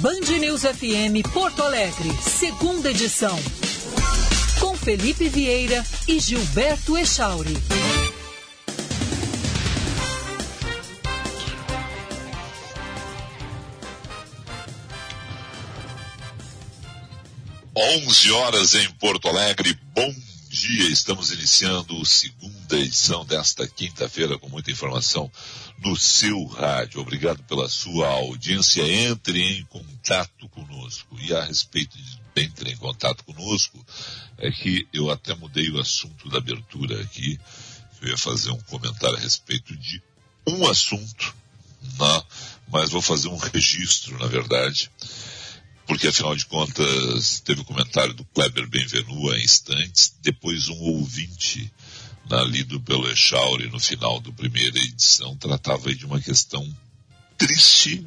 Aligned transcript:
Band 0.00 0.38
News 0.38 0.62
FM 0.62 1.28
Porto 1.34 1.60
Alegre, 1.60 2.08
segunda 2.22 2.88
edição. 2.88 3.36
Com 4.60 4.76
Felipe 4.76 5.28
Vieira 5.28 5.84
e 6.06 6.20
Gilberto 6.20 6.96
Echauri. 6.96 7.56
Onze 17.74 18.30
horas 18.30 18.76
em 18.76 18.88
Porto 19.00 19.26
Alegre. 19.26 19.76
Bom 19.96 20.14
dia, 20.48 20.88
estamos 20.88 21.30
iniciando 21.30 22.00
a 22.00 22.04
segunda 22.06 22.78
edição 22.78 23.24
desta 23.24 23.68
quinta-feira 23.68 24.38
com 24.38 24.48
muita 24.48 24.70
informação 24.70 25.30
no 25.78 25.94
seu 25.94 26.42
rádio. 26.46 27.00
Obrigado 27.00 27.42
pela 27.42 27.68
sua 27.68 28.08
audiência. 28.08 28.82
Entre 28.82 29.40
em 29.40 29.64
contato 29.66 30.48
conosco. 30.48 31.16
E 31.20 31.34
a 31.34 31.44
respeito 31.44 31.96
de 31.98 32.18
entre 32.36 32.70
em 32.70 32.76
contato 32.76 33.24
conosco, 33.24 33.84
é 34.38 34.50
que 34.50 34.86
eu 34.92 35.10
até 35.10 35.34
mudei 35.34 35.70
o 35.70 35.80
assunto 35.80 36.28
da 36.30 36.38
abertura 36.38 37.00
aqui. 37.02 37.38
Eu 38.00 38.08
ia 38.08 38.18
fazer 38.18 38.50
um 38.50 38.60
comentário 38.60 39.16
a 39.16 39.20
respeito 39.20 39.76
de 39.76 40.00
um 40.46 40.66
assunto, 40.66 41.34
né? 41.98 42.22
mas 42.68 42.90
vou 42.90 43.02
fazer 43.02 43.28
um 43.28 43.36
registro, 43.36 44.18
na 44.18 44.26
verdade 44.26 44.90
porque 45.88 46.06
afinal 46.06 46.36
de 46.36 46.44
contas 46.44 47.40
teve 47.40 47.62
o 47.62 47.64
comentário 47.64 48.12
do 48.12 48.22
Kleber 48.26 48.68
Benvenu 48.68 49.30
há 49.30 49.38
instantes, 49.38 50.14
depois 50.20 50.68
um 50.68 50.78
ouvinte 50.78 51.72
na, 52.28 52.42
lido 52.42 52.78
pelo 52.78 53.10
Echauri 53.10 53.70
no 53.70 53.80
final 53.80 54.20
da 54.20 54.30
primeira 54.30 54.78
edição 54.78 55.34
tratava 55.36 55.92
de 55.94 56.04
uma 56.04 56.20
questão 56.20 56.62
triste, 57.38 58.04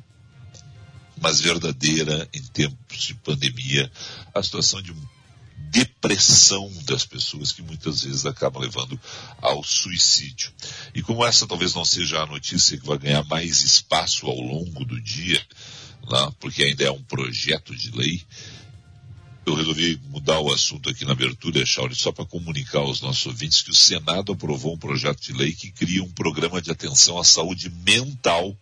mas 1.20 1.42
verdadeira 1.42 2.30
em 2.32 2.44
tempos 2.44 3.02
de 3.02 3.16
pandemia, 3.16 3.92
a 4.32 4.44
situação 4.44 4.80
de 4.80 4.94
depressão 5.72 6.70
das 6.84 7.06
pessoas 7.06 7.54
que 7.54 7.62
muitas 7.62 8.04
vezes 8.04 8.26
acabam 8.26 8.62
levando 8.62 9.00
ao 9.42 9.64
suicídio. 9.64 10.52
E 10.94 11.02
como 11.02 11.26
essa 11.26 11.48
talvez 11.48 11.74
não 11.74 11.86
seja 11.86 12.22
a 12.22 12.26
notícia 12.26 12.78
que 12.78 12.86
vai 12.86 12.98
ganhar 12.98 13.24
mais 13.24 13.64
espaço 13.64 14.28
ao 14.28 14.36
longo 14.36 14.84
do 14.84 15.00
dia, 15.00 15.42
né, 16.10 16.32
porque 16.40 16.64
ainda 16.64 16.84
é 16.84 16.92
um 16.92 17.02
projeto 17.04 17.74
de 17.74 17.90
lei, 17.92 18.22
eu 19.46 19.56
resolvi 19.56 20.00
mudar 20.10 20.40
o 20.40 20.54
assunto 20.54 20.90
aqui 20.90 21.06
na 21.06 21.14
abertura, 21.14 21.66
Chauri, 21.66 21.96
só 21.96 22.12
para 22.12 22.26
comunicar 22.26 22.80
aos 22.80 23.02
nossos 23.02 23.26
ouvintes 23.26 23.62
que 23.62 23.72
o 23.72 23.76
Senado 23.76 24.34
aprovou 24.34 24.76
um 24.76 24.78
projeto 24.78 25.22
de 25.22 25.34
lei 25.34 25.54
que 25.54 25.72
cria 25.72 26.04
um 26.04 26.12
programa 26.12 26.62
de 26.62 26.70
atenção 26.70 27.18
à 27.18 27.24
saúde 27.24 27.72
mental 27.84 28.56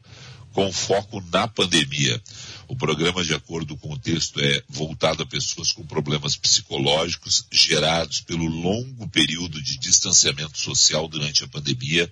com 0.54 0.72
foco 0.72 1.24
na 1.32 1.48
pandemia. 1.48 2.22
O 2.68 2.76
programa, 2.76 3.24
de 3.24 3.34
acordo 3.34 3.76
com 3.78 3.92
o 3.94 3.98
texto, 3.98 4.40
é 4.40 4.64
voltado 4.70 5.24
a 5.24 5.26
pessoas 5.26 5.72
com 5.72 5.84
problemas 5.86 6.36
psicológicos 6.36 7.46
gerados 7.52 8.22
pelo 8.22 8.46
longo 8.46 9.10
período 9.10 9.60
de 9.62 9.78
distanciamento 9.78 10.60
social 10.60 11.08
durante 11.08 11.44
a 11.44 11.48
pandemia. 11.48 12.12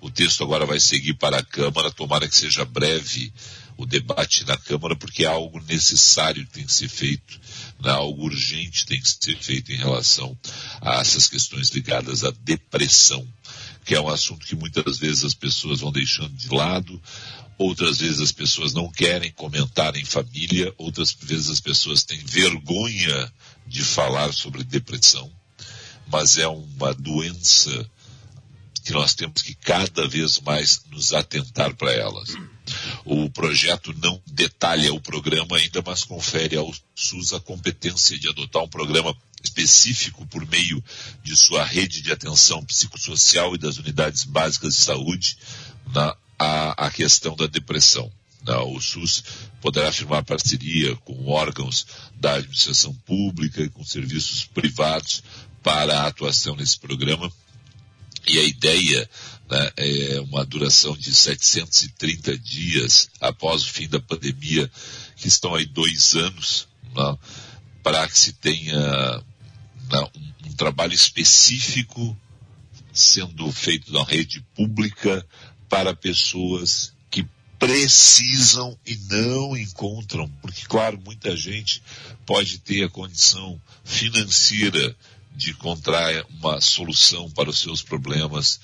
O 0.00 0.10
texto 0.10 0.42
agora 0.42 0.64
vai 0.64 0.80
seguir 0.80 1.14
para 1.14 1.38
a 1.38 1.44
Câmara, 1.44 1.90
tomara 1.90 2.26
que 2.26 2.34
seja 2.34 2.64
breve 2.64 3.32
o 3.78 3.86
debate 3.86 4.44
na 4.44 4.56
Câmara, 4.56 4.96
porque 4.96 5.24
é 5.24 5.28
algo 5.28 5.60
necessário 5.60 6.44
que 6.46 6.52
tem 6.52 6.66
que 6.66 6.72
ser 6.72 6.88
feito, 6.88 7.40
né? 7.80 7.90
algo 7.90 8.24
urgente 8.24 8.84
tem 8.84 9.00
que 9.00 9.08
ser 9.08 9.36
feito 9.38 9.70
em 9.72 9.76
relação 9.76 10.36
a 10.80 11.00
essas 11.00 11.28
questões 11.28 11.68
ligadas 11.68 12.24
à 12.24 12.32
depressão, 12.42 13.26
que 13.84 13.94
é 13.94 14.00
um 14.00 14.08
assunto 14.08 14.44
que 14.46 14.56
muitas 14.56 14.98
vezes 14.98 15.24
as 15.24 15.34
pessoas 15.34 15.80
vão 15.80 15.92
deixando 15.92 16.34
de 16.34 16.48
lado, 16.48 17.00
outras 17.58 17.98
vezes 17.98 18.20
as 18.20 18.32
pessoas 18.32 18.72
não 18.72 18.88
querem 18.88 19.32
comentar 19.32 19.96
em 19.96 20.04
família, 20.04 20.72
outras 20.78 21.12
vezes 21.12 21.50
as 21.50 21.60
pessoas 21.60 22.04
têm 22.04 22.18
vergonha 22.18 23.32
de 23.66 23.84
falar 23.84 24.32
sobre 24.32 24.62
depressão, 24.62 25.30
mas 26.06 26.38
é 26.38 26.46
uma 26.46 26.94
doença 26.94 27.90
que 28.84 28.92
nós 28.92 29.14
temos 29.14 29.42
que 29.42 29.54
cada 29.54 30.08
vez 30.08 30.40
mais 30.40 30.82
nos 30.90 31.12
atentar 31.12 31.74
para 31.74 31.92
elas. 31.92 32.30
O 33.04 33.28
projeto 33.28 33.94
não 34.02 34.22
detalha 34.26 34.94
o 34.94 35.00
programa 35.00 35.58
ainda, 35.58 35.82
mas 35.84 36.04
confere 36.04 36.56
ao 36.56 36.72
SUS 36.94 37.34
a 37.34 37.40
competência 37.40 38.18
de 38.18 38.28
adotar 38.28 38.62
um 38.62 38.68
programa 38.68 39.14
específico 39.42 40.26
por 40.26 40.46
meio 40.46 40.82
de 41.22 41.36
sua 41.36 41.64
rede 41.64 42.00
de 42.00 42.12
atenção 42.12 42.64
psicossocial 42.64 43.54
e 43.54 43.58
das 43.58 43.76
unidades 43.76 44.24
básicas 44.24 44.74
de 44.74 44.80
saúde 44.80 45.36
na 45.92 46.16
a, 46.38 46.86
a 46.86 46.90
questão 46.90 47.34
da 47.34 47.46
depressão. 47.46 48.10
O 48.66 48.80
SUS 48.80 49.24
poderá 49.60 49.92
firmar 49.92 50.24
parceria 50.24 50.96
com 50.96 51.26
órgãos 51.26 51.86
da 52.14 52.34
administração 52.34 52.94
pública 53.04 53.62
e 53.62 53.68
com 53.68 53.84
serviços 53.84 54.44
privados 54.44 55.22
para 55.62 56.00
a 56.00 56.06
atuação 56.06 56.56
nesse 56.56 56.78
programa. 56.78 57.30
E 58.26 58.38
a 58.38 58.42
ideia 58.42 59.08
né, 59.50 59.70
é 59.76 60.20
uma 60.20 60.44
duração 60.44 60.96
de 60.96 61.14
730 61.14 62.38
dias 62.38 63.10
após 63.20 63.62
o 63.64 63.72
fim 63.72 63.88
da 63.88 64.00
pandemia, 64.00 64.70
que 65.16 65.28
estão 65.28 65.54
aí 65.54 65.66
dois 65.66 66.14
anos, 66.14 66.68
né, 66.94 67.18
para 67.82 68.08
que 68.08 68.18
se 68.18 68.32
tenha 68.34 68.78
né, 69.90 70.10
um, 70.16 70.48
um 70.48 70.52
trabalho 70.54 70.94
específico 70.94 72.16
sendo 72.92 73.50
feito 73.52 73.92
na 73.92 74.04
rede 74.04 74.44
pública 74.54 75.24
para 75.68 75.94
pessoas 75.94 76.92
que 77.10 77.26
precisam 77.58 78.78
e 78.86 78.96
não 79.10 79.56
encontram, 79.56 80.28
porque 80.40 80.62
claro, 80.66 81.00
muita 81.04 81.36
gente 81.36 81.82
pode 82.24 82.58
ter 82.58 82.84
a 82.84 82.88
condição 82.88 83.60
financeira 83.84 84.96
de 85.34 85.50
encontrar 85.50 86.24
uma 86.30 86.60
solução 86.60 87.30
para 87.30 87.50
os 87.50 87.60
seus 87.60 87.82
problemas 87.82 88.60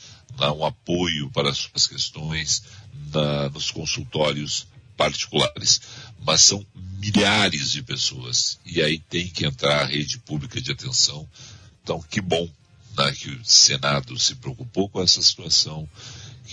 um 0.53 0.65
apoio 0.65 1.31
para 1.31 1.51
as 1.51 1.59
suas 1.59 1.87
questões 1.87 2.65
na, 3.13 3.49
nos 3.51 3.71
consultórios 3.71 4.67
particulares. 4.97 5.81
Mas 6.21 6.43
são 6.43 6.65
milhares 6.99 7.71
de 7.71 7.83
pessoas. 7.83 8.59
E 8.65 8.83
aí 8.83 8.99
tem 8.99 9.29
que 9.29 9.47
entrar 9.47 9.83
a 9.83 9.87
rede 9.87 10.19
pública 10.19 10.61
de 10.61 10.73
atenção. 10.73 11.29
Então, 11.83 12.03
que 12.03 12.21
bom 12.21 12.49
né, 12.97 13.13
que 13.13 13.29
o 13.31 13.45
Senado 13.45 14.19
se 14.19 14.35
preocupou 14.37 14.89
com 14.89 15.03
essa 15.03 15.23
situação, 15.23 15.89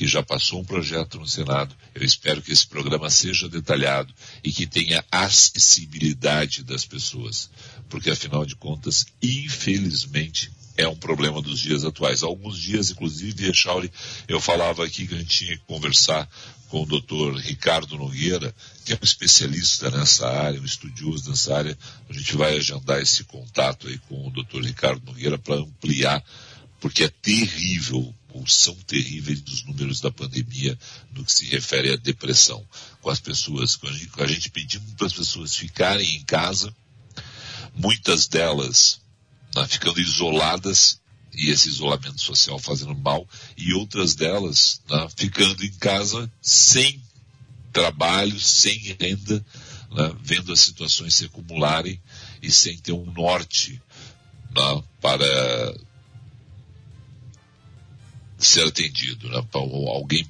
que 0.02 0.08
já 0.08 0.24
passou 0.24 0.60
um 0.60 0.66
projeto 0.66 1.20
no 1.20 1.28
Senado. 1.28 1.76
Eu 1.94 2.04
espero 2.04 2.42
que 2.42 2.52
esse 2.52 2.66
programa 2.66 3.08
seja 3.12 3.48
detalhado 3.48 4.12
e 4.44 4.52
que 4.52 4.66
tenha 4.66 5.06
acessibilidade 5.12 6.64
das 6.64 6.84
pessoas. 6.84 7.52
Porque, 7.88 8.10
afinal 8.10 8.44
de 8.44 8.56
contas, 8.56 9.06
infelizmente, 9.22 10.52
é 10.76 10.88
um 10.88 10.96
problema 10.96 11.40
dos 11.40 11.60
dias 11.60 11.86
atuais. 11.86 12.24
Alguns 12.24 12.58
dias, 12.58 12.90
inclusive, 12.90 13.48
Echauri, 13.48 13.92
eu 14.28 14.42
falava 14.42 14.84
aqui 14.84 15.06
que 15.06 15.14
a 15.14 15.20
gente 15.20 15.38
tinha 15.38 15.56
que 15.56 15.66
conversar 15.66 16.28
com 16.70 16.82
o 16.82 16.86
doutor 16.88 17.36
Ricardo 17.36 17.96
Nogueira, 17.96 18.56
que 18.84 18.94
é 18.94 18.96
um 18.96 19.06
especialista 19.06 19.92
nessa 19.92 20.28
área, 20.28 20.60
um 20.60 20.66
estudioso 20.66 21.30
nessa 21.30 21.56
área. 21.56 21.78
A 22.10 22.14
gente 22.14 22.36
vai 22.36 22.58
agendar 22.58 23.00
esse 23.00 23.24
contato 23.26 23.88
aí 23.88 24.00
com 24.10 24.28
o 24.28 24.32
doutor 24.32 24.64
Ricardo 24.64 25.06
Nogueira 25.06 25.38
para 25.38 25.58
ampliar, 25.58 26.24
porque 26.82 27.04
é 27.04 27.10
terrível, 27.10 28.14
ou 28.34 28.48
são 28.48 28.74
terríveis 28.76 29.44
os 29.48 29.64
números 29.66 30.02
da 30.02 30.12
pandemia 30.12 30.78
no 31.12 31.24
que 31.24 31.32
se 31.32 31.46
refere 31.46 31.94
à 31.94 31.96
depressão. 31.96 32.68
Com 33.02 33.10
as 33.12 33.20
pessoas, 33.20 33.76
com 33.76 33.88
a 33.88 33.94
gente, 33.94 34.08
com 34.08 34.24
a 34.24 34.28
gente 34.28 34.50
pedindo 34.50 34.96
para 34.96 35.06
as 35.06 35.14
pessoas 35.14 35.56
ficarem 35.56 36.16
em 36.16 36.24
casa, 36.24 36.76
muitas 37.76 38.28
delas 38.28 39.00
né, 39.56 39.68
ficando 39.68 40.02
isoladas 40.02 41.00
e 41.34 41.50
esse 41.52 41.70
isolamento 41.70 42.20
social 42.20 42.58
fazendo 42.58 42.96
mal, 42.96 43.30
e 43.56 43.74
outras 43.74 44.16
delas 44.16 44.82
né, 44.90 45.08
ficando 45.16 45.64
em 45.64 45.72
casa 45.74 46.30
sem 46.42 47.02
trabalho, 47.72 48.40
sem 48.40 48.98
renda, 49.00 49.46
né, 49.92 50.16
vendo 50.24 50.52
as 50.52 50.62
situações 50.62 51.14
se 51.14 51.26
acumularem 51.26 52.02
e 52.42 52.52
sem 52.52 52.76
ter 52.78 52.92
um 52.92 53.06
norte 53.12 53.80
né, 54.50 54.84
para 55.00 55.76
ser 58.48 58.68
atendido, 58.68 59.30
né, 59.30 59.44
alguém 59.54 60.26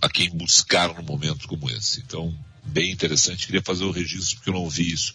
a 0.00 0.08
quem 0.08 0.30
buscar 0.30 0.94
num 0.94 1.02
momento 1.02 1.48
como 1.48 1.70
esse. 1.70 2.00
Então, 2.00 2.36
bem 2.64 2.90
interessante. 2.90 3.46
Queria 3.46 3.62
fazer 3.62 3.84
o 3.84 3.90
registro 3.90 4.36
porque 4.36 4.50
eu 4.50 4.54
não 4.54 4.68
vi 4.68 4.92
isso 4.92 5.14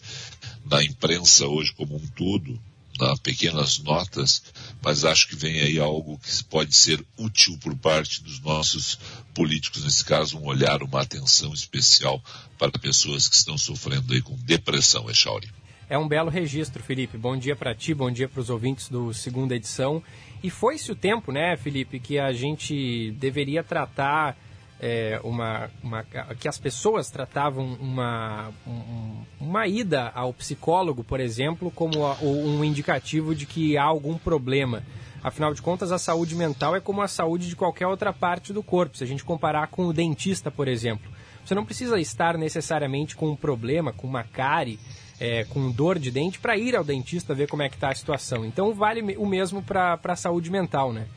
na 0.65 0.83
imprensa 0.83 1.47
hoje 1.47 1.73
como 1.73 1.95
um 1.95 2.07
todo, 2.07 2.59
uh, 3.01 3.19
pequenas 3.21 3.79
notas, 3.79 4.43
mas 4.81 5.05
acho 5.05 5.27
que 5.27 5.35
vem 5.35 5.61
aí 5.61 5.79
algo 5.79 6.19
que 6.19 6.43
pode 6.45 6.75
ser 6.75 7.03
útil 7.17 7.57
por 7.59 7.75
parte 7.75 8.21
dos 8.23 8.39
nossos 8.39 8.97
políticos, 9.33 9.83
nesse 9.83 10.03
caso, 10.03 10.37
um 10.37 10.45
olhar, 10.45 10.83
uma 10.83 11.01
atenção 11.01 11.53
especial 11.53 12.23
para 12.57 12.71
pessoas 12.71 13.27
que 13.27 13.35
estão 13.35 13.57
sofrendo 13.57 14.13
aí 14.13 14.21
com 14.21 14.35
depressão, 14.37 15.09
Echauri. 15.09 15.49
É 15.93 15.97
um 15.99 16.07
belo 16.07 16.27
registro, 16.27 16.81
Felipe. 16.81 17.19
Bom 17.19 17.37
dia 17.37 17.55
para 17.55 17.75
ti, 17.75 17.93
bom 17.93 18.09
dia 18.09 18.27
para 18.27 18.41
os 18.41 18.49
ouvintes 18.49 18.89
do 18.89 19.13
segunda 19.13 19.55
edição. 19.55 20.01
E 20.41 20.49
foi-se 20.49 20.91
o 20.91 20.95
tempo, 20.95 21.31
né, 21.31 21.55
Felipe, 21.55 21.99
que 21.99 22.17
a 22.17 22.33
gente 22.33 23.11
deveria 23.11 23.63
tratar 23.63 24.35
é, 24.79 25.21
uma, 25.23 25.69
uma, 25.83 26.03
que 26.39 26.47
as 26.47 26.57
pessoas 26.57 27.11
tratavam 27.11 27.77
uma, 27.79 28.51
um, 28.65 29.21
uma 29.39 29.67
ida 29.67 30.11
ao 30.15 30.33
psicólogo, 30.33 31.03
por 31.03 31.19
exemplo, 31.19 31.69
como 31.69 32.07
a, 32.07 32.17
um 32.23 32.63
indicativo 32.63 33.35
de 33.35 33.45
que 33.45 33.77
há 33.77 33.83
algum 33.83 34.17
problema. 34.17 34.81
Afinal 35.23 35.53
de 35.53 35.61
contas, 35.61 35.91
a 35.91 35.99
saúde 35.99 36.35
mental 36.35 36.75
é 36.75 36.79
como 36.79 37.03
a 37.03 37.07
saúde 37.07 37.47
de 37.47 37.55
qualquer 37.55 37.85
outra 37.85 38.11
parte 38.11 38.51
do 38.51 38.63
corpo. 38.63 38.97
Se 38.97 39.03
a 39.03 39.07
gente 39.07 39.23
comparar 39.23 39.67
com 39.67 39.85
o 39.85 39.93
dentista, 39.93 40.49
por 40.49 40.67
exemplo, 40.67 41.11
você 41.45 41.53
não 41.53 41.63
precisa 41.63 41.99
estar 41.99 42.35
necessariamente 42.35 43.15
com 43.15 43.29
um 43.29 43.35
problema, 43.35 43.93
com 43.93 44.07
uma 44.07 44.23
cárie, 44.23 44.79
é, 45.19 45.43
com 45.45 45.71
dor 45.71 45.99
de 45.99 46.11
dente, 46.11 46.39
para 46.39 46.57
ir 46.57 46.75
ao 46.75 46.83
dentista 46.83 47.33
ver 47.33 47.47
como 47.47 47.63
é 47.63 47.69
que 47.69 47.75
está 47.75 47.89
a 47.89 47.95
situação. 47.95 48.45
Então, 48.45 48.73
vale 48.73 49.01
o 49.17 49.25
mesmo 49.25 49.61
para 49.61 49.99
a 50.03 50.15
saúde 50.15 50.51
mental, 50.51 50.91
né? 50.91 51.07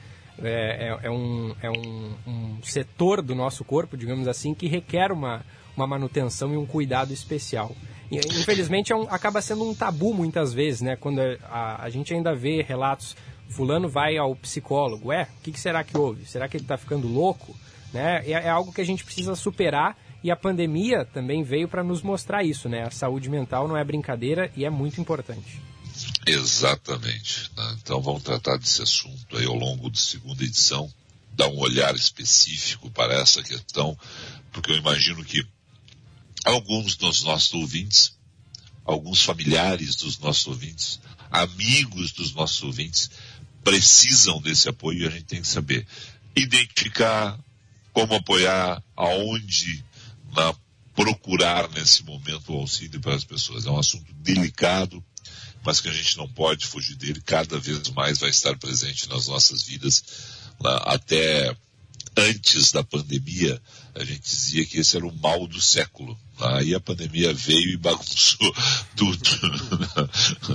É, 0.43 0.99
é, 1.03 1.07
é, 1.07 1.11
um, 1.11 1.55
é 1.63 1.71
um, 1.71 2.15
um, 2.27 2.59
setor 2.63 3.23
do 3.23 3.35
nosso 3.35 3.65
corpo, 3.65 3.97
digamos 3.97 4.29
assim, 4.29 4.53
que 4.53 4.69
requer 4.69 5.11
uma, 5.11 5.43
uma 5.75 5.87
manutenção 5.87 6.53
e 6.53 6.57
um 6.57 6.67
cuidado 6.67 7.13
especial. 7.13 7.75
E, 8.11 8.19
infelizmente, 8.19 8.93
é 8.93 8.97
um, 8.97 9.05
acaba 9.05 9.41
sendo 9.41 9.65
um 9.65 9.75
tabu 9.75 10.13
muitas 10.13 10.53
vezes, 10.53 10.83
né? 10.83 10.95
Quando 10.95 11.21
a, 11.45 11.83
a 11.83 11.89
gente 11.89 12.13
ainda 12.13 12.35
vê 12.35 12.63
relatos, 12.63 13.17
fulano 13.49 13.89
vai 13.89 14.19
ao 14.19 14.37
psicólogo, 14.37 15.11
é, 15.11 15.29
o 15.39 15.43
que, 15.43 15.53
que 15.53 15.61
será 15.61 15.83
que 15.83 15.97
houve? 15.97 16.27
Será 16.27 16.49
que 16.49 16.57
ele 16.57 16.65
está 16.65 16.77
ficando 16.77 17.09
louco? 17.09 17.57
Né? 17.93 18.23
É, 18.27 18.33
é 18.33 18.49
algo 18.49 18.73
que 18.73 18.81
a 18.81 18.85
gente 18.85 19.05
precisa 19.05 19.35
superar 19.35 19.97
e 20.23 20.31
a 20.31 20.37
pandemia 20.37 21.05
também 21.05 21.43
veio 21.43 21.69
para 21.69 21.85
nos 21.85 22.03
mostrar 22.03 22.43
isso, 22.43 22.69
né? 22.69 22.85
A 22.85 22.91
saúde 22.91 23.29
mental 23.29 23.69
não 23.69 23.77
é 23.77 23.85
brincadeira 23.85 24.51
e 24.57 24.65
é 24.65 24.71
muito 24.71 25.01
importante. 25.01 25.61
Exatamente. 26.27 27.51
Né? 27.57 27.77
Então 27.83 28.01
vamos 28.01 28.23
tratar 28.23 28.57
desse 28.57 28.83
assunto 28.83 29.37
aí 29.37 29.47
ao 29.47 29.55
longo 29.55 29.89
da 29.89 29.99
segunda 29.99 30.43
edição, 30.43 30.93
dar 31.33 31.49
um 31.49 31.59
olhar 31.59 31.95
específico 31.95 32.91
para 32.91 33.15
essa 33.15 33.43
questão, 33.43 33.97
porque 34.53 34.73
eu 34.73 34.77
imagino 34.77 35.25
que 35.25 35.47
alguns 36.45 36.97
dos 36.97 37.23
nossos 37.23 37.53
ouvintes, 37.55 38.17
alguns 38.85 39.23
familiares 39.23 39.97
dos 39.97 40.19
nossos 40.19 40.47
ouvintes, 40.47 41.01
amigos 41.31 42.13
dos 42.13 42.33
nossos 42.33 42.63
ouvintes, 42.63 43.11
precisam 43.63 44.41
desse 44.41 44.69
apoio 44.69 45.03
e 45.03 45.07
a 45.07 45.11
gente 45.11 45.25
tem 45.25 45.43
que 45.43 45.49
saber 45.49 45.87
identificar 46.37 47.39
como 47.93 48.15
apoiar, 48.15 48.83
aonde 48.95 49.85
na, 50.37 50.55
procurar 50.95 51.69
nesse 51.71 52.05
momento 52.05 52.53
o 52.53 52.61
auxílio 52.61 53.01
para 53.01 53.15
as 53.15 53.25
pessoas. 53.25 53.67
É 53.67 53.71
um 53.71 53.79
assunto 53.79 54.13
delicado, 54.15 55.05
mas 55.65 55.81
que 55.81 55.89
a 55.89 55.93
gente 55.93 56.17
não 56.17 56.29
pode 56.29 56.67
fugir 56.67 56.95
dele, 56.97 57.21
cada 57.21 57.59
vez 57.59 57.89
mais 57.91 58.19
vai 58.19 58.31
estar 58.31 58.57
presente 58.57 59.09
nas 59.09 59.27
nossas 59.27 59.63
vidas. 59.63 60.05
Até 60.85 61.55
antes 62.17 62.73
da 62.73 62.83
pandemia, 62.83 63.61
a 63.95 64.03
gente 64.03 64.23
dizia 64.23 64.65
que 64.65 64.79
esse 64.79 64.97
era 64.97 65.07
o 65.07 65.15
mal 65.19 65.47
do 65.47 65.61
século. 65.61 66.19
Aí 66.41 66.75
a 66.75 66.81
pandemia 66.81 67.33
veio 67.35 67.71
e 67.71 67.77
bagunçou 67.77 68.55
tudo. 68.97 69.31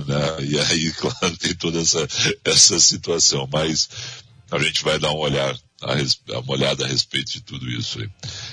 Né? 0.06 0.44
E 0.44 0.58
aí, 0.58 0.92
claro, 0.92 1.36
tem 1.36 1.54
toda 1.54 1.80
essa, 1.80 2.06
essa 2.44 2.78
situação. 2.80 3.48
Mas 3.52 3.88
a 4.50 4.58
gente 4.58 4.82
vai 4.82 4.98
dar 4.98 5.12
um 5.12 5.18
olhar, 5.18 5.56
uma 6.28 6.52
olhada 6.52 6.84
a 6.84 6.88
respeito 6.88 7.32
de 7.32 7.40
tudo 7.40 7.68
isso 7.68 8.00
aí. 8.00 8.10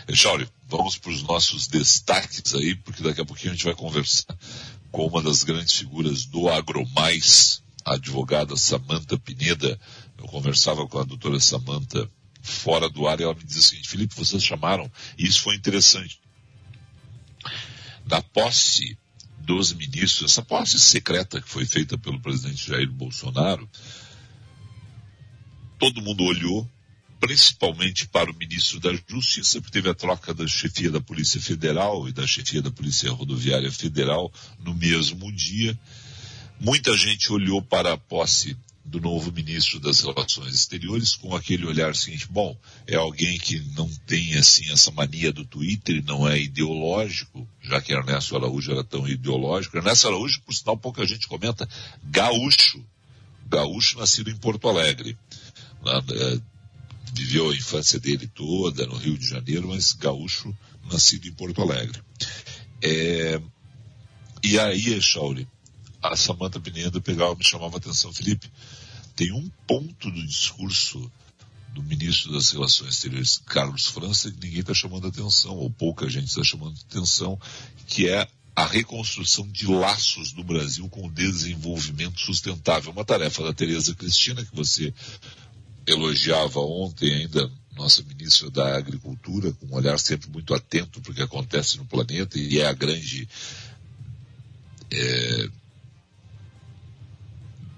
Echauri, 0.08 0.48
vamos 0.68 0.98
para 0.98 1.12
os 1.12 1.22
nossos 1.24 1.68
destaques 1.68 2.54
aí, 2.56 2.76
porque 2.76 3.04
daqui 3.04 3.22
a 3.22 3.26
pouquinho 3.26 3.52
a 3.52 3.56
gente 3.56 3.66
vai 3.66 3.76
conversar 3.76 4.36
com 4.92 5.06
uma 5.06 5.22
das 5.22 5.44
grandes 5.44 5.76
figuras 5.76 6.26
do 6.26 6.50
AgroMais, 6.50 7.62
a 7.86 7.94
advogada 7.94 8.58
Samanta 8.58 9.18
Pineda. 9.18 9.80
Eu 10.18 10.26
conversava 10.26 10.88
com 10.88 11.00
a 11.00 11.04
doutora 11.04 11.40
Samanta 11.40 12.10
fora 12.42 12.90
do 12.90 13.08
ar 13.08 13.20
e 13.20 13.24
ela 13.24 13.36
me 13.36 13.44
disse 13.44 13.60
o 13.60 13.64
seguinte, 13.64 13.90
Felipe, 13.90 14.16
vocês 14.16 14.44
chamaram, 14.44 14.92
e 15.18 15.26
isso 15.26 15.42
foi 15.42 15.56
interessante. 15.56 16.20
Da 18.06 18.22
posse 18.22 18.98
dos 19.40 19.74
ministros, 19.74 20.32
essa 20.32 20.42
posse 20.42 20.80
secreta 20.80 21.42
que 21.42 21.50
foi 21.50 21.66
feita 21.66 21.98
pelo 21.98 22.20
presidente 22.20 22.68
Jair 22.68 22.90
Bolsonaro, 22.92 23.70
todo 25.78 26.02
mundo 26.02 26.24
olhou 26.24 26.70
principalmente 27.20 28.08
para 28.08 28.32
o 28.32 28.36
ministro 28.36 28.80
da 28.80 28.92
Justiça, 29.08 29.60
porque 29.60 29.74
teve 29.74 29.90
a 29.90 29.94
troca 29.94 30.34
da 30.34 30.48
chefia 30.48 30.90
da 30.90 31.02
Polícia 31.02 31.42
Federal 31.42 32.08
e 32.08 32.12
da 32.12 32.26
chefia 32.26 32.62
da 32.62 32.72
Polícia 32.72 33.12
Rodoviária 33.12 33.72
Federal 33.72 34.32
no 34.60 34.74
mesmo 34.74 35.32
dia. 35.32 35.78
Muita 36.60 36.96
gente 36.96 37.32
olhou 37.32 37.62
para 37.62 37.94
a 37.94 37.98
posse 37.98 38.58
do 38.84 39.00
novo 39.00 39.32
ministro 39.32 39.80
das 39.80 40.00
Relações 40.00 40.54
Exteriores 40.54 41.16
com 41.16 41.36
aquele 41.36 41.66
olhar 41.66 41.96
seguinte, 41.96 42.28
bom, 42.28 42.58
é 42.88 42.96
alguém 42.96 43.38
que 43.38 43.60
não 43.76 43.88
tem 44.08 44.36
assim 44.36 44.72
essa 44.72 44.90
mania 44.90 45.32
do 45.32 45.46
Twitter 45.46 46.04
não 46.04 46.28
é 46.28 46.40
ideológico, 46.40 47.48
já 47.62 47.80
que 47.80 47.94
Ernesto 47.94 48.36
Araújo 48.36 48.72
era 48.72 48.84
tão 48.84 49.08
ideológico. 49.08 49.78
Ernesto 49.78 50.08
Araújo, 50.08 50.42
por 50.42 50.54
sinal, 50.54 50.76
pouca 50.76 51.06
gente 51.06 51.28
comenta, 51.28 51.70
gaúcho. 52.04 52.84
Gaúcho 53.48 53.98
nascido 53.98 54.30
em 54.30 54.38
Porto 54.38 54.68
Alegre. 54.68 55.18
Viveu 57.14 57.50
a 57.50 57.56
infância 57.56 58.00
dele 58.00 58.28
toda 58.28 58.86
no 58.86 58.98
Rio 58.98 59.18
de 59.18 59.28
Janeiro, 59.28 59.70
mas 59.70 59.94
gaúcho, 59.94 60.56
nascido 60.92 61.28
em 61.28 61.34
Porto 61.34 61.62
Alegre. 61.62 62.02
É, 62.82 63.42
e 64.44 64.58
aí, 64.58 65.02
Chauri, 65.02 65.48
a 66.02 66.16
Samanta 66.16 66.60
Pineda 66.60 67.02
pegava 67.02 67.36
me 67.36 67.44
chamava 67.44 67.76
a 67.76 67.78
atenção, 67.78 68.14
Felipe, 68.14 68.50
tem 69.16 69.34
um 69.34 69.50
ponto 69.68 70.10
do 70.10 70.26
discurso 70.26 71.12
do 71.74 71.84
ministro 71.84 72.32
das 72.32 72.52
Relações 72.52 72.96
Exteriores, 72.96 73.42
Carlos 73.46 73.88
França, 73.88 74.32
que 74.32 74.40
ninguém 74.40 74.62
está 74.62 74.74
chamando 74.74 75.08
atenção, 75.08 75.56
ou 75.56 75.70
pouca 75.70 76.10
gente 76.10 76.28
está 76.28 76.44
chamando 76.44 76.80
atenção, 76.90 77.40
que 77.86 78.08
é 78.08 78.28
a 78.56 78.66
reconstrução 78.66 79.48
de 79.48 79.68
laços 79.68 80.32
do 80.32 80.44
Brasil 80.44 80.90
com 80.90 81.06
o 81.06 81.12
desenvolvimento 81.12 82.20
sustentável. 82.20 82.92
Uma 82.92 83.06
tarefa 83.06 83.44
da 83.44 83.54
Tereza 83.54 83.96
Cristina, 83.96 84.44
que 84.44 84.56
você 84.56 84.94
elogiava 85.92 86.60
ontem 86.60 87.14
ainda 87.14 87.52
nossa 87.80 88.04
ministra 88.04 88.52
da 88.52 88.76
Agricultura, 88.78 89.54
com 89.54 89.68
um 89.68 89.76
olhar 89.76 89.98
sempre 89.98 90.30
muito 90.30 90.54
atento 90.54 91.00
para 91.00 91.12
o 91.12 91.16
que 91.16 91.22
acontece 91.22 91.78
no 91.78 91.86
planeta, 91.86 92.38
e 92.38 92.60
é 92.60 92.68
a 92.68 92.74
grande 92.74 93.28
é, 94.92 95.50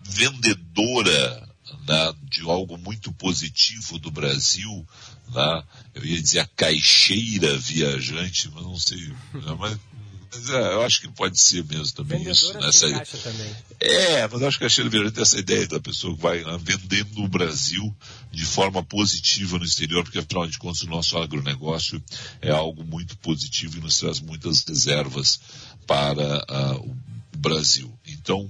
vendedora 0.04 1.50
né, 1.88 2.14
de 2.24 2.42
algo 2.42 2.78
muito 2.80 3.12
positivo 3.14 4.00
do 4.00 4.10
Brasil, 4.10 4.88
né, 5.30 5.64
eu 5.94 6.04
ia 6.04 6.22
dizer 6.22 6.40
a 6.40 6.48
caixeira 6.48 7.56
viajante, 7.58 8.50
mas 8.50 8.64
não 8.64 8.78
sei, 8.80 9.08
né, 9.34 9.56
mas 9.60 9.78
eu 10.50 10.82
acho 10.84 11.02
que 11.02 11.08
pode 11.10 11.40
ser 11.40 11.64
mesmo 11.66 11.94
também 11.96 12.30
isso. 12.30 12.54
Né? 12.54 12.68
Essa... 12.68 12.88
Também. 13.18 13.56
É, 13.80 14.28
mas 14.28 14.42
eu 14.42 14.48
acho 14.48 14.58
que 14.58 14.66
a 14.66 14.70
Sheila 14.70 14.90
Vieira 14.90 15.12
tem 15.12 15.22
essa 15.22 15.40
ideia 15.40 15.68
da 15.68 15.80
pessoa 15.80 16.16
que 16.16 16.22
vai 16.22 16.44
né, 16.44 16.58
vendendo 16.62 17.22
no 17.22 17.28
Brasil 17.28 17.94
de 18.32 18.46
forma 18.46 18.82
positiva 18.82 19.58
no 19.58 19.66
exterior, 19.66 20.04
porque 20.04 20.20
afinal 20.20 20.48
de 20.48 20.58
contas 20.58 20.84
o 20.84 20.90
nosso 20.90 21.18
agronegócio 21.18 22.02
é 22.42 22.50
algo 22.50 22.84
muito 22.84 23.18
positivo 23.18 23.78
e 23.78 23.82
nos 23.82 24.00
traz 24.00 24.20
muitas 24.22 24.64
reservas 24.64 25.40
para 25.86 26.46
uh, 26.50 26.90
o 27.34 27.38
Brasil. 27.38 27.92
Então, 28.08 28.50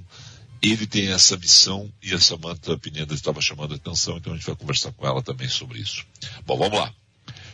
ele 0.61 0.85
tem 0.85 1.11
essa 1.11 1.35
missão 1.37 1.91
e 2.03 2.13
a 2.13 2.19
Samanta 2.19 2.77
Pineda 2.77 3.15
estava 3.15 3.41
chamando 3.41 3.73
a 3.73 3.77
atenção, 3.77 4.17
então 4.17 4.33
a 4.33 4.35
gente 4.35 4.45
vai 4.45 4.55
conversar 4.55 4.91
com 4.91 5.07
ela 5.07 5.21
também 5.23 5.49
sobre 5.49 5.79
isso. 5.79 6.05
Bom, 6.45 6.57
vamos 6.57 6.77
lá. 6.77 6.93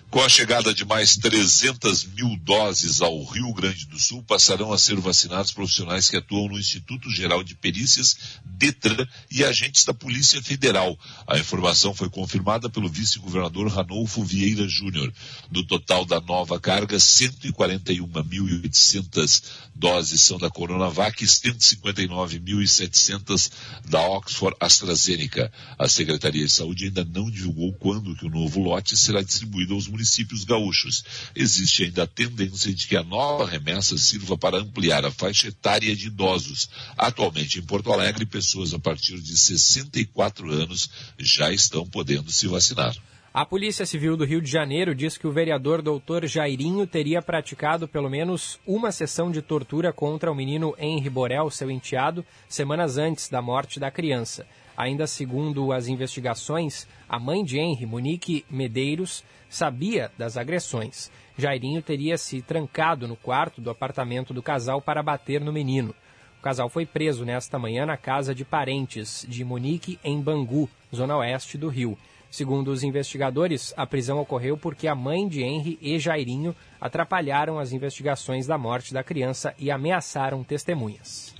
Com 0.10 0.22
a 0.22 0.30
chegada 0.30 0.74
de 0.74 0.86
mais 0.86 1.18
300 1.18 2.06
mil 2.06 2.38
doses 2.38 3.02
ao 3.02 3.26
Rio 3.26 3.54
Grande 3.54 3.86
do 3.88 4.00
Sul, 4.00 4.24
passarão 4.24 4.72
a 4.72 4.78
ser 4.78 4.96
vacinados 4.96 5.52
profissionais 5.52 6.10
que 6.10 6.16
atuam 6.16 6.48
no 6.48 6.58
Instituto 6.58 7.12
Geral 7.12 7.44
de 7.44 7.56
Perícias, 7.56 8.16
DETRAN 8.46 9.06
e 9.30 9.44
agentes 9.44 9.84
da 9.84 9.94
Polícia 9.94 10.42
Federal. 10.42 10.98
A 11.28 11.38
informação 11.38 11.94
foi 11.94 12.10
confirmada 12.10 12.70
pelo 12.70 12.88
vice-governador 12.88 13.68
Ranolfo 13.68 14.24
Vieira 14.24 14.66
Júnior. 14.66 15.14
Do 15.52 15.66
total 15.66 16.06
da 16.06 16.22
nova 16.22 16.58
carga, 16.58 16.96
141.800 16.96 19.44
doses 19.76 20.22
são 20.22 20.38
da 20.38 20.50
Coronavac 20.50 21.22
e 21.22 21.28
159.700 21.28 23.52
da 23.90 24.00
Oxford 24.08 24.56
AstraZeneca. 24.58 25.52
A 25.78 25.90
Secretaria 25.90 26.46
de 26.46 26.52
Saúde 26.52 26.86
ainda 26.86 27.04
não 27.04 27.30
divulgou 27.30 27.74
quando 27.74 28.16
que 28.16 28.26
o 28.26 28.30
novo 28.30 28.62
lote 28.62 28.96
será 28.96 29.22
distribuído 29.22 29.74
aos 29.74 29.86
municípios 29.86 29.97
gaúchos. 30.46 31.04
Existe 31.36 31.84
ainda 31.84 32.04
a 32.04 32.08
tendência 32.08 32.74
de 32.74 32.88
que 32.88 32.96
a 32.96 33.04
nova 33.04 33.46
remessa 33.46 33.98
sirva 33.98 34.38
para 34.38 34.58
ampliar 34.58 35.06
a 35.06 35.12
faixa 35.12 35.48
etária 35.48 35.96
de 35.96 36.08
idosos. 36.08 36.70
Atualmente, 36.98 37.60
em 37.60 37.63
Porto 37.63 37.92
Alegre, 37.92 38.25
pessoas 38.25 38.74
a 38.74 38.80
partir 38.80 39.20
de 39.20 39.38
64 39.38 40.51
anos 40.51 40.89
já 41.18 41.51
estão 41.51 41.86
podendo 41.86 42.32
se 42.32 42.48
vacinar. 42.48 42.96
A 43.34 43.46
Polícia 43.46 43.86
Civil 43.86 44.18
do 44.18 44.25
Rio 44.25 44.42
de 44.42 44.50
Janeiro 44.50 44.96
diz 44.96 45.16
que 45.16 45.27
o 45.27 45.32
vereador 45.32 45.84
doutor 45.84 46.25
Jairinho 46.25 46.88
teria 46.88 47.22
praticado 47.22 47.88
pelo 47.88 48.10
menos 48.10 48.60
uma 48.66 48.92
sessão 48.92 49.30
de 49.30 49.44
tortura 49.44 49.94
contra 49.94 50.32
o 50.32 50.36
menino 50.36 50.74
Henri 50.80 51.08
Borel, 51.08 51.51
seu 51.51 51.70
enteado, 51.70 52.25
semanas 52.50 52.98
antes 52.98 53.30
da 53.30 53.39
morte 53.39 53.80
da 53.80 53.92
criança. 53.92 54.44
Ainda 54.77 55.07
segundo 55.07 55.72
as 55.72 55.88
investigações, 55.88 56.88
a 57.10 57.19
mãe 57.19 57.43
de 57.43 57.57
Henry, 57.57 57.88
Monique 57.88 58.46
Medeiros, 58.48 59.24
sabia 59.50 60.12
das 60.15 60.38
agressões. 60.38 61.12
Jairinho 61.36 61.81
teria 61.81 62.15
se 62.15 62.43
trancado 62.43 63.07
no 63.07 63.15
quarto 63.15 63.60
do 63.60 63.72
apartamento 63.72 64.36
do 64.36 64.43
casal 64.43 64.79
para 64.79 65.01
bater 65.01 65.41
no 65.41 65.51
menino. 65.51 65.96
O 66.38 66.41
casal 66.43 66.69
foi 66.69 66.86
preso 66.86 67.25
nesta 67.25 67.57
manhã 67.57 67.88
na 67.88 67.98
casa 67.98 68.36
de 68.36 68.46
parentes 68.46 69.25
de 69.27 69.43
Monique, 69.43 70.00
em 70.03 70.22
Bangu, 70.22 70.69
zona 70.96 71.17
oeste 71.17 71.57
do 71.57 71.69
Rio. 71.69 71.98
Segundo 72.29 72.67
os 72.67 72.84
investigadores, 72.84 73.74
a 73.75 73.88
prisão 73.88 74.19
ocorreu 74.19 74.57
porque 74.57 74.88
a 74.88 74.93
mãe 74.93 75.27
de 75.27 75.41
Henry 75.41 75.79
e 75.81 75.98
Jairinho 75.98 76.55
atrapalharam 76.79 77.57
as 77.57 77.72
investigações 77.72 78.46
da 78.46 78.57
morte 78.57 78.93
da 78.93 79.03
criança 79.03 79.55
e 79.57 79.72
ameaçaram 79.72 80.43
testemunhas. 80.43 81.37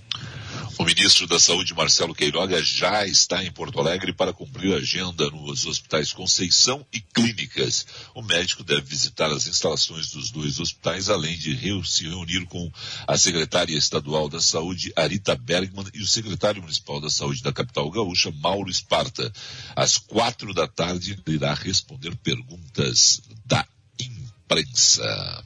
O 0.78 0.84
ministro 0.84 1.26
da 1.28 1.40
Saúde, 1.40 1.74
Marcelo 1.74 2.14
Queiroga, 2.14 2.62
já 2.64 3.06
está 3.06 3.44
em 3.44 3.52
Porto 3.52 3.80
Alegre 3.80 4.12
para 4.12 4.34
cumprir 4.34 4.74
a 4.74 4.78
agenda 4.78 5.30
nos 5.30 5.66
hospitais 5.66 6.12
Conceição 6.12 6.86
e 6.92 7.00
Clínicas. 7.00 7.86
O 8.14 8.22
médico 8.22 8.64
deve 8.64 8.82
visitar 8.82 9.32
as 9.32 9.48
instalações 9.48 10.12
dos 10.12 10.30
dois 10.32 10.60
hospitais, 10.60 11.10
além 11.10 11.38
de 11.38 11.58
se 11.86 12.04
reunir 12.04 12.46
com 12.46 12.72
a 13.08 13.18
secretária 13.18 13.78
estadual 13.78 14.28
da 14.28 14.42
Saúde, 14.42 14.92
Arita 14.96 15.36
Bergman, 15.36 15.86
e 15.94 16.02
o 16.02 16.08
secretário 16.08 16.62
municipal 16.62 17.00
da 17.00 17.10
Saúde 17.10 17.42
da 17.42 17.54
capital 17.54 17.90
gaúcha, 17.90 18.32
Mauro 18.32 18.70
Esparta. 18.70 19.32
Às 19.76 19.98
quatro 19.98 20.54
da 20.54 20.68
tarde, 20.68 21.12
ele 21.26 21.36
irá 21.36 21.54
responder 21.54 22.16
perguntas 22.18 23.22
da 23.46 23.66
imprensa. 24.00 25.44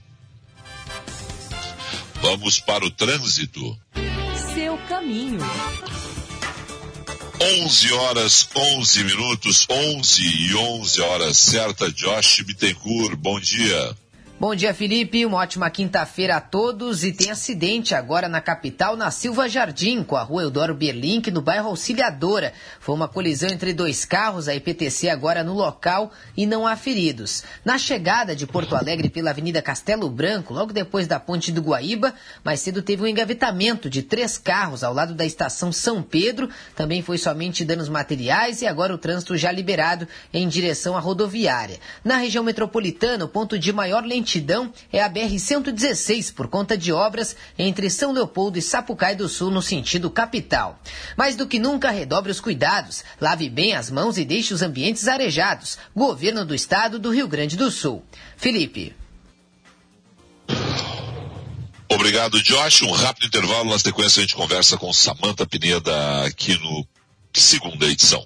Vamos 2.22 2.60
para 2.60 2.86
o 2.86 2.92
trânsito 2.92 3.78
caminho. 5.02 5.40
11 7.42 7.94
horas 7.94 8.48
11 8.56 9.04
minutos, 9.04 9.68
11 9.70 10.22
e 10.22 10.56
11 10.56 11.02
horas 11.02 11.38
certa. 11.38 11.92
Josh 11.92 12.44
Bittencourt, 12.44 13.16
bom 13.16 13.40
dia. 13.40 13.98
Bom 14.42 14.56
dia, 14.56 14.74
Felipe. 14.74 15.24
Uma 15.24 15.38
ótima 15.38 15.70
quinta-feira 15.70 16.38
a 16.38 16.42
todos. 16.42 17.04
E 17.04 17.14
tem 17.14 17.30
acidente 17.30 17.94
agora 17.94 18.28
na 18.28 18.42
capital, 18.42 18.98
na 18.98 19.12
Silva 19.12 19.48
Jardim, 19.48 20.02
com 20.02 20.16
a 20.16 20.24
rua 20.24 20.42
Eudoro 20.42 20.74
Berlink, 20.74 21.30
no 21.30 21.44
bairro 21.44 21.68
Auxiliadora. 21.68 22.52
Foi 22.80 22.96
uma 22.96 23.08
colisão 23.08 23.52
entre 23.52 23.72
dois 23.72 24.04
carros, 24.04 24.48
a 24.48 24.56
IPTC 24.56 25.10
agora 25.10 25.44
no 25.44 25.54
local 25.54 26.12
e 26.36 26.48
não 26.48 26.66
há 26.66 26.76
feridos. 26.76 27.44
Na 27.64 27.78
chegada 27.78 28.36
de 28.36 28.48
Porto 28.48 28.76
Alegre 28.76 29.12
pela 29.12 29.30
Avenida 29.30 29.62
Castelo 29.62 30.10
Branco, 30.10 30.56
logo 30.56 30.74
depois 30.74 31.06
da 31.06 31.20
ponte 31.20 31.52
do 31.52 31.62
Guaíba, 31.62 32.12
mais 32.44 32.62
cedo 32.62 32.82
teve 32.82 33.04
um 33.04 33.08
engavetamento 33.08 33.92
de 33.92 34.02
três 34.02 34.40
carros 34.40 34.84
ao 34.84 34.92
lado 34.92 35.14
da 35.14 35.24
estação 35.24 35.72
São 35.72 36.02
Pedro. 36.02 36.50
Também 36.76 37.04
foi 37.04 37.20
somente 37.20 37.64
danos 37.64 37.90
materiais 37.90 38.64
e 38.64 38.66
agora 38.66 38.92
o 38.92 38.98
trânsito 38.98 39.38
já 39.38 39.52
liberado 39.52 40.08
em 40.34 40.48
direção 40.48 40.98
à 40.98 41.00
rodoviária. 41.00 41.80
Na 42.04 42.18
região 42.18 42.44
metropolitana, 42.44 43.26
o 43.26 43.30
ponto 43.30 43.60
de 43.60 43.72
maior 43.72 44.04
lentidão 44.04 44.31
lentidão 44.32 44.74
é 44.92 45.02
a 45.02 45.10
BR-116 45.10 46.34
por 46.34 46.48
conta 46.48 46.78
de 46.78 46.94
obras 46.94 47.36
entre 47.58 47.90
São 47.90 48.14
Leopoldo 48.14 48.58
e 48.58 48.62
Sapucaí 48.62 49.16
do 49.16 49.28
Sul 49.28 49.52
no 49.52 49.62
sentido 49.62 50.10
capital. 50.10 50.80
Mais 51.18 51.36
do 51.36 51.48
que 51.48 51.60
nunca, 51.60 51.92
redobre 51.92 52.32
os 52.32 52.40
cuidados, 52.40 53.04
lave 53.20 53.50
bem 53.50 53.74
as 53.74 53.92
mãos 53.92 54.18
e 54.18 54.24
deixe 54.24 54.54
os 54.54 54.62
ambientes 54.62 55.08
arejados. 55.08 55.78
Governo 55.96 56.46
do 56.46 56.56
Estado 56.56 56.98
do 56.98 57.12
Rio 57.12 57.28
Grande 57.28 57.58
do 57.58 57.70
Sul. 57.70 58.04
Felipe. 58.38 58.96
Obrigado, 61.90 62.42
Josh. 62.42 62.84
Um 62.84 62.92
rápido 62.92 63.28
intervalo. 63.28 63.70
Na 63.70 63.80
sequência, 63.80 64.22
a 64.22 64.24
gente 64.24 64.36
conversa 64.36 64.78
com 64.78 64.94
Samanta 64.94 65.46
Pineda 65.46 66.26
aqui 66.26 66.58
no 66.58 66.88
segunda 67.34 67.86
edição. 67.86 68.26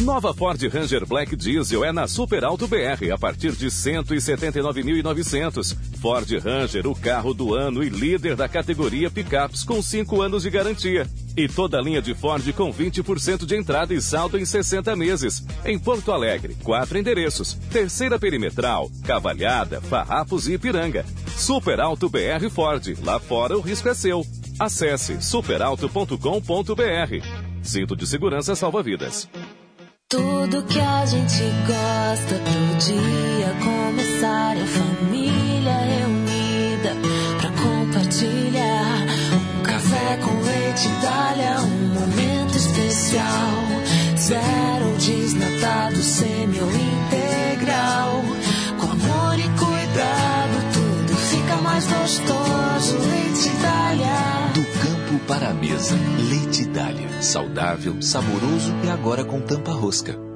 Nova 0.00 0.34
Ford 0.34 0.60
Ranger 0.60 1.06
Black 1.06 1.36
Diesel 1.36 1.84
é 1.84 1.92
na 1.92 2.08
Super 2.08 2.44
Alto 2.44 2.66
BR 2.66 3.12
a 3.12 3.18
partir 3.18 3.52
de 3.52 3.68
179.900. 3.68 5.76
Ford 6.00 6.28
Ranger, 6.38 6.88
o 6.88 6.94
carro 6.94 7.32
do 7.32 7.54
ano 7.54 7.82
e 7.82 7.88
líder 7.88 8.34
da 8.34 8.48
categoria 8.48 9.10
picapes 9.10 9.62
com 9.62 9.80
5 9.80 10.20
anos 10.20 10.42
de 10.42 10.50
garantia. 10.50 11.08
E 11.36 11.48
toda 11.48 11.78
a 11.78 11.82
linha 11.82 12.02
de 12.02 12.14
Ford 12.14 12.52
com 12.52 12.70
20% 12.72 13.46
de 13.46 13.56
entrada 13.56 13.94
e 13.94 14.02
saldo 14.02 14.36
em 14.36 14.44
60 14.44 14.96
meses. 14.96 15.44
Em 15.64 15.78
Porto 15.78 16.10
Alegre, 16.12 16.56
quatro 16.62 16.98
endereços: 16.98 17.54
Terceira 17.70 18.18
Perimetral, 18.18 18.90
Cavalhada, 19.06 19.80
Farrapos 19.80 20.48
e 20.48 20.54
Ipiranga. 20.54 21.06
Super 21.36 21.80
Alto 21.80 22.08
BR 22.08 22.50
Ford. 22.50 22.96
Lá 23.04 23.20
fora 23.20 23.56
o 23.56 23.60
risco 23.60 23.88
é 23.88 23.94
seu. 23.94 24.26
Acesse 24.58 25.22
superalto.com.br. 25.22 26.18
Cinto 27.62 27.94
de 27.96 28.06
segurança 28.06 28.54
salva 28.54 28.82
vidas. 28.82 29.26
Tudo 30.08 30.62
que 30.64 30.78
a 30.78 31.06
gente 31.06 31.42
gosta 31.66 32.34
pro 32.34 32.76
dia 32.78 33.54
começar 33.64 34.54
a 34.56 34.66
família 34.66 35.76
reunida 35.78 36.94
pra 37.40 37.50
compartilhar 37.50 39.06
um 39.32 39.62
café 39.62 40.18
com 40.18 40.40
leite 40.42 40.88
Dália, 41.02 41.60
um 41.62 41.94
momento 41.94 42.56
especial. 42.56 43.64
Zero 44.18 44.96
desnatado, 44.98 45.96
semi 45.96 46.60
ou 46.60 46.70
integral, 46.70 48.22
com 48.78 48.90
amor 48.92 49.38
e 49.38 49.48
cuidado, 49.58 50.72
tudo 50.74 51.16
fica 51.16 51.56
mais 51.56 51.86
gostoso. 51.86 52.98
Leite 52.98 53.48
Dália. 53.62 54.83
Para 55.26 55.48
a 55.48 55.54
mesa, 55.54 55.96
leite 56.28 56.66
Dália, 56.66 57.22
saudável, 57.22 58.02
saboroso 58.02 58.74
e 58.84 58.90
agora 58.90 59.24
com 59.24 59.40
tampa 59.40 59.72
rosca. 59.72 60.33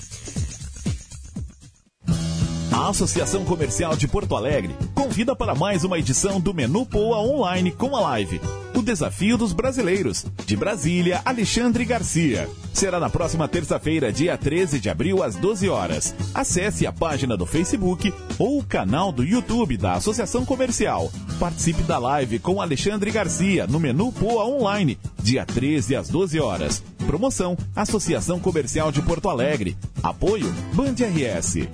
A 2.81 2.89
Associação 2.89 3.45
Comercial 3.45 3.95
de 3.95 4.07
Porto 4.07 4.35
Alegre 4.35 4.75
convida 4.95 5.35
para 5.35 5.53
mais 5.53 5.83
uma 5.83 5.99
edição 5.99 6.41
do 6.41 6.51
Menu 6.51 6.83
Poa 6.83 7.19
Online 7.19 7.69
com 7.69 7.95
a 7.95 7.99
live. 7.99 8.41
O 8.73 8.81
Desafio 8.81 9.37
dos 9.37 9.53
Brasileiros, 9.53 10.25
de 10.47 10.57
Brasília, 10.57 11.21
Alexandre 11.23 11.85
Garcia. 11.85 12.49
Será 12.73 12.99
na 12.99 13.07
próxima 13.07 13.47
terça-feira, 13.47 14.11
dia 14.11 14.35
13 14.35 14.79
de 14.79 14.89
abril, 14.89 15.21
às 15.21 15.35
12 15.35 15.69
horas. 15.69 16.15
Acesse 16.33 16.87
a 16.87 16.91
página 16.91 17.37
do 17.37 17.45
Facebook 17.45 18.11
ou 18.39 18.57
o 18.57 18.63
canal 18.63 19.11
do 19.11 19.23
YouTube 19.23 19.77
da 19.77 19.93
Associação 19.93 20.43
Comercial. 20.43 21.11
Participe 21.39 21.83
da 21.83 21.99
live 21.99 22.39
com 22.39 22.59
Alexandre 22.59 23.11
Garcia 23.11 23.67
no 23.67 23.79
Menu 23.79 24.11
Poa 24.11 24.47
Online, 24.47 24.97
dia 25.21 25.45
13 25.45 25.95
às 25.95 26.09
12 26.09 26.39
horas. 26.39 26.83
Promoção 27.05 27.55
Associação 27.75 28.39
Comercial 28.39 28.91
de 28.91 29.03
Porto 29.03 29.29
Alegre. 29.29 29.77
Apoio 30.01 30.51
Band 30.73 30.95
RS. 30.95 31.69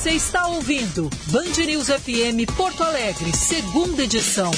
Você 0.00 0.12
está 0.12 0.46
ouvindo 0.46 1.10
Band 1.26 1.62
News 1.66 1.88
FM 1.88 2.50
Porto 2.56 2.82
Alegre, 2.82 3.36
segunda 3.36 4.02
edição. 4.02 4.50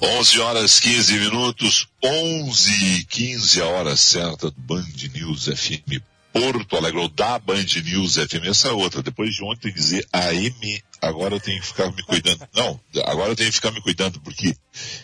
11 0.00 0.40
horas 0.40 0.80
15 0.80 1.18
minutos, 1.18 1.86
11 2.02 2.70
e 2.82 3.04
15 3.04 3.60
a 3.60 3.66
hora 3.66 3.94
certa 3.94 4.50
do 4.50 4.58
Band 4.58 4.86
News 5.12 5.44
FM 5.48 6.00
Porto 6.32 6.78
Alegre, 6.78 6.98
ou 6.98 7.08
da 7.10 7.38
Band 7.38 7.66
News 7.84 8.14
FM, 8.14 8.46
essa 8.46 8.68
é 8.68 8.72
outra. 8.72 9.02
Depois 9.02 9.34
de 9.34 9.44
ontem 9.44 9.70
dizer 9.70 10.08
AM, 10.10 10.82
agora 11.02 11.34
eu 11.34 11.40
tenho 11.40 11.60
que 11.60 11.66
ficar 11.66 11.92
me 11.92 12.02
cuidando. 12.02 12.48
Não, 12.54 12.80
agora 13.04 13.32
eu 13.32 13.36
tenho 13.36 13.50
que 13.50 13.56
ficar 13.56 13.70
me 13.70 13.82
cuidando, 13.82 14.18
porque 14.22 14.56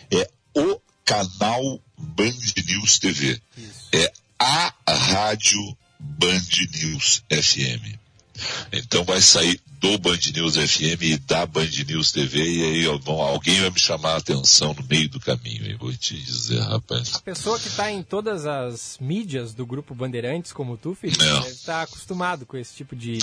é 0.09 0.27
o 0.55 0.81
canal 1.09 1.81
Band 1.97 2.37
News 2.67 2.99
TV. 2.99 3.41
Isso. 3.57 3.89
É 3.91 4.13
a 4.37 4.71
rádio 4.87 5.77
Band 5.99 6.45
News 6.79 7.23
FM. 7.31 7.97
Então 8.71 9.03
vai 9.03 9.19
sair 9.19 9.59
do 9.81 9.97
Band 9.97 10.19
News 10.35 10.55
FM 10.55 11.01
e 11.01 11.17
da 11.17 11.47
Band 11.47 11.67
News 11.87 12.11
TV 12.11 12.41
e 12.41 12.63
aí 12.63 12.85
alguém 12.85 13.59
vai 13.59 13.71
me 13.71 13.79
chamar 13.79 14.13
a 14.13 14.17
atenção 14.17 14.73
no 14.73 14.83
meio 14.83 15.09
do 15.09 15.19
caminho. 15.19 15.65
Eu 15.65 15.79
vou 15.79 15.91
te 15.93 16.15
dizer, 16.15 16.61
rapaz. 16.61 17.15
A 17.15 17.21
pessoa 17.21 17.59
que 17.59 17.67
está 17.67 17.91
em 17.91 18.03
todas 18.03 18.45
as 18.45 18.97
mídias 19.01 19.55
do 19.55 19.65
grupo 19.65 19.95
Bandeirantes, 19.95 20.53
como 20.53 20.77
tu, 20.77 20.93
Felipe, 20.93 21.25
Não. 21.25 21.41
deve 21.41 21.53
estar 21.53 21.73
tá 21.73 21.81
acostumado 21.81 22.45
com 22.45 22.55
esse 22.55 22.75
tipo 22.75 22.95
de 22.95 23.17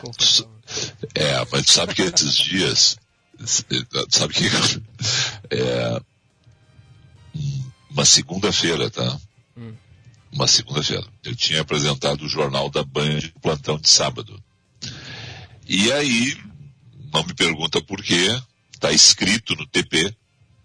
confusão. 0.00 0.50
É, 1.14 1.46
mas 1.52 1.66
sabe 1.66 1.94
que 1.94 2.02
esses 2.02 2.36
dias, 2.36 2.98
sabe 4.10 4.34
que 4.34 4.46
é 5.50 6.02
uma 7.90 8.04
segunda-feira, 8.04 8.90
tá? 8.90 9.18
Hum. 9.56 9.74
Uma 10.32 10.46
segunda-feira. 10.46 11.06
Eu 11.24 11.34
tinha 11.34 11.60
apresentado 11.60 12.22
o 12.22 12.28
jornal 12.28 12.70
da 12.70 12.84
Band, 12.84 13.20
plantão 13.40 13.78
de 13.78 13.88
sábado. 13.88 14.42
E 15.66 15.90
aí, 15.92 16.36
não 17.12 17.24
me 17.24 17.34
pergunta 17.34 17.80
por 17.82 18.02
quê, 18.02 18.40
está 18.72 18.92
escrito 18.92 19.54
no 19.54 19.66
TP, 19.66 20.14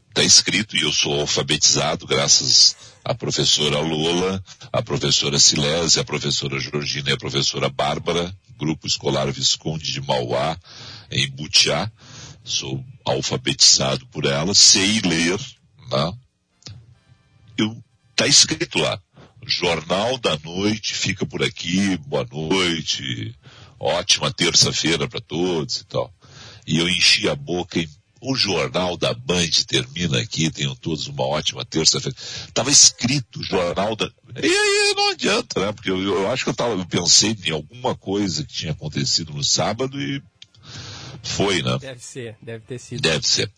está 0.10 0.24
escrito 0.24 0.77
e 0.77 0.82
eu 0.82 0.92
sou 0.92 1.20
alfabetizado 1.20 2.06
graças 2.06 2.75
à 3.03 3.13
professora 3.13 3.80
Lola, 3.80 4.44
à 4.72 4.82
professora 4.82 5.39
Silésia, 5.39 6.01
à 6.01 6.06
professora 6.06 6.60
Georgina 6.60 7.10
e 7.10 7.13
à 7.13 7.18
professora 7.18 7.70
Bárbara, 7.70 8.34
grupo 8.58 8.88
escolar 8.88 9.32
Visconde 9.32 9.92
de 9.92 10.01
Mauá, 10.01 10.58
em 11.12 11.30
Butiá. 11.30 11.92
Sou 12.44 12.84
alfabetizado 13.06 14.06
por 14.08 14.25
elas, 14.25 14.58
sei 14.58 15.00
ler, 15.01 15.39
né? 15.92 16.13
Eu, 17.58 17.84
tá 18.16 18.28
escrito 18.28 18.80
lá. 18.80 19.00
Jornal 19.46 20.18
da 20.18 20.38
Noite 20.40 20.96
fica 20.96 21.26
por 21.26 21.44
aqui, 21.44 21.98
boa 21.98 22.26
noite, 22.32 23.36
ótima 23.80 24.32
terça-feira 24.32 25.08
para 25.08 25.20
todos 25.20 25.78
e 25.78 25.86
tal. 25.86 26.14
E 26.66 26.80
eu 26.80 26.88
enchi 26.88 27.28
a 27.28 27.36
boca 27.36 27.80
o 28.24 28.36
jornal 28.36 28.96
da 28.96 29.14
Band 29.14 29.50
termina 29.68 30.20
aqui, 30.20 30.50
tenham 30.50 30.74
todos 30.76 31.08
uma 31.08 31.26
ótima 31.26 31.66
terça-feira. 31.66 32.18
Tava 32.54 32.72
escrito 32.72 33.44
jornal 33.44 33.96
da. 33.96 34.10
E 34.42 34.48
aí 34.48 34.94
não 34.96 35.10
adianta, 35.12 35.60
né? 35.60 35.72
Porque 35.74 35.92
eu, 35.92 36.02
eu 36.02 36.32
acho 36.32 36.46
que 36.46 36.50
eu, 36.50 36.54
tava, 36.54 36.72
eu 36.72 36.86
pensei 36.86 37.38
em 37.46 37.52
alguma 37.52 37.96
coisa 37.96 38.44
que 38.46 38.54
tinha 38.54 38.72
acontecido 38.72 39.34
no 39.34 39.44
sábado 39.44 40.02
e 40.02 40.24
foi, 41.24 41.63
né? 41.63 41.77
Deve 41.80 42.03
ser, 42.03 42.36
deve 42.42 42.65
ter 42.65 42.80
sido. 42.80 43.01
Deve 43.01 43.27
ser. 43.27 43.50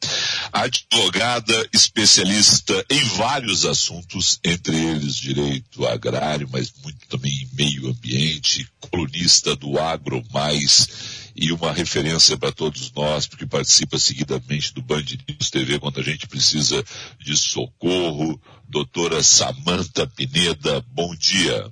Advogada 0.54 1.68
especialista 1.74 2.86
em 2.90 3.04
vários 3.18 3.66
assuntos, 3.66 4.40
entre 4.44 4.76
eles 4.76 5.16
direito 5.16 5.86
agrário, 5.86 6.48
mas 6.52 6.72
muito 6.84 7.08
também 7.08 7.32
em 7.32 7.56
meio 7.56 7.90
ambiente, 7.90 8.68
colunista 8.80 9.56
do 9.56 9.80
Agro 9.80 10.24
Mais 10.32 11.34
e 11.36 11.52
uma 11.52 11.74
referência 11.74 12.38
para 12.38 12.52
todos 12.52 12.92
nós, 12.94 13.28
porque 13.28 13.46
participa 13.46 13.98
seguidamente 13.98 14.74
do 14.74 14.82
Band 14.82 15.04
News 15.28 15.50
TV 15.50 15.80
quando 15.80 16.00
a 16.00 16.04
gente 16.04 16.28
precisa 16.28 16.84
de 17.20 17.36
socorro. 17.36 18.40
Doutora 18.70 19.22
Samanta 19.22 20.08
Pineda, 20.08 20.82
bom 20.92 21.14
dia. 21.16 21.72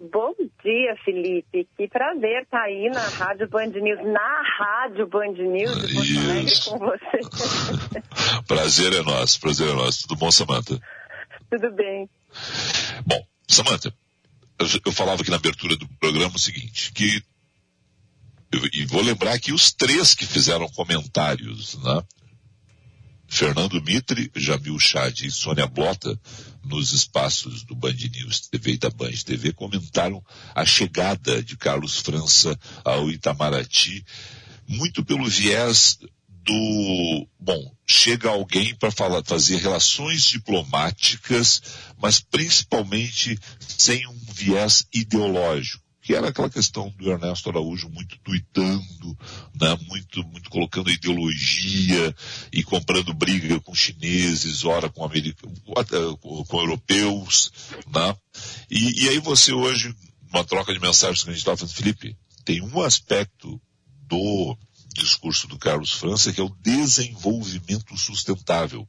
Bom 0.00 0.32
dia, 0.62 0.96
Felipe. 1.04 1.68
Que 1.76 1.88
prazer 1.88 2.42
estar 2.42 2.58
tá 2.58 2.64
aí 2.64 2.88
na 2.90 3.00
Rádio 3.00 3.48
Band 3.48 3.66
News, 3.68 4.04
na 4.04 4.42
Rádio 4.58 5.06
Band 5.06 5.32
News 5.32 5.86
de 5.86 5.94
Porto 5.94 6.18
Alegre 6.18 6.54
com 6.64 6.78
você. 6.78 8.42
prazer 8.46 8.92
é 8.92 9.02
nosso, 9.02 9.40
prazer 9.40 9.68
é 9.68 9.72
nosso. 9.72 10.02
Tudo 10.02 10.16
bom, 10.16 10.30
Samanta? 10.30 10.80
Tudo 11.50 11.70
bem. 11.74 12.08
Bom, 13.06 13.24
Samanta, 13.48 13.92
eu 14.84 14.92
falava 14.92 15.22
aqui 15.22 15.30
na 15.30 15.36
abertura 15.36 15.76
do 15.76 15.88
programa 15.98 16.36
o 16.36 16.38
seguinte, 16.38 16.92
que 16.92 17.22
eu, 18.52 18.60
e 18.72 18.84
vou 18.84 19.02
lembrar 19.02 19.32
aqui 19.32 19.52
os 19.52 19.72
três 19.72 20.14
que 20.14 20.26
fizeram 20.26 20.68
comentários, 20.68 21.76
né? 21.82 22.02
Fernando 23.30 23.80
Mitre, 23.80 24.28
Jamil 24.34 24.76
Chad 24.80 25.20
e 25.20 25.30
Sônia 25.30 25.66
Blota, 25.66 26.20
nos 26.64 26.92
espaços 26.92 27.62
do 27.62 27.76
Band 27.76 27.94
News 27.94 28.40
TV 28.48 28.72
e 28.72 28.78
da 28.78 28.90
Band 28.90 29.12
TV, 29.24 29.52
comentaram 29.52 30.22
a 30.52 30.66
chegada 30.66 31.40
de 31.40 31.56
Carlos 31.56 32.00
França 32.00 32.58
ao 32.84 33.08
Itamaraty, 33.08 34.04
muito 34.66 35.04
pelo 35.04 35.26
viés 35.26 36.00
do, 36.28 37.28
bom, 37.38 37.72
chega 37.86 38.28
alguém 38.28 38.74
para 38.74 38.90
fazer 39.24 39.58
relações 39.58 40.24
diplomáticas, 40.24 41.62
mas 42.02 42.18
principalmente 42.18 43.38
sem 43.60 44.06
um 44.08 44.18
viés 44.34 44.84
ideológico 44.92 45.89
que 46.10 46.16
era 46.16 46.30
aquela 46.30 46.50
questão 46.50 46.92
do 46.98 47.08
Ernesto 47.08 47.50
Araújo 47.50 47.88
muito 47.88 48.18
tuitando, 48.24 49.16
né, 49.54 49.78
muito, 49.86 50.24
muito 50.24 50.50
colocando 50.50 50.90
ideologia 50.90 52.12
e 52.52 52.64
comprando 52.64 53.14
briga 53.14 53.60
com 53.60 53.72
chineses, 53.72 54.64
ora 54.64 54.90
com, 54.90 55.04
americanos, 55.04 55.60
com 56.48 56.58
europeus, 56.58 57.52
né? 57.94 58.16
E, 58.68 59.04
e 59.04 59.08
aí 59.10 59.20
você 59.20 59.52
hoje, 59.52 59.94
numa 60.32 60.42
troca 60.42 60.72
de 60.72 60.80
mensagens 60.80 61.22
que 61.22 61.30
a 61.30 61.32
gente 61.32 61.42
estava 61.42 61.56
falando, 61.56 61.76
Felipe, 61.76 62.16
tem 62.44 62.60
um 62.60 62.82
aspecto 62.82 63.62
do 64.08 64.58
discurso 64.92 65.46
do 65.46 65.60
Carlos 65.60 65.92
França 65.92 66.32
que 66.32 66.40
é 66.40 66.44
o 66.44 66.56
desenvolvimento 66.60 67.96
sustentável. 67.96 68.84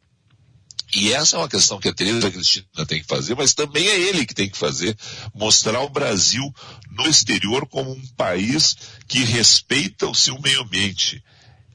E 0.94 1.14
essa 1.14 1.38
é 1.38 1.40
uma 1.40 1.48
questão 1.48 1.80
que 1.80 1.88
a 1.88 1.94
Tereza 1.94 2.30
Cristina 2.30 2.86
tem 2.86 3.02
que 3.02 3.08
fazer, 3.08 3.34
mas 3.36 3.54
também 3.54 3.88
é 3.88 4.00
ele 4.00 4.26
que 4.26 4.34
tem 4.34 4.50
que 4.50 4.58
fazer, 4.58 4.98
mostrar 5.34 5.80
o 5.82 5.90
Brasil 5.90 6.44
no 6.92 7.08
exterior 7.08 7.66
como 7.66 7.92
um 7.92 8.08
país 8.18 8.76
que 9.08 9.20
respeita 9.24 10.08
o 10.08 10.16
seu 10.16 10.40
meio 10.42 10.62
ambiente. 10.62 11.24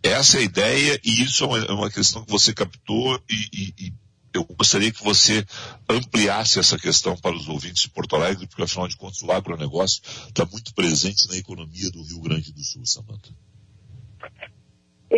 Essa 0.02 0.37
é 0.37 0.40
a 0.40 0.44
ideia 0.44 1.00
e 1.02 1.22
isso 1.22 1.44
é 1.44 1.72
uma, 1.72 1.87
é 1.87 1.90
questão 1.90 2.24
que 2.24 2.31
você 2.31 2.52
captou 2.52 3.20
e, 3.29 3.48
e, 3.52 3.87
e, 3.87 3.92
eu 4.35 4.44
gostaria 4.44 4.92
que 4.92 5.02
você 5.02 5.46
ampliasse 5.88 6.59
essa 6.59 6.79
questão 6.79 7.16
para 7.16 7.35
os 7.35 7.48
ouvintes 7.48 7.83
de 7.83 7.88
Porto 7.88 8.16
Alegre, 8.16 8.46
porque 8.46 8.62
afinal 8.62 8.87
de 8.87 8.96
contas 8.96 9.22
o 9.22 9.33
agronegócio 9.33 10.02
está 10.29 10.44
muito 10.44 10.74
presente 10.74 11.26
na 11.29 11.37
economia 11.37 11.90
do 11.90 12.02
Rio 12.02 12.20
Grande 12.20 12.52
do 12.52 12.62
Sul, 12.62 12.85
Samanta. 12.85 13.31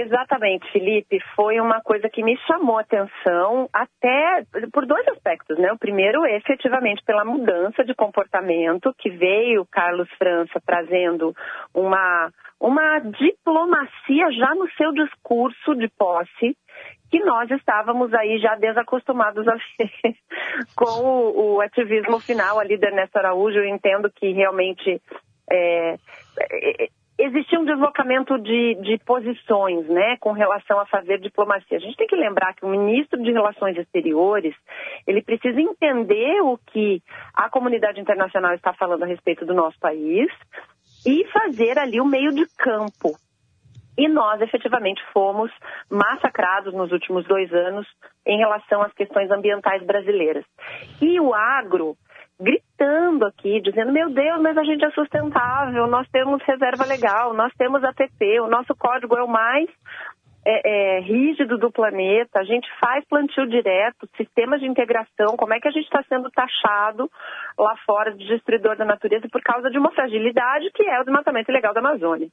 Exatamente, 0.00 0.70
Felipe. 0.70 1.18
Foi 1.34 1.58
uma 1.60 1.80
coisa 1.80 2.08
que 2.08 2.22
me 2.22 2.36
chamou 2.46 2.78
a 2.78 2.82
atenção 2.82 3.68
até 3.72 4.44
por 4.72 4.86
dois 4.86 5.06
aspectos, 5.08 5.58
né? 5.58 5.72
O 5.72 5.78
primeiro, 5.78 6.24
efetivamente, 6.24 7.02
pela 7.04 7.24
mudança 7.24 7.84
de 7.84 7.94
comportamento 7.96 8.94
que 8.96 9.10
veio 9.10 9.66
Carlos 9.66 10.08
França 10.16 10.62
trazendo 10.64 11.34
uma, 11.74 12.30
uma 12.60 13.00
diplomacia 13.00 14.30
já 14.30 14.54
no 14.54 14.70
seu 14.72 14.92
discurso 14.92 15.74
de 15.74 15.88
posse 15.88 16.56
que 17.10 17.18
nós 17.20 17.50
estávamos 17.50 18.14
aí 18.14 18.38
já 18.38 18.54
desacostumados 18.54 19.48
a 19.48 19.54
ver 19.54 19.90
com 20.76 21.00
o, 21.00 21.54
o 21.56 21.60
ativismo 21.60 22.20
final 22.20 22.60
ali 22.60 22.78
da 22.78 22.86
Ernesto 22.86 23.18
Araújo. 23.18 23.58
Eu 23.58 23.66
entendo 23.66 24.08
que 24.14 24.30
realmente 24.30 25.02
é, 25.50 25.96
existia 27.18 27.58
um 27.58 27.64
deslocamento 27.64 28.38
de, 28.38 28.76
de 28.76 28.98
posições, 29.04 29.86
né, 29.88 30.16
com 30.20 30.30
relação 30.32 30.78
a 30.78 30.86
fazer 30.86 31.18
diplomacia. 31.18 31.76
A 31.76 31.80
gente 31.80 31.96
tem 31.96 32.06
que 32.06 32.14
lembrar 32.14 32.54
que 32.54 32.64
o 32.64 32.68
ministro 32.68 33.20
de 33.20 33.32
Relações 33.32 33.76
Exteriores, 33.76 34.54
ele 35.06 35.22
precisa 35.22 35.60
entender 35.60 36.40
o 36.42 36.56
que 36.58 37.02
a 37.34 37.50
comunidade 37.50 38.00
internacional 38.00 38.54
está 38.54 38.72
falando 38.72 39.02
a 39.02 39.06
respeito 39.06 39.44
do 39.44 39.54
nosso 39.54 39.78
país 39.80 40.30
e 41.04 41.24
fazer 41.26 41.78
ali 41.78 42.00
o 42.00 42.06
meio 42.06 42.32
de 42.32 42.46
campo. 42.56 43.16
E 43.98 44.06
nós, 44.06 44.40
efetivamente, 44.40 45.02
fomos 45.12 45.50
massacrados 45.90 46.72
nos 46.72 46.92
últimos 46.92 47.26
dois 47.26 47.52
anos 47.52 47.84
em 48.24 48.38
relação 48.38 48.80
às 48.80 48.92
questões 48.92 49.28
ambientais 49.28 49.84
brasileiras. 49.84 50.44
E 51.02 51.18
o 51.18 51.34
agro, 51.34 51.96
gritando 52.40 53.26
aqui, 53.26 53.60
dizendo: 53.60 53.92
Meu 53.92 54.10
Deus, 54.10 54.40
mas 54.40 54.56
a 54.56 54.64
gente 54.64 54.84
é 54.84 54.90
sustentável, 54.90 55.86
nós 55.86 56.08
temos 56.10 56.42
reserva 56.44 56.84
legal, 56.84 57.34
nós 57.34 57.52
temos 57.54 57.82
ATP, 57.82 58.40
o 58.40 58.48
nosso 58.48 58.74
código 58.76 59.16
é 59.16 59.22
o 59.22 59.28
mais 59.28 59.68
é, 60.46 60.96
é, 60.96 61.00
rígido 61.00 61.58
do 61.58 61.70
planeta, 61.70 62.40
a 62.40 62.44
gente 62.44 62.68
faz 62.80 63.04
plantio 63.06 63.46
direto, 63.46 64.08
sistemas 64.16 64.60
de 64.60 64.66
integração, 64.66 65.36
como 65.36 65.52
é 65.52 65.60
que 65.60 65.68
a 65.68 65.70
gente 65.70 65.84
está 65.84 66.02
sendo 66.08 66.30
taxado 66.30 67.10
lá 67.58 67.76
fora 67.84 68.14
de 68.14 68.26
destruidor 68.26 68.76
da 68.76 68.84
natureza 68.84 69.28
por 69.30 69.42
causa 69.42 69.70
de 69.70 69.78
uma 69.78 69.90
fragilidade 69.90 70.70
que 70.72 70.84
é 70.84 71.00
o 71.00 71.04
desmatamento 71.04 71.50
ilegal 71.50 71.74
da 71.74 71.80
Amazônia. 71.80 72.28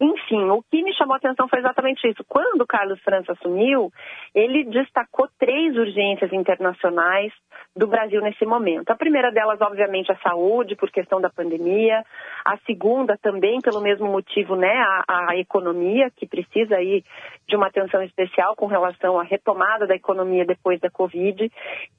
Enfim, 0.00 0.48
o 0.48 0.62
que 0.62 0.82
me 0.82 0.94
chamou 0.94 1.12
a 1.12 1.18
atenção 1.18 1.46
foi 1.46 1.58
exatamente 1.58 2.08
isso. 2.08 2.24
Quando 2.26 2.62
o 2.62 2.66
Carlos 2.66 2.98
França 3.02 3.32
assumiu, 3.32 3.92
ele 4.34 4.64
destacou 4.64 5.28
três 5.38 5.76
urgências 5.76 6.32
internacionais 6.32 7.30
do 7.76 7.86
Brasil 7.86 8.22
nesse 8.22 8.46
momento. 8.46 8.90
A 8.90 8.96
primeira 8.96 9.30
delas, 9.30 9.60
obviamente, 9.60 10.10
a 10.10 10.16
saúde, 10.16 10.74
por 10.74 10.90
questão 10.90 11.20
da 11.20 11.28
pandemia. 11.28 12.02
A 12.44 12.56
segunda, 12.66 13.18
também 13.20 13.60
pelo 13.60 13.82
mesmo 13.82 14.06
motivo, 14.06 14.56
né, 14.56 14.72
a, 15.06 15.32
a 15.32 15.36
economia, 15.36 16.10
que 16.16 16.26
precisa 16.26 16.76
aí 16.76 17.04
de 17.46 17.54
uma 17.54 17.66
atenção 17.66 18.02
especial 18.02 18.56
com 18.56 18.66
relação 18.66 19.20
à 19.20 19.22
retomada 19.22 19.86
da 19.86 19.94
economia 19.94 20.46
depois 20.46 20.80
da 20.80 20.90
Covid. 20.90 21.52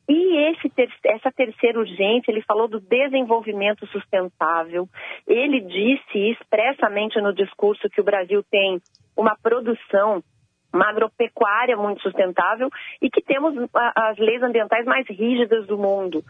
E 0.10 0.38
esse 0.50 0.70
ter, 0.70 0.90
essa 1.06 1.32
terceira 1.32 1.78
urgência, 1.78 2.32
ele 2.32 2.42
falou 2.42 2.68
do 2.68 2.80
desenvolvimento 2.80 3.86
sustentável. 3.88 4.88
Ele 5.28 5.62
disse 5.62 6.32
expressamente 6.32 7.22
no 7.22 7.34
discurso 7.34 7.91
que 7.92 8.02
o 8.02 8.06
Brasil 8.06 8.44
tem 8.50 8.82
uma 9.16 9.36
produção 9.36 10.24
uma 10.74 10.90
agropecuária 10.90 11.76
muito 11.76 12.02
sustentável 12.02 12.70
e 13.02 13.10
que 13.10 13.22
temos 13.22 13.54
as 13.74 14.18
leis 14.18 14.42
ambientais 14.42 14.86
mais 14.86 15.06
rígidas 15.08 15.68
do 15.68 15.78
mundo. 15.78 16.24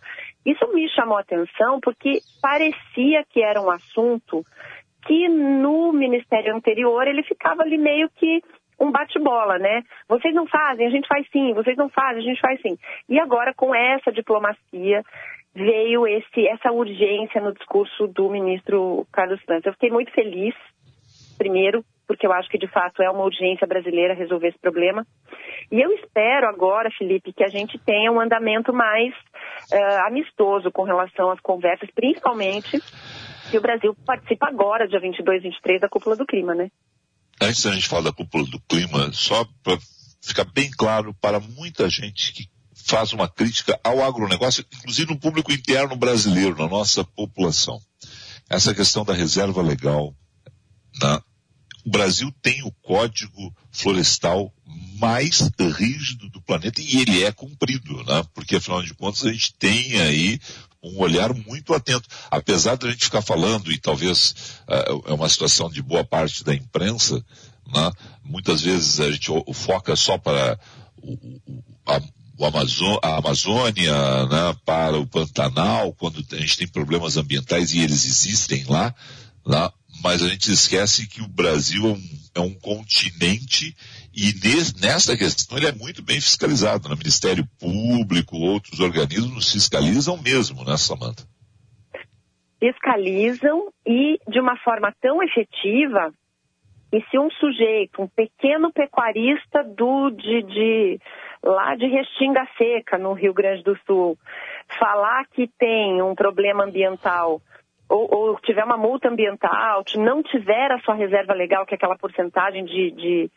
Isso 0.46 0.68
me 0.74 0.90
chamou 0.90 1.18
a 1.18 1.22
atenção 1.22 1.80
porque 1.80 2.20
parecia 2.42 3.24
que 3.30 3.42
era 3.42 3.62
um 3.62 3.70
assunto 3.70 4.44
que 5.06 5.28
no 5.28 5.92
ministério 5.94 6.56
anterior 6.56 7.08
ele 7.08 7.24
ficava 7.24 7.62
ali 7.62 7.78
meio 7.78 8.10
que 8.10 8.42
um 8.80 8.92
bate-bola, 8.92 9.60
né? 9.60 9.84
Vocês 10.08 10.34
não 10.34 10.48
fazem, 10.48 10.88
a 10.88 10.90
gente 10.90 11.08
faz 11.08 11.28
sim, 11.32 11.54
vocês 11.54 11.78
não 11.78 11.88
fazem, 11.90 12.24
a 12.24 12.26
gente 12.26 12.42
faz 12.42 12.60
sim. 12.62 12.78
E 13.08 13.20
agora 13.20 13.54
com 13.54 13.76
essa 13.76 14.12
diplomacia 14.12 15.04
veio 15.54 16.08
esse, 16.08 16.48
essa 16.48 16.72
urgência 16.72 17.42
no 17.42 17.54
discurso 17.54 18.08
do 18.08 18.30
ministro 18.30 19.06
Carlos 19.12 19.42
França. 19.44 19.70
Eu 19.70 19.74
fiquei 19.74 19.92
muito 19.92 20.12
feliz 20.12 20.56
primeiro, 21.42 21.84
porque 22.08 22.28
eu 22.28 22.32
acho 22.32 22.48
que 22.50 22.58
de 22.60 22.68
fato 22.68 23.02
é 23.02 23.10
uma 23.10 23.24
urgência 23.24 23.66
brasileira 23.66 24.14
resolver 24.14 24.50
esse 24.50 24.60
problema. 24.60 25.08
E 25.72 25.82
eu 25.82 25.92
espero 25.94 26.48
agora, 26.48 26.92
Felipe, 26.96 27.34
que 27.34 27.44
a 27.44 27.48
gente 27.48 27.80
tenha 27.80 28.12
um 28.12 28.20
andamento 28.20 28.72
mais 28.72 29.12
uh, 29.72 30.08
amistoso 30.08 30.72
com 30.72 30.84
relação 30.84 31.32
às 31.32 31.40
conversas, 31.40 31.90
principalmente 31.96 32.80
que 33.50 33.58
o 33.58 33.62
Brasil 33.62 33.96
participa 34.06 34.48
agora, 34.48 34.88
dia 34.88 35.00
22 35.00 35.40
e 35.40 35.50
23, 35.50 35.82
da 35.82 35.90
cúpula 35.90 36.16
do 36.16 36.26
clima, 36.26 36.54
né? 36.54 36.70
Antes 37.42 37.64
da 37.64 37.72
gente 37.72 37.88
falar 37.88 38.04
da 38.04 38.14
cúpula 38.14 38.46
do 38.46 38.60
clima, 38.70 39.12
só 39.12 39.44
para 39.64 39.78
ficar 40.22 40.44
bem 40.44 40.70
claro 40.70 41.16
para 41.20 41.40
muita 41.40 41.90
gente 41.90 42.34
que 42.34 42.44
faz 42.86 43.14
uma 43.14 43.28
crítica 43.28 43.80
ao 43.84 44.04
agronegócio, 44.04 44.64
inclusive 44.72 45.12
no 45.12 45.20
público 45.20 45.52
interno 45.52 45.96
brasileiro, 45.96 46.56
na 46.56 46.68
nossa 46.68 47.04
população. 47.04 47.80
Essa 48.48 48.76
questão 48.76 49.04
da 49.04 49.14
reserva 49.14 49.62
legal, 49.62 50.14
na? 51.02 51.22
O 51.86 51.90
Brasil 51.90 52.34
tem 52.42 52.64
o 52.64 52.72
código 52.72 53.56
florestal 53.72 54.54
mais 54.98 55.50
rígido 55.78 56.30
do 56.30 56.42
planeta 56.42 56.82
e 56.82 57.02
ele 57.02 57.24
é 57.24 57.32
cumprido, 57.32 58.04
né? 58.04 58.24
Porque 58.34 58.58
afinal 58.58 58.84
de 58.84 58.94
contas 58.94 59.26
a 59.26 59.32
gente 59.32 59.54
tem 59.56 60.00
aí 60.00 60.40
um 60.84 61.00
olhar 61.00 61.34
muito 61.34 61.74
atento. 61.74 62.08
Apesar 62.30 62.76
de 62.76 62.88
a 62.88 62.92
gente 62.92 63.06
ficar 63.06 63.22
falando, 63.22 63.72
e 63.72 63.78
talvez 63.78 64.36
uh, 64.68 65.04
é 65.08 65.14
uma 65.14 65.30
situação 65.30 65.70
de 65.70 65.82
boa 65.82 66.04
parte 66.04 66.44
da 66.44 66.54
imprensa, 66.54 67.24
né? 67.68 67.92
muitas 68.24 68.62
vezes 68.62 69.00
a 69.00 69.12
gente 69.12 69.30
foca 69.54 69.96
só 69.96 70.18
para 70.18 70.60
o, 70.98 71.18
a, 71.86 72.02
o 72.38 72.46
Amazô 72.46 73.00
a 73.04 73.18
Amazônia, 73.18 74.26
né? 74.26 74.56
para 74.66 74.98
o 74.98 75.08
Pantanal, 75.08 75.94
quando 75.94 76.26
a 76.32 76.38
gente 76.38 76.58
tem 76.58 76.68
problemas 76.68 77.18
ambientais 77.18 77.74
e 77.74 77.80
eles 77.80 78.06
existem 78.06 78.64
lá, 78.66 78.94
né? 79.46 79.70
Mas 80.04 80.22
a 80.22 80.28
gente 80.28 80.52
esquece 80.52 81.08
que 81.08 81.22
o 81.22 81.28
Brasil 81.28 81.84
é 81.86 81.90
um, 81.90 82.02
é 82.36 82.40
um 82.40 82.54
continente 82.54 83.76
e 84.14 84.34
nessa 84.82 85.16
questão 85.16 85.58
ele 85.58 85.68
é 85.68 85.72
muito 85.72 86.04
bem 86.04 86.20
fiscalizado. 86.20 86.84
No 86.84 86.96
né? 86.96 87.00
Ministério 87.00 87.48
Público, 87.60 88.38
outros 88.38 88.80
organismos 88.80 89.52
fiscalizam 89.52 90.18
mesmo, 90.18 90.64
né, 90.64 90.78
Samanta? 90.78 91.24
Fiscalizam 92.60 93.72
e 93.86 94.20
de 94.28 94.40
uma 94.40 94.58
forma 94.58 94.94
tão 95.02 95.24
efetiva 95.24 96.14
e 96.94 97.02
se 97.10 97.18
um 97.18 97.30
sujeito, 97.32 98.02
um 98.02 98.08
pequeno 98.08 98.72
pecuarista 98.72 99.64
do, 99.64 100.10
de, 100.10 100.44
de, 100.44 101.00
lá 101.42 101.74
de 101.76 101.88
Restinga 101.88 102.46
Seca, 102.58 102.98
no 102.98 103.14
Rio 103.14 103.34
Grande 103.34 103.64
do 103.64 103.78
Sul, 103.88 104.18
falar 104.78 105.26
que 105.28 105.48
tem 105.58 106.02
um 106.02 106.14
problema 106.14 106.66
ambiental 106.66 107.42
ou, 107.92 108.08
ou, 108.10 108.40
tiver 108.40 108.64
uma 108.64 108.78
multa 108.78 109.10
ambiental, 109.10 109.84
não 109.98 110.24
tiver 110.24 110.72
a 110.72 110.80
sua 110.80 110.96
reserva 110.96 111.34
legal, 111.34 111.66
que 111.66 111.74
é 111.74 111.78
aquela 111.78 111.98
porcentagem 111.98 112.64
de, 112.64 112.92
de, 112.92 113.32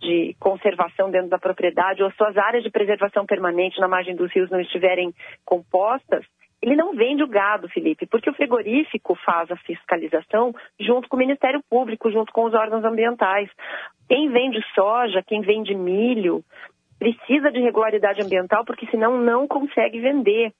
de 0.00 0.36
conservação 0.40 1.10
dentro 1.10 1.28
da 1.28 1.38
propriedade, 1.38 2.02
ou 2.02 2.10
suas 2.12 2.36
áreas 2.36 2.64
de 2.64 2.70
preservação 2.70 3.24
permanente 3.24 3.80
na 3.80 3.86
margem 3.86 4.16
dos 4.16 4.32
rios 4.32 4.50
não 4.50 4.60
estiverem 4.60 5.14
compostas, 5.44 6.24
ele 6.60 6.76
não 6.76 6.94
vende 6.94 7.22
o 7.22 7.28
gado, 7.28 7.68
Felipe, 7.68 8.06
porque 8.06 8.30
o 8.30 8.34
frigorífico 8.34 9.16
faz 9.24 9.50
a 9.50 9.56
fiscalização 9.56 10.54
junto 10.78 11.08
com 11.08 11.16
o 11.16 11.18
Ministério 11.18 11.60
Público, 11.68 12.10
junto 12.10 12.32
com 12.32 12.44
os 12.44 12.54
órgãos 12.54 12.84
ambientais. 12.84 13.50
Quem 14.08 14.30
vende 14.30 14.60
soja, 14.74 15.24
quem 15.26 15.40
vende 15.40 15.74
milho, 15.74 16.44
precisa 16.98 17.50
de 17.50 17.60
regularidade 17.60 18.22
ambiental, 18.22 18.64
porque 18.64 18.86
senão 18.86 19.16
não 19.16 19.48
consegue 19.48 20.00
vender 20.00 20.52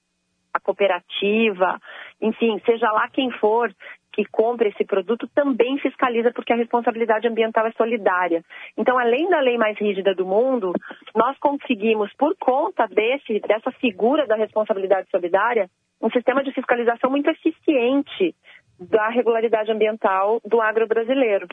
a 0.53 0.59
cooperativa, 0.59 1.79
enfim, 2.21 2.61
seja 2.65 2.91
lá 2.91 3.07
quem 3.09 3.31
for 3.31 3.73
que 4.13 4.23
compre 4.25 4.69
esse 4.69 4.85
produto, 4.85 5.27
também 5.33 5.79
fiscaliza 5.79 6.31
porque 6.31 6.53
a 6.53 6.55
responsabilidade 6.55 7.27
ambiental 7.27 7.65
é 7.65 7.71
solidária. 7.71 8.43
Então, 8.77 8.97
além 8.97 9.27
da 9.27 9.39
lei 9.39 9.57
mais 9.57 9.75
rígida 9.77 10.13
do 10.13 10.25
mundo, 10.25 10.71
nós 11.15 11.35
conseguimos, 11.39 12.13
por 12.13 12.35
conta 12.37 12.87
desse, 12.87 13.39
dessa 13.39 13.71
figura 13.71 14.27
da 14.27 14.35
responsabilidade 14.35 15.09
solidária, 15.09 15.67
um 15.99 16.11
sistema 16.11 16.43
de 16.43 16.51
fiscalização 16.51 17.09
muito 17.09 17.29
eficiente 17.29 18.35
da 18.79 19.09
regularidade 19.09 19.71
ambiental 19.71 20.39
do 20.45 20.61
agro 20.61 20.87
brasileiro. 20.87 21.47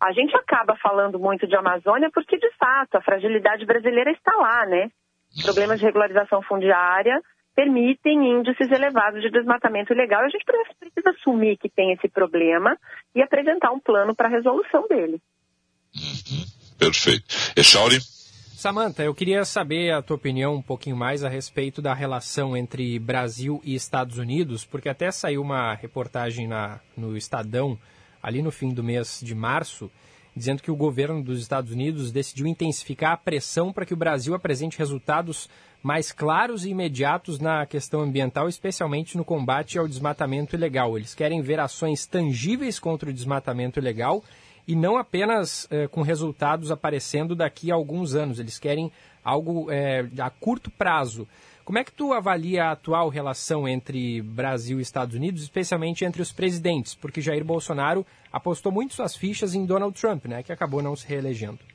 A 0.00 0.12
gente 0.12 0.36
acaba 0.36 0.76
falando 0.76 1.18
muito 1.18 1.46
de 1.46 1.56
Amazônia 1.56 2.10
porque, 2.12 2.36
de 2.36 2.50
fato, 2.56 2.96
a 2.96 3.02
fragilidade 3.02 3.64
brasileira 3.64 4.10
está 4.12 4.32
lá, 4.36 4.66
né? 4.66 4.90
Problemas 5.42 5.78
de 5.78 5.86
regularização 5.86 6.42
fundiária, 6.42 7.20
permitem 7.54 8.38
índices 8.38 8.70
elevados 8.70 9.22
de 9.22 9.30
desmatamento 9.30 9.92
ilegal. 9.92 10.24
A 10.24 10.28
gente 10.28 10.44
precisa 10.44 11.10
assumir 11.10 11.56
que 11.58 11.68
tem 11.68 11.92
esse 11.92 12.08
problema 12.08 12.76
e 13.14 13.22
apresentar 13.22 13.72
um 13.72 13.80
plano 13.80 14.14
para 14.14 14.28
a 14.28 14.30
resolução 14.30 14.86
dele. 14.88 15.20
Uhum. 15.94 16.44
Perfeito. 16.78 17.24
Echauri? 17.56 17.98
Samanta, 18.62 19.02
eu 19.02 19.12
queria 19.12 19.44
saber 19.44 19.90
a 19.90 20.00
tua 20.00 20.14
opinião 20.14 20.54
um 20.54 20.62
pouquinho 20.62 20.96
mais 20.96 21.24
a 21.24 21.28
respeito 21.28 21.82
da 21.82 21.92
relação 21.92 22.56
entre 22.56 22.96
Brasil 22.98 23.60
e 23.64 23.74
Estados 23.74 24.18
Unidos, 24.18 24.64
porque 24.64 24.88
até 24.88 25.10
saiu 25.10 25.42
uma 25.42 25.74
reportagem 25.74 26.46
na, 26.46 26.78
no 26.96 27.16
Estadão, 27.16 27.76
ali 28.22 28.40
no 28.40 28.52
fim 28.52 28.72
do 28.72 28.84
mês 28.84 29.20
de 29.20 29.34
março, 29.34 29.90
dizendo 30.34 30.62
que 30.62 30.70
o 30.70 30.76
governo 30.76 31.22
dos 31.22 31.40
Estados 31.40 31.72
Unidos 31.72 32.12
decidiu 32.12 32.46
intensificar 32.46 33.12
a 33.12 33.16
pressão 33.16 33.72
para 33.72 33.84
que 33.84 33.94
o 33.94 33.96
Brasil 33.96 34.32
apresente 34.32 34.78
resultados 34.78 35.50
mais 35.82 36.12
claros 36.12 36.64
e 36.64 36.70
imediatos 36.70 37.40
na 37.40 37.66
questão 37.66 38.00
ambiental, 38.00 38.48
especialmente 38.48 39.16
no 39.16 39.24
combate 39.24 39.78
ao 39.78 39.88
desmatamento 39.88 40.54
ilegal. 40.54 40.96
Eles 40.96 41.14
querem 41.14 41.42
ver 41.42 41.58
ações 41.58 42.06
tangíveis 42.06 42.78
contra 42.78 43.10
o 43.10 43.12
desmatamento 43.12 43.80
ilegal 43.80 44.22
e 44.66 44.76
não 44.76 44.96
apenas 44.96 45.66
eh, 45.70 45.88
com 45.88 46.02
resultados 46.02 46.70
aparecendo 46.70 47.34
daqui 47.34 47.72
a 47.72 47.74
alguns 47.74 48.14
anos. 48.14 48.38
Eles 48.38 48.60
querem 48.60 48.92
algo 49.24 49.70
eh, 49.70 50.06
a 50.18 50.30
curto 50.30 50.70
prazo. 50.70 51.26
Como 51.64 51.78
é 51.78 51.84
que 51.84 51.92
tu 51.92 52.12
avalia 52.12 52.64
a 52.64 52.72
atual 52.72 53.08
relação 53.08 53.68
entre 53.68 54.20
Brasil 54.22 54.78
e 54.78 54.82
Estados 54.82 55.14
Unidos, 55.14 55.42
especialmente 55.42 56.04
entre 56.04 56.22
os 56.22 56.32
presidentes? 56.32 56.94
Porque 56.94 57.20
Jair 57.20 57.44
Bolsonaro 57.44 58.06
apostou 58.32 58.70
muito 58.70 58.94
suas 58.94 59.16
fichas 59.16 59.54
em 59.54 59.64
Donald 59.64 59.98
Trump, 60.00 60.26
né, 60.26 60.42
que 60.42 60.52
acabou 60.52 60.82
não 60.82 60.96
se 60.96 61.06
reelegendo. 61.06 61.71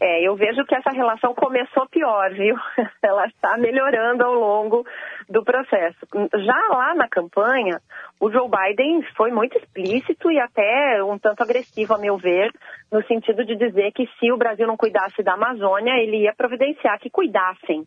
É, 0.00 0.22
eu 0.22 0.34
vejo 0.36 0.64
que 0.64 0.74
essa 0.74 0.90
relação 0.90 1.34
começou 1.34 1.88
pior, 1.88 2.30
viu? 2.32 2.56
Ela 3.02 3.26
está 3.26 3.56
melhorando 3.56 4.24
ao 4.24 4.34
longo 4.34 4.84
do 5.28 5.44
processo. 5.44 5.98
Já 6.34 6.68
lá 6.70 6.94
na 6.94 7.08
campanha, 7.08 7.80
o 8.20 8.30
Joe 8.30 8.48
Biden 8.48 9.02
foi 9.16 9.30
muito 9.30 9.56
explícito 9.56 10.30
e 10.30 10.38
até 10.38 11.02
um 11.02 11.18
tanto 11.18 11.42
agressivo, 11.42 11.94
a 11.94 11.98
meu 11.98 12.16
ver, 12.16 12.50
no 12.90 13.02
sentido 13.04 13.44
de 13.44 13.56
dizer 13.56 13.92
que 13.92 14.06
se 14.18 14.30
o 14.32 14.36
Brasil 14.36 14.66
não 14.66 14.76
cuidasse 14.76 15.22
da 15.22 15.34
Amazônia, 15.34 15.96
ele 16.02 16.22
ia 16.22 16.34
providenciar 16.34 16.98
que 16.98 17.10
cuidassem. 17.10 17.84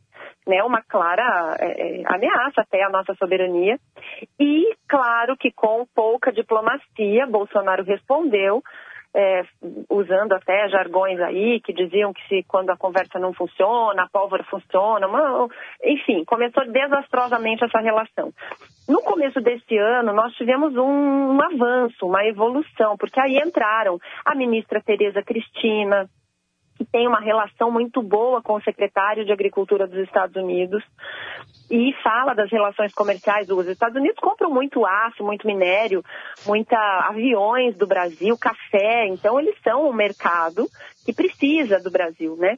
Né, 0.48 0.64
uma 0.64 0.82
clara 0.82 1.58
é, 1.60 2.00
é 2.00 2.04
ameaça 2.06 2.62
até 2.62 2.82
à 2.82 2.90
nossa 2.90 3.14
soberania. 3.16 3.78
E, 4.40 4.74
claro 4.88 5.36
que 5.38 5.52
com 5.52 5.86
pouca 5.94 6.32
diplomacia, 6.32 7.28
Bolsonaro 7.28 7.84
respondeu 7.84 8.64
é, 9.18 9.42
usando 9.90 10.34
até 10.34 10.70
jargões 10.70 11.20
aí 11.20 11.60
que 11.60 11.74
diziam 11.74 12.14
que 12.14 12.22
se 12.28 12.44
quando 12.48 12.70
a 12.70 12.78
conversa 12.78 13.18
não 13.18 13.34
funciona, 13.34 14.04
a 14.04 14.08
pólvora 14.08 14.44
funciona, 14.44 15.08
uma, 15.08 15.48
enfim, 15.84 16.24
começou 16.24 16.64
desastrosamente 16.72 17.66
essa 17.66 17.80
relação. 17.80 18.32
No 18.88 19.02
começo 19.02 19.42
deste 19.42 19.76
ano, 19.76 20.14
nós 20.14 20.34
tivemos 20.36 20.78
um, 20.78 21.36
um 21.36 21.42
avanço, 21.42 22.06
uma 22.06 22.24
evolução, 22.26 22.96
porque 22.96 23.20
aí 23.20 23.38
entraram 23.38 24.00
a 24.24 24.36
ministra 24.36 24.82
Tereza 24.82 25.24
Cristina, 25.24 26.08
que 26.78 26.86
tem 26.86 27.08
uma 27.08 27.20
relação 27.20 27.72
muito 27.72 28.02
boa 28.02 28.42
com 28.42 28.54
o 28.54 28.62
secretário 28.62 29.26
de 29.26 29.32
Agricultura 29.32 29.88
dos 29.88 29.98
Estados 30.00 30.36
Unidos 30.36 30.84
e 31.70 31.92
fala 32.04 32.34
das 32.34 32.50
relações 32.52 32.94
comerciais 32.94 33.48
dos 33.48 33.68
Estados 33.68 33.98
Unidos 33.98 34.20
compram 34.22 34.50
muito 34.50 34.86
aço, 34.86 35.24
muito 35.24 35.46
minério, 35.48 36.04
muita 36.46 36.78
aviões 37.10 37.76
do 37.76 37.88
Brasil, 37.88 38.38
café, 38.38 39.08
então 39.08 39.40
eles 39.40 39.56
são 39.64 39.90
um 39.90 39.94
mercado 39.94 40.68
que 41.06 41.14
precisa 41.14 41.80
do 41.80 41.92
Brasil, 41.92 42.36
né? 42.38 42.58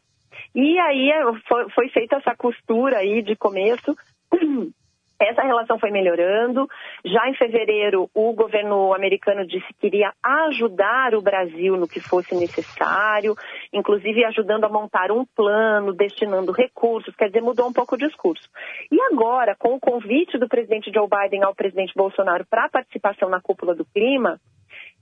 E 0.53 0.79
aí 0.79 1.11
foi, 1.47 1.69
foi 1.69 1.89
feita 1.89 2.17
essa 2.17 2.35
costura 2.35 2.97
aí 2.97 3.21
de 3.21 3.35
começo 3.35 3.95
essa 5.19 5.41
relação 5.41 5.77
foi 5.77 5.91
melhorando. 5.91 6.67
Já 7.03 7.27
em 7.27 7.33
fevereiro, 7.33 8.09
o 8.13 8.33
governo 8.33 8.93
americano 8.93 9.45
disse 9.45 9.67
que 9.77 9.87
iria 9.87 10.13
ajudar 10.23 11.13
o 11.13 11.21
Brasil 11.21 11.75
no 11.75 11.87
que 11.87 11.99
fosse 11.99 12.33
necessário, 12.35 13.35
inclusive 13.73 14.23
ajudando 14.25 14.63
a 14.63 14.69
montar 14.69 15.11
um 15.11 15.25
plano, 15.25 15.93
destinando 15.93 16.53
recursos, 16.53 17.15
quer 17.15 17.27
dizer, 17.27 17.41
mudou 17.41 17.67
um 17.67 17.73
pouco 17.73 17.95
o 17.95 17.97
discurso. 17.97 18.49
E 18.89 18.99
agora, 19.11 19.55
com 19.57 19.75
o 19.75 19.79
convite 19.79 20.37
do 20.37 20.47
presidente 20.47 20.91
Joe 20.91 21.07
Biden 21.07 21.43
ao 21.43 21.53
presidente 21.53 21.93
Bolsonaro 21.95 22.45
para 22.49 22.65
a 22.65 22.69
participação 22.69 23.29
na 23.29 23.41
cúpula 23.41 23.75
do 23.75 23.85
clima, 23.85 24.39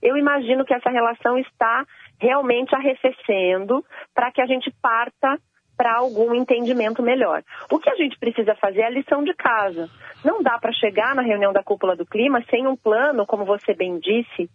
eu 0.02 0.16
imagino 0.16 0.64
que 0.64 0.74
essa 0.74 0.90
relação 0.90 1.38
está 1.38 1.84
realmente 2.20 2.74
arrefecendo 2.74 3.84
para 4.14 4.32
que 4.32 4.40
a 4.40 4.46
gente 4.46 4.72
parta 4.82 5.38
para 5.78 5.96
algum 5.96 6.34
entendimento 6.34 7.00
melhor. 7.02 7.42
O 7.70 7.78
que 7.78 7.88
a 7.88 7.94
gente 7.94 8.18
precisa 8.18 8.56
fazer 8.56 8.80
é 8.80 8.86
a 8.86 8.90
lição 8.90 9.22
de 9.22 9.32
casa. 9.32 9.88
Não 10.24 10.42
dá 10.42 10.58
para 10.58 10.72
chegar 10.72 11.14
na 11.14 11.22
reunião 11.22 11.52
da 11.52 11.62
cúpula 11.62 11.94
do 11.94 12.04
clima 12.04 12.44
sem 12.50 12.66
um 12.66 12.76
plano, 12.76 13.24
como 13.24 13.44
você 13.44 13.72
bem 13.72 14.00
disse, 14.00 14.50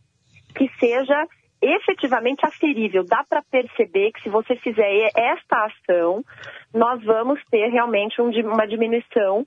que 0.53 0.69
seja 0.77 1.25
efetivamente 1.62 2.45
aferível. 2.45 3.05
Dá 3.05 3.23
para 3.27 3.41
perceber 3.41 4.12
que 4.12 4.21
se 4.21 4.29
você 4.29 4.57
fizer 4.57 5.09
esta 5.15 5.65
ação, 5.65 6.21
nós 6.73 7.01
vamos 7.03 7.39
ter 7.49 7.69
realmente 7.69 8.21
um, 8.21 8.29
uma 8.51 8.67
diminuição 8.67 9.45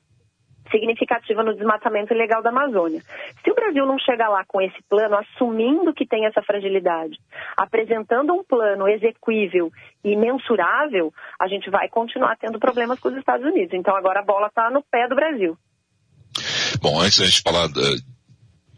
significativa 0.71 1.43
no 1.43 1.55
desmatamento 1.55 2.13
ilegal 2.13 2.43
da 2.43 2.51
Amazônia. 2.51 3.03
Se 3.45 3.51
o 3.51 3.55
Brasil 3.55 3.87
não 3.87 3.99
chegar 3.99 4.29
lá 4.29 4.45
com 4.47 4.61
esse 4.61 4.77
plano, 4.89 5.17
assumindo 5.17 5.93
que 5.95 6.07
tem 6.07 6.27
essa 6.27 6.43
fragilidade, 6.43 7.19
apresentando 7.57 8.33
um 8.33 8.45
plano 8.45 8.89
execuível 8.89 9.71
e 10.05 10.17
mensurável, 10.17 11.13
a 11.41 11.49
gente 11.49 11.71
vai 11.71 11.89
continuar 11.89 12.37
tendo 12.37 12.59
problemas 12.59 12.99
com 12.99 13.09
os 13.09 13.17
Estados 13.17 13.47
Unidos. 13.47 13.75
Então 13.75 13.97
agora 13.97 14.21
a 14.21 14.25
bola 14.25 14.49
está 14.49 14.71
no 14.71 14.83
pé 14.83 15.09
do 15.09 15.15
Brasil. 15.15 15.57
Bom, 16.81 17.01
antes 17.01 17.19
da 17.19 17.25
gente 17.25 17.43
falar, 17.43 17.67
uh, 17.67 18.17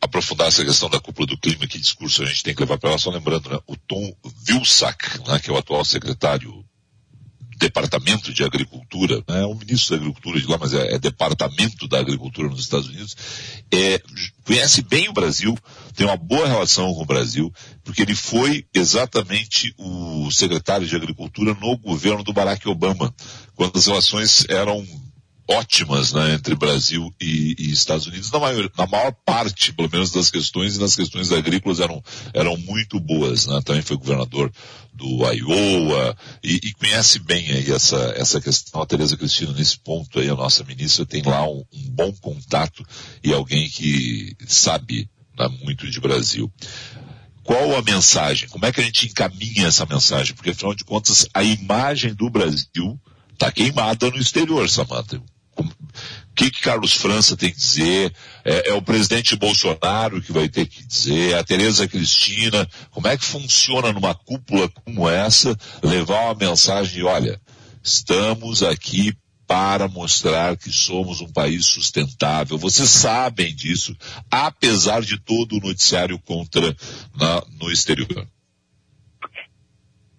aprofundar 0.00 0.48
essa 0.48 0.64
questão 0.64 0.88
da 0.88 1.00
cúpula 1.00 1.26
do 1.26 1.38
clima, 1.38 1.66
que 1.66 1.78
discurso 1.78 2.22
a 2.22 2.26
gente 2.26 2.42
tem 2.42 2.54
que 2.54 2.60
levar 2.60 2.78
para 2.78 2.90
ela, 2.90 2.98
só 2.98 3.10
lembrando, 3.10 3.50
né, 3.50 3.58
o 3.66 3.76
Tom 3.76 4.12
Vilsack, 4.46 5.18
né, 5.28 5.38
que 5.42 5.50
é 5.50 5.52
o 5.52 5.58
atual 5.58 5.84
secretário 5.84 6.64
Departamento 7.58 8.32
de 8.32 8.44
Agricultura, 8.44 9.22
é 9.26 9.44
o 9.44 9.54
ministro 9.54 9.90
da 9.90 10.02
Agricultura 10.02 10.40
de 10.40 10.46
lá, 10.46 10.56
mas 10.58 10.72
é, 10.74 10.94
é, 10.94 10.98
Departamento 10.98 11.88
da 11.88 11.98
Agricultura 11.98 12.48
nos 12.48 12.60
Estados 12.60 12.86
Unidos, 12.86 13.16
é, 13.72 14.00
conhece 14.44 14.80
bem 14.82 15.08
o 15.08 15.12
Brasil, 15.12 15.58
tem 15.94 16.06
uma 16.06 16.16
boa 16.16 16.46
relação 16.46 16.94
com 16.94 17.02
o 17.02 17.06
Brasil, 17.06 17.52
porque 17.82 18.02
ele 18.02 18.14
foi 18.14 18.64
exatamente 18.72 19.74
o 19.76 20.30
secretário 20.30 20.86
de 20.86 20.94
Agricultura 20.94 21.52
no 21.54 21.76
governo 21.76 22.22
do 22.22 22.32
Barack 22.32 22.68
Obama, 22.68 23.12
quando 23.56 23.76
as 23.76 23.86
relações 23.86 24.46
eram 24.48 24.86
ótimas 25.48 26.12
né, 26.12 26.34
entre 26.34 26.54
Brasil 26.54 27.12
e, 27.20 27.56
e 27.58 27.72
Estados 27.72 28.06
Unidos, 28.06 28.30
na 28.30 28.38
maior, 28.38 28.70
na 28.76 28.86
maior, 28.86 29.12
parte, 29.24 29.72
pelo 29.72 29.88
menos, 29.90 30.10
das 30.12 30.30
questões, 30.30 30.76
e 30.76 30.80
nas 30.80 30.94
questões 30.94 31.32
agrícolas 31.32 31.80
eram, 31.80 32.02
eram 32.34 32.56
muito 32.58 33.00
boas. 33.00 33.46
Né? 33.46 33.60
Também 33.64 33.82
foi 33.82 33.96
governador 33.96 34.52
do 34.92 35.24
Iowa 35.32 36.16
e, 36.42 36.60
e, 36.62 36.72
conhece 36.74 37.18
bem 37.20 37.50
aí 37.50 37.70
essa, 37.72 37.96
essa 38.16 38.40
questão. 38.40 38.82
A 38.82 38.86
Tereza 38.86 39.16
Cristina, 39.16 39.52
nesse 39.52 39.78
ponto 39.78 40.18
aí, 40.18 40.28
a 40.28 40.34
nossa 40.34 40.62
ministra, 40.64 41.06
tem 41.06 41.22
lá 41.22 41.48
um, 41.48 41.64
um 41.72 41.90
bom 41.90 42.12
contato 42.20 42.84
e 43.24 43.32
alguém 43.32 43.68
que 43.70 44.36
sabe 44.46 45.08
né, 45.38 45.48
muito 45.62 45.90
de 45.90 46.00
Brasil 46.00 46.52
qual 47.48 47.74
a 47.76 47.80
mensagem? 47.80 48.46
Como 48.46 48.66
é 48.66 48.70
que 48.70 48.78
a 48.78 48.84
gente 48.84 49.06
encaminha 49.06 49.68
essa 49.68 49.86
mensagem? 49.86 50.34
Porque, 50.34 50.50
afinal 50.50 50.74
de 50.74 50.84
contas, 50.84 51.26
a 51.32 51.42
imagem 51.42 52.12
do 52.12 52.28
Brasil 52.28 53.00
está 53.32 53.50
queimada 53.50 54.10
no 54.10 54.18
exterior, 54.18 54.68
Samantha. 54.68 55.22
Que, 56.38 56.52
que 56.52 56.60
Carlos 56.60 56.92
França 56.92 57.36
tem 57.36 57.50
que 57.50 57.58
dizer? 57.58 58.14
É, 58.44 58.70
é, 58.70 58.74
o 58.74 58.80
presidente 58.80 59.34
Bolsonaro 59.34 60.22
que 60.22 60.30
vai 60.30 60.48
ter 60.48 60.66
que 60.66 60.86
dizer? 60.86 61.32
É 61.32 61.34
a 61.34 61.42
Tereza 61.42 61.88
Cristina? 61.88 62.64
Como 62.92 63.08
é 63.08 63.18
que 63.18 63.24
funciona 63.24 63.92
numa 63.92 64.14
cúpula 64.14 64.68
como 64.68 65.08
essa 65.08 65.58
levar 65.82 66.26
uma 66.26 66.46
mensagem 66.48 66.94
de, 66.94 67.02
olha, 67.02 67.40
estamos 67.82 68.62
aqui 68.62 69.12
para 69.48 69.88
mostrar 69.88 70.56
que 70.56 70.70
somos 70.70 71.20
um 71.20 71.26
país 71.26 71.66
sustentável. 71.66 72.56
Vocês 72.56 72.88
sabem 72.88 73.52
disso, 73.52 73.96
apesar 74.30 75.02
de 75.02 75.18
todo 75.18 75.56
o 75.56 75.60
noticiário 75.60 76.20
contra 76.20 76.76
na, 77.16 77.42
no 77.58 77.68
exterior. 77.68 78.28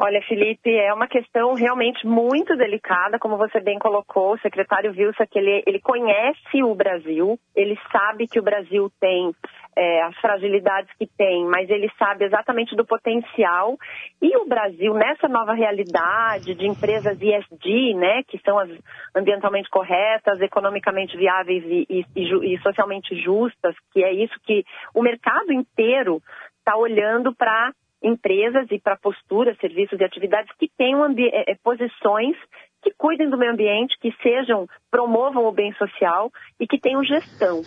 Olha, 0.01 0.21
Felipe, 0.21 0.73
é 0.73 0.93
uma 0.93 1.09
questão 1.09 1.53
realmente 1.55 2.07
muito 2.07 2.55
delicada, 2.55 3.19
como 3.19 3.35
você 3.35 3.59
bem 3.59 3.77
colocou. 3.77 4.31
O 4.31 4.39
secretário 4.39 4.91
Wilson, 4.91 5.25
que 5.29 5.37
ele, 5.37 5.61
ele 5.67 5.81
conhece 5.81 6.63
o 6.63 6.73
Brasil, 6.73 7.37
ele 7.53 7.77
sabe 7.91 8.25
que 8.25 8.39
o 8.39 8.41
Brasil 8.41 8.89
tem 8.97 9.35
é, 9.75 10.03
as 10.03 10.15
fragilidades 10.21 10.89
que 10.97 11.05
tem, 11.05 11.43
mas 11.47 11.69
ele 11.69 11.91
sabe 11.99 12.23
exatamente 12.23 12.77
do 12.77 12.85
potencial. 12.85 13.77
E 14.21 14.37
o 14.37 14.47
Brasil, 14.47 14.93
nessa 14.93 15.27
nova 15.27 15.51
realidade 15.53 16.55
de 16.55 16.65
empresas 16.65 17.19
ESG, 17.21 17.93
né, 17.95 18.23
que 18.25 18.39
são 18.45 18.57
as 18.57 18.69
ambientalmente 19.13 19.69
corretas, 19.69 20.39
economicamente 20.39 21.17
viáveis 21.17 21.61
e, 21.65 21.85
e, 21.89 22.05
e, 22.15 22.53
e 22.53 22.61
socialmente 22.61 23.21
justas, 23.21 23.75
que 23.91 24.01
é 24.01 24.13
isso 24.13 24.39
que 24.45 24.63
o 24.95 25.01
mercado 25.01 25.51
inteiro 25.51 26.21
está 26.61 26.77
olhando 26.77 27.35
para 27.35 27.73
empresas 28.01 28.67
e 28.71 28.79
para 28.79 28.97
posturas, 28.97 29.57
serviços 29.57 29.99
e 29.99 30.03
atividades 30.03 30.53
que 30.57 30.69
tenham 30.77 31.05
é, 31.17 31.55
posições 31.63 32.35
que 32.81 32.91
cuidem 32.97 33.29
do 33.29 33.37
meio 33.37 33.51
ambiente, 33.51 33.97
que 33.99 34.13
sejam, 34.23 34.67
promovam 34.89 35.45
o 35.45 35.51
bem 35.51 35.73
social 35.73 36.31
e 36.59 36.65
que 36.65 36.79
tenham 36.79 37.03
gestão. 37.03 37.61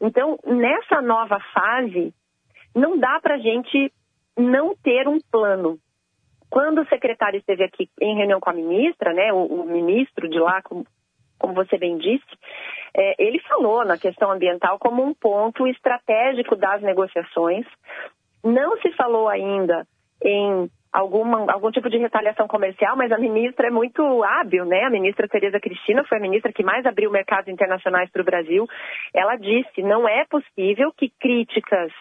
Então, 0.00 0.38
nessa 0.44 1.00
nova 1.00 1.38
fase, 1.54 2.12
não 2.74 2.98
dá 2.98 3.20
para 3.20 3.36
a 3.36 3.38
gente 3.38 3.92
não 4.36 4.74
ter 4.76 5.06
um 5.08 5.18
plano. 5.30 5.78
Quando 6.50 6.80
o 6.80 6.88
secretário 6.88 7.38
esteve 7.38 7.64
aqui 7.64 7.88
em 8.00 8.16
reunião 8.16 8.40
com 8.40 8.50
a 8.50 8.54
ministra, 8.54 9.12
né, 9.12 9.32
o, 9.32 9.44
o 9.44 9.64
ministro 9.66 10.28
de 10.28 10.38
lá, 10.38 10.62
como, 10.62 10.86
como 11.38 11.54
você 11.54 11.76
bem 11.76 11.98
disse, 11.98 12.26
é, 12.96 13.14
ele 13.18 13.38
falou 13.40 13.84
na 13.84 13.98
questão 13.98 14.30
ambiental 14.30 14.78
como 14.78 15.04
um 15.04 15.12
ponto 15.14 15.66
estratégico 15.66 16.56
das 16.56 16.80
negociações, 16.82 17.66
não 18.44 18.76
se 18.78 18.90
falou 18.92 19.28
ainda 19.28 19.86
em 20.22 20.68
alguma, 20.92 21.50
algum 21.52 21.70
tipo 21.70 21.88
de 21.88 21.98
retaliação 21.98 22.48
comercial, 22.48 22.96
mas 22.96 23.12
a 23.12 23.18
ministra 23.18 23.68
é 23.68 23.70
muito 23.70 24.02
hábil, 24.24 24.64
né? 24.64 24.84
A 24.84 24.90
ministra 24.90 25.28
Tereza 25.28 25.60
Cristina 25.60 26.04
foi 26.04 26.18
a 26.18 26.20
ministra 26.20 26.52
que 26.52 26.62
mais 26.62 26.84
abriu 26.86 27.10
mercados 27.10 27.48
internacionais 27.48 28.10
para 28.10 28.22
o 28.22 28.24
Brasil. 28.24 28.66
Ela 29.14 29.36
disse: 29.36 29.82
não 29.82 30.08
é 30.08 30.24
possível 30.24 30.92
que 30.96 31.10
críticas 31.20 31.92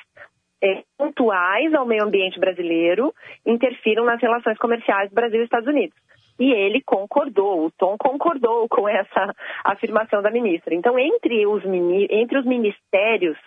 é, 0.64 0.84
pontuais 0.98 1.74
ao 1.74 1.86
meio 1.86 2.04
ambiente 2.04 2.40
brasileiro 2.40 3.14
interfiram 3.46 4.06
nas 4.06 4.22
relações 4.22 4.58
comerciais 4.58 5.12
Brasil 5.12 5.42
e 5.42 5.44
Estados 5.44 5.68
Unidos. 5.68 5.98
E 6.40 6.52
ele 6.52 6.84
concordou, 6.84 7.66
o 7.66 7.72
Tom 7.72 7.98
concordou 7.98 8.68
com 8.70 8.88
essa 8.88 9.34
afirmação 9.66 10.22
da 10.22 10.30
ministra. 10.30 10.76
Então, 10.76 10.98
entre 11.00 11.48
os, 11.48 11.64
entre 11.66 12.38
os 12.38 12.46
ministérios 12.46 13.38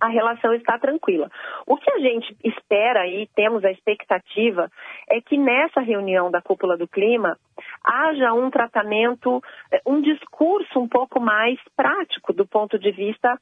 a 0.00 0.08
relação 0.08 0.54
está 0.54 0.78
tranquila. 0.78 1.30
O 1.66 1.76
que 1.76 1.90
a 1.90 1.98
gente 1.98 2.36
espera 2.44 3.06
e 3.06 3.26
temos 3.34 3.64
a 3.64 3.70
expectativa 3.70 4.70
é 5.08 5.20
que 5.20 5.36
nessa 5.36 5.80
reunião 5.80 6.30
da 6.30 6.40
cúpula 6.40 6.76
do 6.76 6.86
clima 6.86 7.36
haja 7.82 8.32
um 8.32 8.50
tratamento, 8.50 9.42
eh, 9.72 9.80
um 9.86 10.00
discurso 10.00 10.78
um 10.78 10.88
pouco 10.88 11.20
mais 11.20 11.58
prático 11.76 12.32
do 12.32 12.46
ponto 12.46 12.78
de 12.78 12.90
vista 12.90 13.38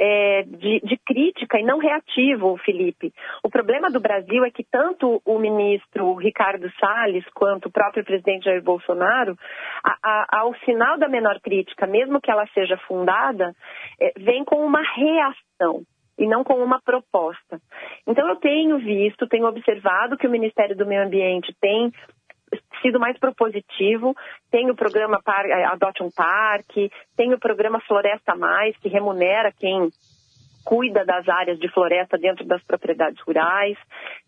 é, 0.00 0.44
de, 0.44 0.80
de, 0.80 0.96
crítica 0.96 1.60
e 1.60 1.62
não 1.62 1.78
reativo, 1.78 2.56
Felipe. 2.64 3.12
O 3.44 3.50
problema 3.50 3.90
do 3.90 4.00
Brasil 4.00 4.42
é 4.46 4.50
que 4.50 4.64
tanto 4.64 5.20
o 5.26 5.38
ministro 5.38 6.14
Ricardo 6.14 6.70
Salles 6.80 7.24
quanto 7.34 7.66
o 7.66 7.70
próprio 7.70 8.02
presidente 8.02 8.46
Jair 8.46 8.62
Bolsonaro, 8.62 9.36
a, 9.84 9.96
a, 10.02 10.40
ao 10.40 10.54
sinal 10.64 10.98
da 10.98 11.06
menor 11.06 11.38
crítica, 11.40 11.86
mesmo 11.86 12.18
que 12.18 12.30
ela 12.30 12.46
seja 12.54 12.78
fundada, 12.88 13.54
é, 14.00 14.12
vem 14.18 14.42
com 14.42 14.64
uma 14.64 14.80
reação. 14.80 15.82
e 16.18 16.26
não 16.26 16.44
com 16.44 16.62
uma 16.62 16.78
proposta. 16.82 17.58
Então 18.06 18.28
eu 18.28 18.36
tenho 18.36 18.78
visto, 18.78 19.26
tenho 19.26 19.46
observado 19.46 20.18
que 20.18 20.26
o 20.26 20.30
Ministério 20.30 20.76
do 20.76 20.84
Meio 20.84 21.02
Ambiente 21.02 21.54
tem 21.58 21.90
sido 22.82 22.98
mais 22.98 23.18
propositivo. 23.18 24.14
Tem 24.50 24.70
o 24.70 24.74
programa 24.74 25.20
Adote 25.70 26.02
um 26.02 26.10
Parque, 26.10 26.90
tem 27.16 27.32
o 27.32 27.38
programa 27.38 27.80
Floresta 27.80 28.34
Mais, 28.34 28.76
que 28.78 28.88
remunera 28.88 29.52
quem 29.52 29.90
cuida 30.64 31.04
das 31.04 31.28
áreas 31.28 31.58
de 31.58 31.68
floresta 31.68 32.18
dentro 32.18 32.44
das 32.44 32.62
propriedades 32.62 33.20
rurais. 33.22 33.76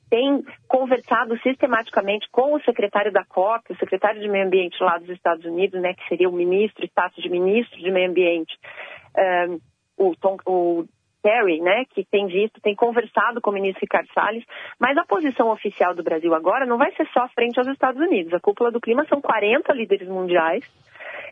Tem 0.09 0.45
conversado 0.69 1.39
sistematicamente 1.41 2.29
com 2.31 2.55
o 2.55 2.63
secretário 2.63 3.13
da 3.13 3.25
COP, 3.25 3.73
o 3.73 3.77
secretário 3.77 4.21
de 4.21 4.29
Meio 4.29 4.47
Ambiente 4.47 4.83
lá 4.83 4.99
dos 4.99 5.09
Estados 5.09 5.45
Unidos, 5.45 5.81
né, 5.81 5.95
que 5.95 6.07
seria 6.09 6.29
o 6.29 6.33
ministro, 6.33 6.85
status 6.85 7.23
de 7.23 7.31
ministro 7.31 7.79
de 7.79 7.91
Meio 7.91 8.11
Ambiente, 8.11 8.59
um, 9.49 9.59
o, 9.97 10.17
Tom, 10.17 10.37
o 10.47 10.85
Kerry, 11.23 11.61
né, 11.61 11.85
que 11.91 12.05
tem 12.05 12.27
visto, 12.27 12.61
tem 12.61 12.75
conversado 12.75 13.41
com 13.41 13.51
o 13.51 13.53
ministro 13.53 13.81
Ricardo 13.81 14.09
Salles, 14.13 14.45
mas 14.79 14.97
a 14.97 15.05
posição 15.05 15.51
oficial 15.51 15.95
do 15.95 16.03
Brasil 16.03 16.35
agora 16.35 16.67
não 16.67 16.79
vai 16.79 16.93
ser 16.93 17.07
só 17.13 17.29
frente 17.29 17.59
aos 17.59 17.69
Estados 17.69 18.01
Unidos. 18.01 18.35
A 18.35 18.41
cúpula 18.41 18.71
do 18.71 18.81
clima 18.81 19.07
são 19.09 19.21
40 19.21 19.73
líderes 19.73 20.09
mundiais, 20.09 20.65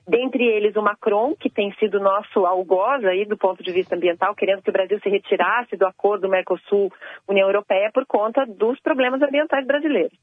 dentre 0.07 0.45
eles 0.45 0.77
o 0.77 0.83
Macron, 0.83 1.35
que 1.35 1.51
tem 1.51 1.73
sido 1.75 2.01
nosso 2.01 2.47
algoz 2.47 3.05
aí 3.05 3.25
do 3.25 3.37
ponto 3.37 3.63
de 3.63 3.73
vista 3.73 3.95
ambiental, 3.97 4.35
querendo 4.35 4.63
que 4.63 4.71
o 4.71 4.73
Brasil 4.73 4.99
se 5.01 5.09
retirasse 5.09 5.77
do 5.77 5.87
acordo 5.87 6.29
Mercosul-União 6.29 7.49
Europeia 7.49 7.91
por 7.93 8.07
conta 8.07 8.47
dos 8.47 8.81
problemas 8.81 9.21
ambientais 9.23 9.67
brasileiros. 9.67 10.17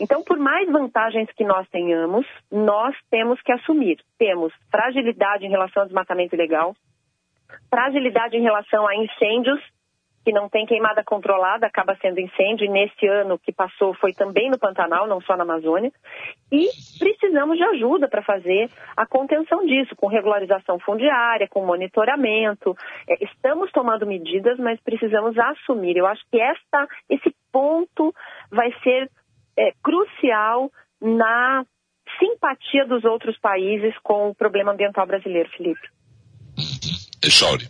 Então, 0.00 0.22
por 0.24 0.38
mais 0.38 0.70
vantagens 0.70 1.30
que 1.32 1.44
nós 1.44 1.68
tenhamos, 1.68 2.26
nós 2.50 2.96
temos 3.10 3.40
que 3.42 3.52
assumir. 3.52 3.98
Temos 4.18 4.52
fragilidade 4.70 5.44
em 5.44 5.50
relação 5.50 5.82
ao 5.82 5.86
desmatamento 5.86 6.34
ilegal, 6.34 6.74
fragilidade 7.70 8.36
em 8.36 8.42
relação 8.42 8.86
a 8.86 8.94
incêndios, 8.96 9.60
que 10.24 10.32
não 10.32 10.48
tem 10.48 10.64
queimada 10.66 11.02
controlada, 11.02 11.66
acaba 11.66 11.96
sendo 11.96 12.20
incêndio, 12.20 12.64
e 12.64 12.68
nesse 12.68 13.06
ano 13.06 13.38
que 13.38 13.52
passou 13.52 13.92
foi 13.94 14.12
também 14.12 14.48
no 14.50 14.58
Pantanal, 14.58 15.06
não 15.06 15.20
só 15.20 15.36
na 15.36 15.42
Amazônia. 15.42 15.90
E 16.50 16.68
precisamos 16.98 17.56
de 17.56 17.64
ajuda 17.64 18.08
para 18.08 18.22
fazer 18.22 18.70
a 18.96 19.04
contenção 19.04 19.66
disso, 19.66 19.96
com 19.96 20.06
regularização 20.06 20.78
fundiária, 20.78 21.48
com 21.48 21.66
monitoramento. 21.66 22.76
É, 23.08 23.24
estamos 23.24 23.70
tomando 23.72 24.06
medidas, 24.06 24.58
mas 24.58 24.80
precisamos 24.80 25.36
assumir. 25.36 25.96
Eu 25.96 26.06
acho 26.06 26.22
que 26.30 26.40
esta, 26.40 26.86
esse 27.10 27.34
ponto 27.50 28.14
vai 28.50 28.72
ser 28.82 29.10
é, 29.58 29.72
crucial 29.82 30.70
na 31.00 31.64
simpatia 32.18 32.86
dos 32.86 33.04
outros 33.04 33.36
países 33.38 33.96
com 34.02 34.28
o 34.28 34.34
problema 34.34 34.72
ambiental 34.72 35.06
brasileiro, 35.06 35.50
Felipe. 35.50 35.88
Echauri. 37.22 37.68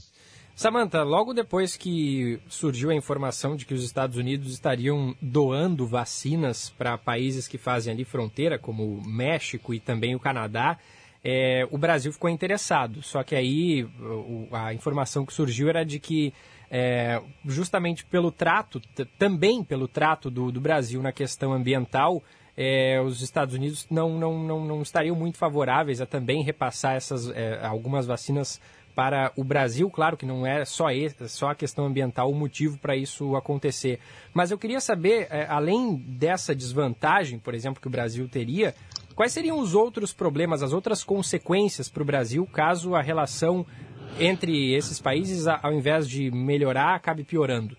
Samantha, 0.54 1.02
logo 1.02 1.32
depois 1.32 1.76
que 1.76 2.38
surgiu 2.48 2.90
a 2.90 2.94
informação 2.94 3.56
de 3.56 3.64
que 3.64 3.74
os 3.74 3.82
Estados 3.82 4.16
Unidos 4.16 4.52
estariam 4.52 5.14
doando 5.20 5.86
vacinas 5.86 6.70
para 6.70 6.98
países 6.98 7.48
que 7.48 7.56
fazem 7.56 7.92
ali 7.92 8.04
fronteira, 8.04 8.58
como 8.58 8.84
o 8.84 9.06
México 9.06 9.72
e 9.72 9.80
também 9.80 10.14
o 10.14 10.20
Canadá, 10.20 10.78
é, 11.24 11.66
o 11.70 11.78
Brasil 11.78 12.12
ficou 12.12 12.28
interessado. 12.28 13.02
Só 13.02 13.22
que 13.22 13.34
aí 13.34 13.84
o, 13.84 14.48
a 14.52 14.74
informação 14.74 15.24
que 15.24 15.32
surgiu 15.32 15.68
era 15.68 15.84
de 15.84 15.98
que, 15.98 16.34
é, 16.70 17.20
justamente 17.46 18.04
pelo 18.04 18.30
trato, 18.30 18.80
também 19.18 19.64
pelo 19.64 19.88
trato 19.88 20.30
do, 20.30 20.52
do, 20.52 20.60
Brasil 20.60 21.00
na 21.02 21.12
questão 21.12 21.52
ambiental, 21.52 22.22
é, 22.56 23.00
os 23.00 23.22
Estados 23.22 23.54
Unidos 23.54 23.86
não, 23.90 24.18
não, 24.18 24.38
não, 24.42 24.64
não 24.64 24.82
estariam 24.82 25.16
muito 25.16 25.38
favoráveis 25.38 26.00
a 26.02 26.06
também 26.06 26.42
repassar 26.42 26.94
essas 26.94 27.30
é, 27.30 27.64
algumas 27.64 28.04
vacinas 28.06 28.60
para 28.94 29.32
o 29.36 29.44
Brasil, 29.44 29.90
claro 29.90 30.16
que 30.16 30.26
não 30.26 30.46
é 30.46 30.64
só, 30.64 30.90
esse, 30.90 31.28
só 31.28 31.50
a 31.50 31.54
questão 31.54 31.86
ambiental 31.86 32.30
o 32.30 32.34
motivo 32.34 32.78
para 32.78 32.96
isso 32.96 33.34
acontecer. 33.36 33.98
Mas 34.34 34.50
eu 34.50 34.58
queria 34.58 34.80
saber, 34.80 35.26
é, 35.30 35.46
além 35.48 35.96
dessa 35.96 36.54
desvantagem, 36.54 37.38
por 37.38 37.54
exemplo, 37.54 37.80
que 37.80 37.88
o 37.88 37.90
Brasil 37.90 38.28
teria, 38.28 38.74
quais 39.14 39.32
seriam 39.32 39.58
os 39.58 39.74
outros 39.74 40.12
problemas, 40.12 40.62
as 40.62 40.72
outras 40.72 41.02
consequências 41.02 41.88
para 41.88 42.02
o 42.02 42.06
Brasil 42.06 42.46
caso 42.46 42.94
a 42.94 43.02
relação 43.02 43.66
entre 44.18 44.74
esses 44.74 45.00
países, 45.00 45.46
ao 45.46 45.72
invés 45.72 46.08
de 46.08 46.30
melhorar, 46.30 46.94
acabe 46.94 47.24
piorando? 47.24 47.76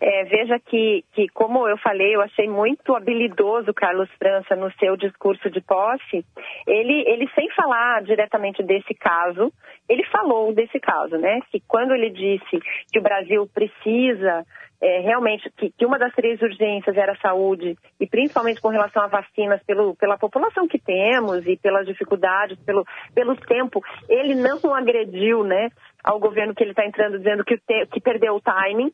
É, 0.00 0.24
veja 0.24 0.58
que, 0.60 1.04
que, 1.12 1.28
como 1.28 1.66
eu 1.68 1.76
falei, 1.78 2.14
eu 2.14 2.22
achei 2.22 2.48
muito 2.48 2.94
habilidoso 2.94 3.74
Carlos 3.74 4.08
França 4.18 4.54
no 4.54 4.72
seu 4.74 4.96
discurso 4.96 5.50
de 5.50 5.60
posse. 5.60 6.24
Ele, 6.66 7.04
ele 7.06 7.28
sem 7.34 7.50
falar 7.50 8.02
diretamente 8.02 8.62
desse 8.62 8.94
caso, 8.94 9.52
ele 9.88 10.04
falou 10.04 10.52
desse 10.54 10.78
caso, 10.78 11.16
né? 11.16 11.40
Que 11.50 11.60
quando 11.66 11.94
ele 11.94 12.10
disse 12.10 12.60
que 12.92 12.98
o 12.98 13.02
Brasil 13.02 13.48
precisa 13.52 14.44
é, 14.80 15.00
realmente 15.00 15.50
que, 15.56 15.70
que, 15.70 15.84
uma 15.84 15.98
das 15.98 16.12
três 16.14 16.40
urgências 16.40 16.96
era 16.96 17.12
a 17.12 17.20
saúde, 17.20 17.76
e 17.98 18.06
principalmente 18.06 18.60
com 18.60 18.68
relação 18.68 19.02
a 19.02 19.08
vacinas, 19.08 19.60
pelo, 19.64 19.96
pela 19.96 20.16
população 20.16 20.68
que 20.68 20.78
temos 20.78 21.44
e 21.46 21.56
pelas 21.56 21.86
dificuldades, 21.86 22.58
pelo, 22.60 22.84
pelo 23.14 23.34
tempo, 23.34 23.82
ele 24.08 24.36
não 24.36 24.74
agrediu 24.74 25.42
né, 25.42 25.68
ao 26.04 26.20
governo 26.20 26.54
que 26.54 26.62
ele 26.62 26.70
está 26.70 26.86
entrando, 26.86 27.18
dizendo 27.18 27.44
que, 27.44 27.58
que 27.90 28.00
perdeu 28.00 28.36
o 28.36 28.40
timing, 28.40 28.92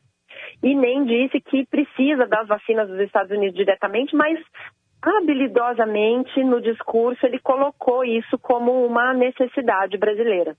e 0.61 0.75
nem 0.75 1.05
disse 1.05 1.39
que 1.41 1.65
precisa 1.65 2.25
das 2.25 2.47
vacinas 2.47 2.87
dos 2.87 2.99
Estados 2.99 3.31
Unidos 3.31 3.55
diretamente, 3.55 4.15
mas 4.15 4.39
habilidosamente 5.01 6.43
no 6.43 6.61
discurso 6.61 7.25
ele 7.25 7.39
colocou 7.39 8.03
isso 8.03 8.37
como 8.39 8.85
uma 8.85 9.13
necessidade 9.13 9.97
brasileira. 9.97 10.55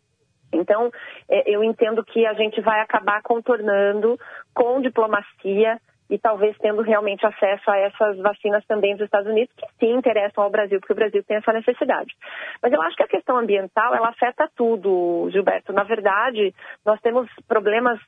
Então, 0.52 0.90
é, 1.28 1.50
eu 1.50 1.64
entendo 1.64 2.04
que 2.04 2.24
a 2.24 2.34
gente 2.34 2.60
vai 2.60 2.80
acabar 2.80 3.20
contornando 3.22 4.18
com 4.54 4.80
diplomacia 4.80 5.78
e 6.08 6.18
talvez 6.18 6.56
tendo 6.58 6.82
realmente 6.82 7.26
acesso 7.26 7.68
a 7.68 7.78
essas 7.78 8.16
vacinas 8.18 8.64
também 8.66 8.94
dos 8.94 9.04
Estados 9.04 9.28
Unidos, 9.28 9.52
que 9.56 9.66
sim 9.80 9.92
interessam 9.92 10.44
ao 10.44 10.50
Brasil, 10.50 10.78
porque 10.78 10.92
o 10.92 10.96
Brasil 10.96 11.22
tem 11.24 11.38
essa 11.38 11.52
necessidade. 11.52 12.14
Mas 12.62 12.72
eu 12.72 12.80
acho 12.82 12.96
que 12.96 13.02
a 13.02 13.08
questão 13.08 13.36
ambiental, 13.36 13.94
ela 13.94 14.10
afeta 14.10 14.48
tudo, 14.54 15.28
Gilberto. 15.32 15.72
Na 15.72 15.82
verdade, 15.82 16.54
nós 16.84 17.00
temos 17.00 17.28
problemas 17.48 17.98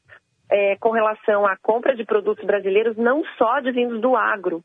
é, 0.50 0.76
com 0.76 0.90
relação 0.90 1.46
à 1.46 1.56
compra 1.56 1.94
de 1.94 2.04
produtos 2.04 2.44
brasileiros, 2.44 2.96
não 2.96 3.22
só 3.36 3.56
advindos 3.56 4.00
do 4.00 4.16
agro. 4.16 4.62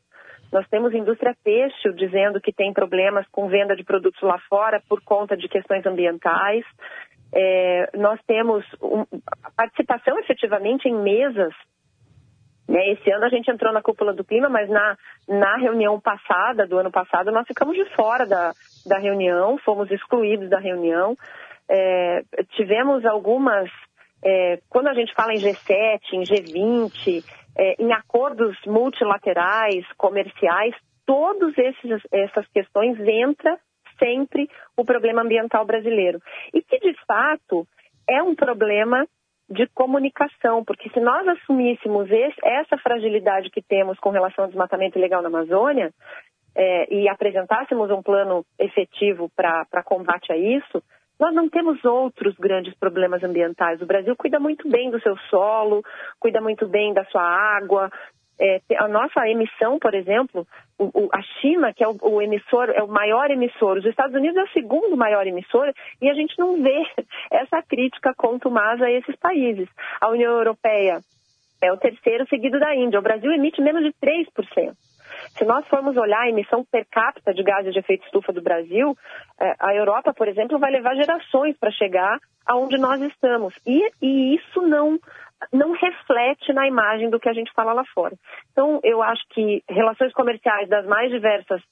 Nós 0.52 0.66
temos 0.68 0.94
indústria 0.94 1.34
têxtil 1.42 1.92
dizendo 1.92 2.40
que 2.40 2.52
tem 2.52 2.72
problemas 2.72 3.26
com 3.32 3.48
venda 3.48 3.74
de 3.74 3.82
produtos 3.82 4.22
lá 4.22 4.38
fora 4.48 4.80
por 4.88 5.02
conta 5.02 5.36
de 5.36 5.48
questões 5.48 5.84
ambientais. 5.84 6.64
É, 7.34 7.90
nós 7.96 8.20
temos 8.26 8.64
um, 8.80 9.04
participação 9.56 10.18
efetivamente 10.20 10.88
em 10.88 10.94
mesas. 10.94 11.52
Né? 12.68 12.92
Esse 12.92 13.10
ano 13.10 13.24
a 13.24 13.28
gente 13.28 13.50
entrou 13.50 13.72
na 13.72 13.82
cúpula 13.82 14.12
do 14.12 14.24
clima, 14.24 14.48
mas 14.48 14.70
na, 14.70 14.96
na 15.28 15.56
reunião 15.56 16.00
passada, 16.00 16.66
do 16.66 16.78
ano 16.78 16.90
passado, 16.90 17.32
nós 17.32 17.46
ficamos 17.48 17.74
de 17.74 17.84
fora 17.96 18.24
da, 18.24 18.52
da 18.86 18.98
reunião, 18.98 19.58
fomos 19.58 19.90
excluídos 19.90 20.48
da 20.48 20.60
reunião. 20.60 21.16
É, 21.68 22.22
tivemos 22.52 23.04
algumas 23.04 23.68
é, 24.24 24.58
quando 24.70 24.88
a 24.88 24.94
gente 24.94 25.12
fala 25.14 25.34
em 25.34 25.38
G7, 25.38 26.00
em 26.14 26.22
G20, 26.22 27.22
é, 27.56 27.76
em 27.78 27.92
acordos 27.92 28.56
multilaterais, 28.66 29.86
comerciais, 29.96 30.74
todas 31.06 31.52
essas 32.10 32.46
questões 32.48 32.98
entra 33.00 33.58
sempre 33.98 34.48
o 34.76 34.84
problema 34.84 35.22
ambiental 35.22 35.64
brasileiro. 35.64 36.20
E 36.52 36.62
que, 36.62 36.78
de 36.78 36.94
fato, 37.06 37.66
é 38.08 38.22
um 38.22 38.34
problema 38.34 39.06
de 39.48 39.66
comunicação, 39.68 40.64
porque 40.64 40.88
se 40.88 41.00
nós 41.00 41.28
assumíssemos 41.28 42.10
esse, 42.10 42.36
essa 42.42 42.78
fragilidade 42.78 43.50
que 43.50 43.62
temos 43.62 43.98
com 43.98 44.08
relação 44.08 44.44
ao 44.44 44.48
desmatamento 44.48 44.98
ilegal 44.98 45.20
na 45.20 45.28
Amazônia 45.28 45.92
é, 46.56 46.94
e 46.94 47.08
apresentássemos 47.08 47.90
um 47.90 48.02
plano 48.02 48.44
efetivo 48.58 49.30
para 49.36 49.82
combate 49.84 50.32
a 50.32 50.36
isso, 50.36 50.82
nós 51.18 51.34
não 51.34 51.48
temos 51.48 51.84
outros 51.84 52.34
grandes 52.36 52.74
problemas 52.74 53.22
ambientais. 53.22 53.80
O 53.80 53.86
Brasil 53.86 54.14
cuida 54.16 54.38
muito 54.40 54.68
bem 54.68 54.90
do 54.90 55.00
seu 55.00 55.16
solo, 55.30 55.82
cuida 56.18 56.40
muito 56.40 56.66
bem 56.66 56.92
da 56.92 57.04
sua 57.06 57.22
água. 57.22 57.90
É, 58.40 58.60
a 58.78 58.88
nossa 58.88 59.28
emissão, 59.28 59.78
por 59.78 59.94
exemplo, 59.94 60.44
o, 60.76 60.84
o, 60.86 61.08
a 61.12 61.22
China, 61.40 61.72
que 61.72 61.84
é 61.84 61.88
o, 61.88 61.96
o, 62.02 62.20
emissor, 62.20 62.68
é 62.70 62.82
o 62.82 62.88
maior 62.88 63.30
emissor, 63.30 63.78
os 63.78 63.84
Estados 63.84 64.14
Unidos 64.14 64.36
é 64.36 64.42
o 64.42 64.52
segundo 64.52 64.96
maior 64.96 65.24
emissor, 65.24 65.72
e 66.02 66.10
a 66.10 66.14
gente 66.14 66.36
não 66.36 66.60
vê 66.60 66.82
essa 67.30 67.62
crítica 67.62 68.12
contumaz 68.16 68.82
a 68.82 68.90
esses 68.90 69.14
países. 69.16 69.68
A 70.00 70.08
União 70.08 70.32
Europeia 70.32 70.98
é 71.62 71.72
o 71.72 71.76
terceiro, 71.76 72.26
seguido 72.28 72.58
da 72.58 72.74
Índia. 72.74 72.98
O 72.98 73.02
Brasil 73.02 73.32
emite 73.32 73.60
menos 73.62 73.84
de 73.84 73.92
3%. 73.92 74.74
Se 75.36 75.44
nós 75.44 75.66
formos 75.68 75.96
olhar 75.96 76.20
a 76.20 76.28
emissão 76.28 76.64
per 76.64 76.86
capita 76.90 77.32
de 77.32 77.42
gases 77.42 77.72
de 77.72 77.78
efeito 77.78 78.04
estufa 78.04 78.32
do 78.32 78.42
Brasil, 78.42 78.96
é, 79.40 79.54
a 79.58 79.74
Europa, 79.74 80.12
por 80.14 80.28
exemplo, 80.28 80.58
vai 80.58 80.70
levar 80.70 80.94
gerações 80.94 81.56
para 81.58 81.70
chegar 81.70 82.18
aonde 82.46 82.78
nós 82.78 83.00
estamos. 83.00 83.54
E, 83.66 83.90
e 84.02 84.36
isso 84.36 84.62
não, 84.62 84.98
não 85.52 85.72
reflete 85.72 86.52
na 86.52 86.66
imagem 86.66 87.10
do 87.10 87.18
que 87.18 87.28
a 87.28 87.32
gente 87.32 87.52
fala 87.52 87.72
lá 87.72 87.84
fora. 87.94 88.14
Então, 88.52 88.80
eu 88.82 89.02
acho 89.02 89.22
que 89.30 89.62
relações 89.68 90.12
comerciais 90.12 90.68
das 90.68 90.86
mais 90.86 91.10
diversas, 91.10 91.62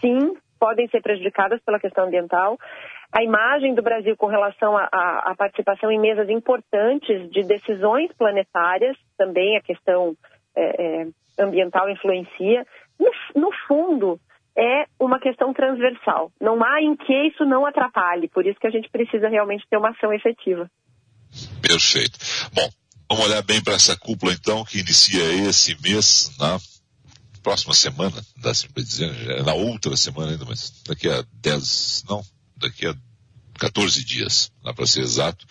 sim, 0.00 0.36
podem 0.58 0.88
ser 0.88 1.02
prejudicadas 1.02 1.60
pela 1.62 1.78
questão 1.78 2.06
ambiental. 2.06 2.58
A 3.12 3.22
imagem 3.22 3.74
do 3.74 3.82
Brasil 3.82 4.16
com 4.16 4.26
relação 4.26 4.76
à 4.76 5.34
participação 5.36 5.90
em 5.90 6.00
mesas 6.00 6.28
importantes 6.28 7.30
de 7.30 7.42
decisões 7.44 8.12
planetárias, 8.16 8.96
também 9.16 9.56
a 9.56 9.62
questão 9.62 10.14
é, 10.56 11.02
é, 11.02 11.06
ambiental 11.38 11.88
influencia. 11.90 12.66
No, 12.98 13.10
no 13.40 13.50
fundo, 13.66 14.20
é 14.56 14.86
uma 14.98 15.20
questão 15.20 15.52
transversal. 15.52 16.32
Não 16.40 16.62
há 16.64 16.80
em 16.80 16.96
que 16.96 17.12
isso 17.28 17.44
não 17.44 17.66
atrapalhe, 17.66 18.28
por 18.28 18.46
isso 18.46 18.58
que 18.58 18.66
a 18.66 18.70
gente 18.70 18.88
precisa 18.88 19.28
realmente 19.28 19.66
ter 19.68 19.76
uma 19.76 19.90
ação 19.90 20.12
efetiva. 20.12 20.70
Perfeito. 21.60 22.18
Bom, 22.54 22.68
vamos 23.10 23.26
olhar 23.26 23.42
bem 23.42 23.62
para 23.62 23.74
essa 23.74 23.96
cúpula 23.96 24.32
então, 24.32 24.64
que 24.64 24.80
inicia 24.80 25.48
esse 25.48 25.76
mês, 25.82 26.34
na 26.38 26.58
próxima 27.42 27.74
semana, 27.74 28.20
dá 28.38 28.50
assim 28.50 28.68
para 28.68 28.82
dizer, 28.82 29.30
é 29.30 29.42
na 29.42 29.54
outra 29.54 29.96
semana 29.96 30.32
ainda, 30.32 30.44
mas 30.44 30.82
daqui 30.86 31.08
a 31.08 31.24
10, 31.34 32.04
não, 32.08 32.22
daqui 32.56 32.86
a 32.86 32.94
14 33.58 34.04
dias, 34.04 34.50
dá 34.64 34.72
para 34.72 34.86
ser 34.86 35.00
exato. 35.00 35.46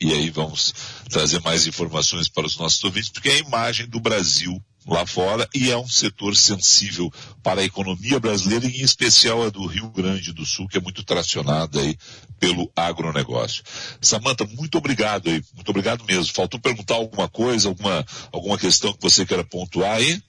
E 0.00 0.12
aí 0.12 0.30
vamos 0.30 0.74
trazer 1.08 1.40
mais 1.40 1.66
informações 1.66 2.28
para 2.28 2.46
os 2.46 2.56
nossos 2.58 2.82
ouvintes, 2.84 3.08
porque 3.08 3.28
é 3.28 3.34
a 3.34 3.38
imagem 3.38 3.86
do 3.86 4.00
Brasil 4.00 4.62
lá 4.88 5.06
fora 5.06 5.46
e 5.54 5.70
é 5.70 5.76
um 5.76 5.86
setor 5.86 6.34
sensível 6.34 7.12
para 7.42 7.60
a 7.60 7.64
economia 7.64 8.18
brasileira, 8.18 8.66
em 8.66 8.80
especial 8.80 9.44
a 9.44 9.50
do 9.50 9.66
Rio 9.66 9.90
Grande 9.90 10.32
do 10.32 10.46
Sul, 10.46 10.66
que 10.66 10.78
é 10.78 10.80
muito 10.80 11.04
tracionada 11.04 11.78
aí 11.80 11.96
pelo 12.40 12.70
agronegócio. 12.74 13.62
Samanta, 14.00 14.46
muito 14.46 14.78
obrigado 14.78 15.28
aí, 15.28 15.42
muito 15.54 15.68
obrigado 15.68 16.04
mesmo. 16.04 16.32
Faltou 16.32 16.58
perguntar 16.58 16.94
alguma 16.94 17.28
coisa, 17.28 17.68
alguma, 17.68 18.04
alguma 18.32 18.56
questão 18.56 18.92
que 18.92 19.02
você 19.02 19.26
queira 19.26 19.44
pontuar 19.44 19.96
aí? 19.96 20.22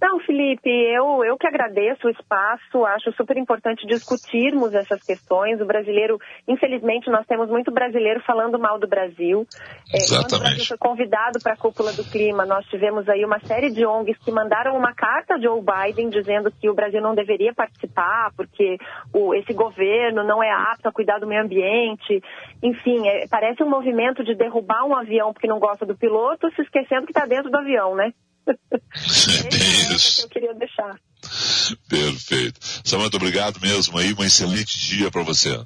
Não, 0.00 0.20
Felipe, 0.20 0.68
eu, 0.68 1.24
eu 1.24 1.38
que 1.38 1.46
agradeço 1.46 2.06
o 2.06 2.10
espaço, 2.10 2.84
acho 2.84 3.12
super 3.12 3.36
importante 3.38 3.86
discutirmos 3.86 4.74
essas 4.74 5.02
questões. 5.02 5.60
O 5.60 5.64
brasileiro, 5.64 6.18
infelizmente, 6.46 7.10
nós 7.10 7.26
temos 7.26 7.48
muito 7.48 7.72
brasileiro 7.72 8.20
falando 8.20 8.58
mal 8.58 8.78
do 8.78 8.86
Brasil. 8.86 9.46
Exatamente. 9.92 10.04
É, 10.04 10.22
quando 10.22 10.34
o 10.34 10.38
Brasil 10.38 10.64
foi 10.66 10.78
convidado 10.78 11.38
para 11.42 11.54
a 11.54 11.56
cúpula 11.56 11.92
do 11.94 12.04
clima, 12.04 12.44
nós 12.44 12.66
tivemos 12.66 13.08
aí 13.08 13.24
uma 13.24 13.40
série 13.40 13.70
de 13.70 13.86
ONGs 13.86 14.18
que 14.18 14.30
mandaram 14.30 14.76
uma 14.76 14.94
carta 14.94 15.34
a 15.34 15.38
Joe 15.38 15.62
Biden 15.62 16.10
dizendo 16.10 16.50
que 16.50 16.68
o 16.68 16.74
Brasil 16.74 17.00
não 17.00 17.14
deveria 17.14 17.54
participar 17.54 18.32
porque 18.36 18.76
o, 19.14 19.34
esse 19.34 19.54
governo 19.54 20.22
não 20.22 20.42
é 20.42 20.50
apto 20.50 20.88
a 20.88 20.92
cuidar 20.92 21.18
do 21.18 21.26
meio 21.26 21.42
ambiente. 21.42 22.22
Enfim, 22.62 23.08
é, 23.08 23.26
parece 23.28 23.62
um 23.62 23.70
movimento 23.70 24.22
de 24.22 24.34
derrubar 24.34 24.84
um 24.84 24.94
avião 24.94 25.32
porque 25.32 25.48
não 25.48 25.58
gosta 25.58 25.86
do 25.86 25.96
piloto, 25.96 26.50
se 26.54 26.60
esquecendo 26.60 27.06
que 27.06 27.12
está 27.12 27.24
dentro 27.24 27.50
do 27.50 27.56
avião, 27.56 27.94
né? 27.94 28.12
É 28.48 29.94
isso. 29.94 30.16
que 30.18 30.24
eu 30.24 30.28
queria 30.28 30.54
deixar. 30.54 30.98
Perfeito. 31.88 32.60
Samanta, 32.84 33.16
obrigado 33.16 33.60
mesmo 33.60 33.98
aí. 33.98 34.14
Um 34.14 34.24
excelente 34.24 34.78
dia 34.78 35.10
para 35.10 35.22
você. 35.22 35.62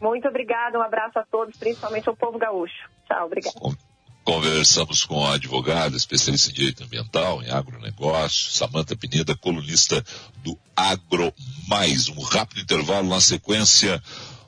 Muito 0.00 0.28
obrigada. 0.28 0.78
Um 0.78 0.82
abraço 0.82 1.18
a 1.18 1.24
todos, 1.24 1.56
principalmente 1.56 2.08
ao 2.08 2.16
povo 2.16 2.38
gaúcho. 2.38 2.88
Tchau, 3.08 3.26
obrigado. 3.26 3.76
Conversamos 4.24 5.04
com 5.04 5.24
a 5.24 5.34
advogada, 5.34 5.96
especialista 5.96 6.50
em 6.50 6.54
direito 6.54 6.82
ambiental, 6.82 7.42
em 7.42 7.50
agronegócio, 7.50 8.50
Samanta 8.52 8.96
Pineda, 8.96 9.36
colunista 9.36 10.02
do 10.42 10.58
Agro 10.74 11.32
Mais. 11.68 12.08
Um 12.08 12.20
rápido 12.20 12.62
intervalo 12.62 13.08
na 13.08 13.20
sequência. 13.20 14.02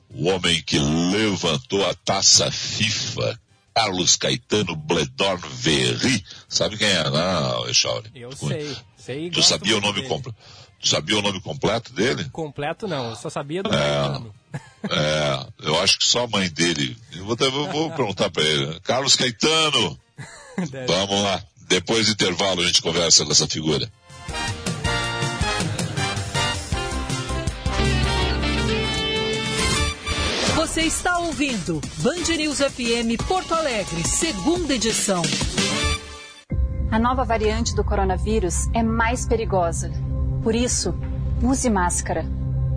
O 0.08 0.28
homem 0.28 0.62
que 0.62 0.78
levantou 0.78 1.86
a 1.86 1.92
taça 1.94 2.50
FIFA, 2.50 3.38
Carlos 3.76 4.16
Caetano 4.16 4.74
Bledorn 4.74 5.42
Verri. 5.50 6.24
Sabe 6.48 6.78
quem 6.78 6.88
é, 6.88 7.10
né, 7.10 7.68
Echauri? 7.68 8.10
Eu 8.14 8.32
sei, 8.32 8.74
sei. 8.96 9.30
Tu 9.30 9.42
sabia 9.42 9.76
o 9.76 9.82
nome 9.82 10.02
completo? 10.04 10.34
Tu 10.80 10.88
sabia 10.88 11.18
o 11.18 11.22
nome 11.22 11.42
completo 11.42 11.92
dele? 11.92 12.24
Completo 12.30 12.88
não, 12.88 13.10
eu 13.10 13.16
só 13.16 13.28
sabia 13.28 13.62
do 13.62 13.70
é, 13.74 14.22
é, 14.90 15.46
eu 15.60 15.78
acho 15.82 15.98
que 15.98 16.06
só 16.06 16.24
a 16.24 16.26
mãe 16.26 16.48
dele. 16.48 16.96
Eu 17.14 17.26
vou, 17.26 17.36
eu 17.38 17.72
vou 17.72 17.90
perguntar 17.90 18.30
para 18.30 18.42
ele. 18.42 18.80
Carlos 18.80 19.14
Caetano. 19.14 20.00
Vamos 20.88 21.22
lá. 21.22 21.42
Depois 21.68 22.06
do 22.06 22.12
intervalo 22.12 22.62
a 22.62 22.66
gente 22.66 22.80
conversa 22.80 23.26
com 23.26 23.32
essa 23.32 23.46
figura. 23.46 23.92
Você 30.76 30.82
está 30.82 31.16
ouvindo 31.20 31.80
Band 32.02 32.36
News 32.36 32.58
FM 32.58 33.16
Porto 33.26 33.54
Alegre, 33.54 34.06
segunda 34.06 34.74
edição. 34.74 35.22
A 36.92 36.98
nova 36.98 37.24
variante 37.24 37.74
do 37.74 37.82
coronavírus 37.82 38.68
é 38.74 38.82
mais 38.82 39.26
perigosa. 39.26 39.90
Por 40.42 40.54
isso, 40.54 40.94
use 41.42 41.70
máscara. 41.70 42.26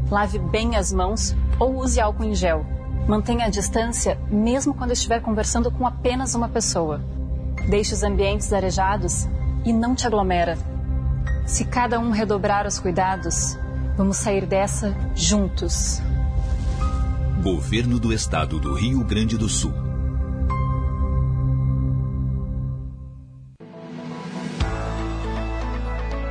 Lave 0.10 0.40
bem 0.40 0.78
as 0.78 0.94
mãos 0.94 1.36
ou 1.60 1.76
use 1.76 2.00
álcool 2.00 2.24
em 2.24 2.34
gel. 2.34 2.66
Mantenha 3.06 3.48
a 3.48 3.50
distância 3.50 4.18
mesmo 4.32 4.74
quando 4.74 4.94
estiver 4.94 5.22
conversando 5.22 5.70
com 5.70 5.86
apenas 5.86 6.34
uma 6.34 6.48
pessoa. 6.48 7.04
Deixe 7.68 7.94
os 7.94 8.02
ambientes 8.02 8.54
arejados 8.54 9.28
e 9.66 9.74
não 9.74 9.94
te 9.94 10.08
aglomera. 10.08 10.58
Se 11.46 11.66
cada 11.66 12.00
um 12.00 12.12
redobrar 12.12 12.66
os 12.66 12.80
cuidados, 12.80 13.58
vamos 13.98 14.16
sair 14.16 14.46
dessa 14.46 14.96
juntos. 15.14 16.02
Governo 17.42 17.98
do 18.00 18.12
Estado 18.12 18.60
do 18.60 18.74
Rio 18.74 19.02
Grande 19.02 19.38
do 19.38 19.48
Sul. 19.48 19.89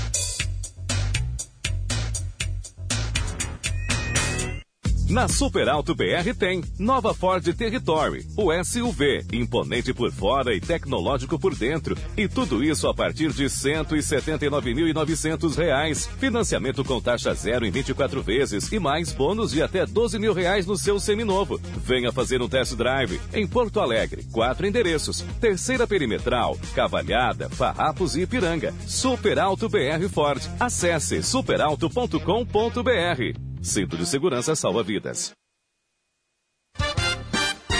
Na 5.08 5.26
Super 5.26 5.70
Alto 5.70 5.94
BR 5.94 6.34
tem 6.38 6.62
nova 6.78 7.14
Ford 7.14 7.42
Territory, 7.54 8.26
o 8.36 8.52
SUV, 8.62 9.24
imponente 9.32 9.94
por 9.94 10.12
fora 10.12 10.54
e 10.54 10.60
tecnológico 10.60 11.38
por 11.38 11.54
dentro. 11.54 11.96
E 12.14 12.28
tudo 12.28 12.62
isso 12.62 12.86
a 12.86 12.94
partir 12.94 13.32
de 13.32 13.44
R$ 13.44 13.48
179.900. 13.48 16.08
Financiamento 16.18 16.84
com 16.84 17.00
taxa 17.00 17.32
zero 17.32 17.64
em 17.64 17.70
24 17.70 18.22
vezes 18.22 18.70
e 18.70 18.78
mais 18.78 19.10
bônus 19.10 19.52
de 19.52 19.62
até 19.62 19.86
12 19.86 20.18
mil 20.18 20.34
reais 20.34 20.66
no 20.66 20.76
seu 20.76 21.00
seminovo. 21.00 21.58
Venha 21.78 22.12
fazer 22.12 22.42
um 22.42 22.48
test 22.48 22.74
drive 22.74 23.18
em 23.32 23.46
Porto 23.46 23.80
Alegre, 23.80 24.24
quatro 24.30 24.66
endereços. 24.66 25.24
Terceira 25.40 25.86
Perimetral, 25.86 26.58
Cavalhada, 26.74 27.48
Farrapos 27.48 28.14
e 28.14 28.20
Ipiranga. 28.22 28.74
Super 28.86 29.38
Alto 29.38 29.70
BR 29.70 30.06
Ford. 30.12 30.42
Acesse 30.60 31.22
superalto.com.br. 31.22 33.47
Cinto 33.68 33.96
de 33.98 34.06
segurança 34.06 34.56
salva 34.56 34.82
vidas. 34.82 35.32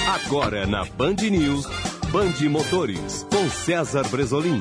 Agora 0.07 0.67
na 0.67 0.85
Band 0.85 1.15
News, 1.15 1.65
Band 2.13 2.47
Motores, 2.51 3.27
com 3.31 3.49
César 3.49 4.07
Bresolim. 4.09 4.61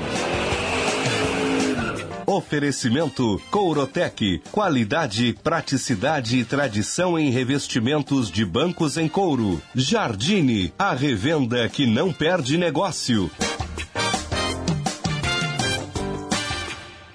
Oferecimento 2.25 3.41
Courotec. 3.51 4.41
Qualidade, 4.53 5.38
praticidade 5.43 6.39
e 6.39 6.45
tradição 6.45 7.19
em 7.19 7.30
revestimentos 7.30 8.32
de 8.32 8.45
bancos 8.45 8.95
em 8.95 9.09
couro. 9.09 9.61
Jardine, 9.75 10.73
a 10.80 10.93
revenda 10.93 11.67
que 11.67 11.86
não 11.86 12.13
perde 12.13 12.57
negócio. 12.57 13.30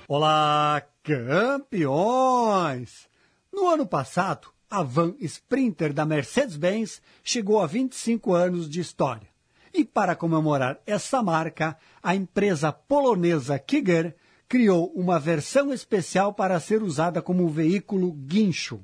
Olá, 0.07 0.83
campeões! 1.03 3.11
No 3.53 3.69
ano 3.69 3.87
passado, 3.87 4.49
a 4.71 4.83
van 4.83 5.15
Sprinter 5.21 5.93
da 5.93 6.07
Mercedes-Benz 6.07 7.03
chegou 7.23 7.61
a 7.61 7.67
25 7.67 8.33
anos 8.33 8.69
de 8.69 8.81
história. 8.81 9.29
E 9.75 9.85
para 9.85 10.17
comemorar 10.17 10.81
essa 10.87 11.23
marca, 11.23 11.77
a 12.03 12.15
empresa 12.15 12.73
polonesa 12.73 13.59
Kiger 13.59 14.17
criou 14.49 14.91
uma 14.95 15.19
versão 15.19 15.73
especial 15.73 16.33
para 16.33 16.59
ser 16.61 16.83
usada 16.83 17.21
como 17.21 17.49
veículo 17.49 18.13
guincho. 18.13 18.83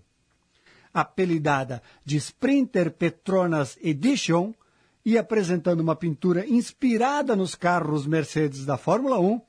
Apelidada 0.93 1.83
de 2.05 2.16
Sprinter 2.16 2.91
Petronas 2.91 3.79
Edition 3.83 4.53
e 5.05 5.16
apresentando 5.16 5.81
uma 5.81 5.97
pintura 5.97 6.47
inspirada 6.47 7.35
nos 7.35 7.55
carros 7.55 8.07
Mercedes 8.07 8.66
da 8.66 8.77
Fórmula 8.77 9.19
1, 9.19 9.41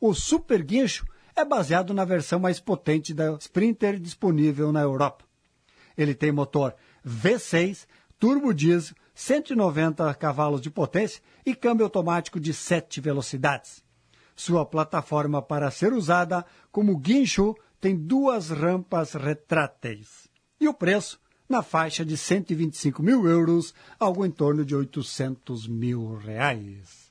o 0.00 0.14
Super 0.14 0.62
Guincho 0.62 1.04
é 1.40 1.44
baseado 1.44 1.94
na 1.94 2.04
versão 2.04 2.38
mais 2.38 2.60
potente 2.60 3.14
da 3.14 3.32
Sprinter 3.38 3.98
disponível 3.98 4.70
na 4.70 4.80
Europa. 4.80 5.24
Ele 5.96 6.14
tem 6.14 6.30
motor 6.30 6.74
V6, 7.06 7.86
turbo 8.18 8.52
diesel, 8.52 8.94
190 9.14 10.14
cavalos 10.14 10.60
de 10.60 10.70
potência 10.70 11.22
e 11.44 11.54
câmbio 11.54 11.84
automático 11.84 12.38
de 12.38 12.54
7 12.54 13.00
velocidades. 13.00 13.82
Sua 14.36 14.64
plataforma 14.64 15.42
para 15.42 15.70
ser 15.70 15.92
usada 15.92 16.44
como 16.70 16.96
guincho 16.96 17.54
tem 17.80 17.96
duas 17.96 18.50
rampas 18.50 19.14
retráteis. 19.14 20.28
E 20.60 20.68
o 20.68 20.74
preço 20.74 21.20
na 21.48 21.62
faixa 21.62 22.04
de 22.04 22.16
125 22.16 23.02
mil 23.02 23.26
euros, 23.26 23.74
algo 23.98 24.24
em 24.24 24.30
torno 24.30 24.64
de 24.64 24.74
800 24.74 25.66
mil 25.66 26.16
reais. 26.16 27.09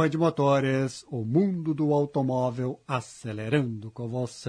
Band 0.00 0.16
Motores, 0.16 1.04
o 1.10 1.26
mundo 1.26 1.74
do 1.74 1.92
automóvel 1.92 2.80
acelerando 2.88 3.90
com 3.90 4.08
você. 4.08 4.48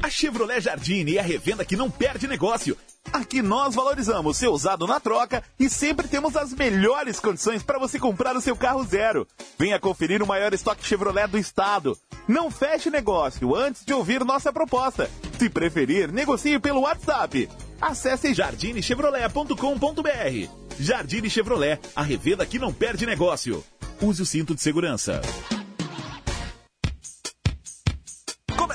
A 0.00 0.08
Chevrolet 0.08 0.60
Jardine 0.60 1.16
é 1.16 1.18
a 1.18 1.24
revenda 1.24 1.64
que 1.64 1.74
não 1.74 1.90
perde 1.90 2.28
negócio. 2.28 2.76
Aqui 3.12 3.42
nós 3.42 3.74
valorizamos 3.74 4.36
seu 4.36 4.52
usado 4.52 4.86
na 4.86 5.00
troca 5.00 5.42
e 5.58 5.68
sempre 5.68 6.06
temos 6.06 6.36
as 6.36 6.52
melhores 6.52 7.18
condições 7.18 7.64
para 7.64 7.80
você 7.80 7.98
comprar 7.98 8.36
o 8.36 8.40
seu 8.40 8.54
carro 8.54 8.84
zero. 8.84 9.26
Venha 9.58 9.80
conferir 9.80 10.22
o 10.22 10.26
maior 10.28 10.54
estoque 10.54 10.86
Chevrolet 10.86 11.26
do 11.26 11.38
estado. 11.38 11.98
Não 12.28 12.52
feche 12.52 12.88
negócio 12.88 13.52
antes 13.56 13.84
de 13.84 13.92
ouvir 13.92 14.24
nossa 14.24 14.52
proposta. 14.52 15.10
Se 15.40 15.50
preferir, 15.50 16.12
negocie 16.12 16.60
pelo 16.60 16.82
WhatsApp. 16.82 17.48
Acesse 17.80 18.34
jardinechevrolet.com.br. 18.34 20.50
Jardine 20.78 21.30
Chevrolet, 21.30 21.80
a 21.94 22.02
revenda 22.02 22.44
que 22.44 22.58
não 22.58 22.72
perde 22.72 23.06
negócio. 23.06 23.64
Use 24.00 24.22
o 24.22 24.26
cinto 24.26 24.54
de 24.54 24.60
segurança. 24.60 25.20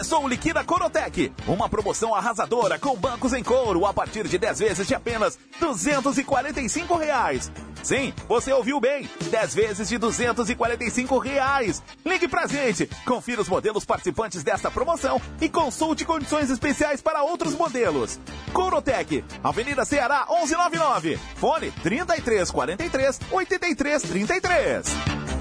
Começou 0.02 0.26
o 0.26 0.28
Liquida 0.28 0.64
Corotec, 0.64 1.32
uma 1.46 1.70
promoção 1.70 2.16
arrasadora 2.16 2.80
com 2.80 2.96
bancos 2.96 3.34
em 3.34 3.44
couro 3.44 3.86
a 3.86 3.94
partir 3.94 4.28
de 4.28 4.36
10 4.36 4.58
vezes 4.58 4.88
de 4.88 4.96
apenas 4.96 5.38
245 5.60 6.96
reais. 6.96 7.52
Sim, 7.84 8.12
você 8.28 8.52
ouviu 8.52 8.80
bem, 8.80 9.08
10 9.30 9.54
vezes 9.54 9.90
de 9.90 10.00
245 10.00 11.20
reais. 11.20 11.84
Ligue 12.04 12.28
pra 12.28 12.48
gente, 12.48 12.90
confira 13.06 13.42
os 13.42 13.48
modelos 13.48 13.86
participantes 13.86 14.42
desta 14.42 14.72
promoção 14.72 15.22
e 15.40 15.48
consulte 15.48 16.04
condições 16.04 16.50
especiais 16.50 17.00
para 17.00 17.22
outros 17.22 17.54
modelos. 17.54 18.20
Corotec, 18.54 19.24
Avenida 19.44 19.86
Ceará 19.86 20.26
1199, 20.28 21.20
fone 21.36 21.70
3343 21.84 23.20
8333. 23.32 25.41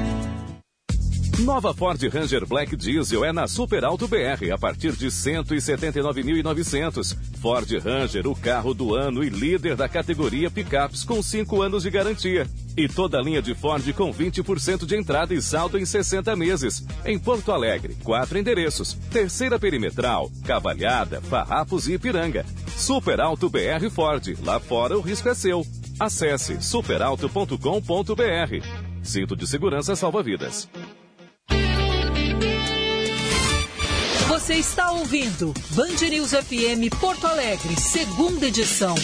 Nova 1.39 1.73
Ford 1.73 1.99
Ranger 2.07 2.45
Black 2.45 2.75
Diesel 2.75 3.25
é 3.25 3.33
na 3.33 3.47
Super 3.47 3.83
Alto 3.83 4.07
BR 4.07 4.51
a 4.53 4.57
partir 4.57 4.91
de 4.91 5.07
179.900. 5.07 7.17
Ford 7.41 7.67
Ranger, 7.79 8.27
o 8.27 8.35
carro 8.35 8.75
do 8.75 8.93
ano 8.93 9.23
e 9.23 9.29
líder 9.29 9.75
da 9.75 9.89
categoria 9.89 10.51
picapes 10.51 11.03
com 11.03 11.23
5 11.23 11.61
anos 11.61 11.83
de 11.83 11.89
garantia. 11.89 12.47
E 12.77 12.87
toda 12.87 13.17
a 13.17 13.21
linha 13.21 13.41
de 13.41 13.55
Ford 13.55 13.91
com 13.93 14.13
20% 14.13 14.85
de 14.85 14.95
entrada 14.95 15.33
e 15.33 15.41
saldo 15.41 15.79
em 15.79 15.85
60 15.85 16.35
meses. 16.35 16.85
Em 17.03 17.17
Porto 17.17 17.51
Alegre, 17.51 17.97
quatro 18.03 18.37
endereços: 18.37 18.93
Terceira 19.11 19.57
Perimetral, 19.57 20.29
Cavalhada, 20.45 21.19
Farrapos 21.21 21.87
e 21.87 21.93
Ipiranga. 21.93 22.45
Super 22.77 23.19
Alto 23.19 23.49
BR 23.49 23.89
Ford. 23.89 24.37
Lá 24.43 24.59
fora 24.59 24.95
o 24.97 25.01
risco 25.01 25.27
é 25.27 25.33
seu. 25.33 25.65
Acesse 25.99 26.61
superalto.com.br. 26.61 27.57
Cinto 29.03 29.35
de 29.35 29.47
segurança 29.47 29.95
salva 29.95 30.21
vidas. 30.21 30.69
Você 34.51 34.57
está 34.57 34.91
ouvindo 34.91 35.53
Band 35.69 36.09
News 36.09 36.31
FM 36.31 36.93
Porto 36.99 37.25
Alegre, 37.25 37.73
segunda 37.79 38.47
edição. 38.47 38.95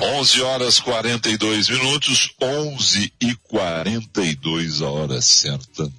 Onze 0.00 0.40
horas 0.40 0.80
42 0.80 1.68
minutos, 1.68 2.34
11 2.40 3.12
e 3.20 3.34
42 3.42 4.80
a 4.80 4.88
hora 4.88 5.20
certa 5.20 5.92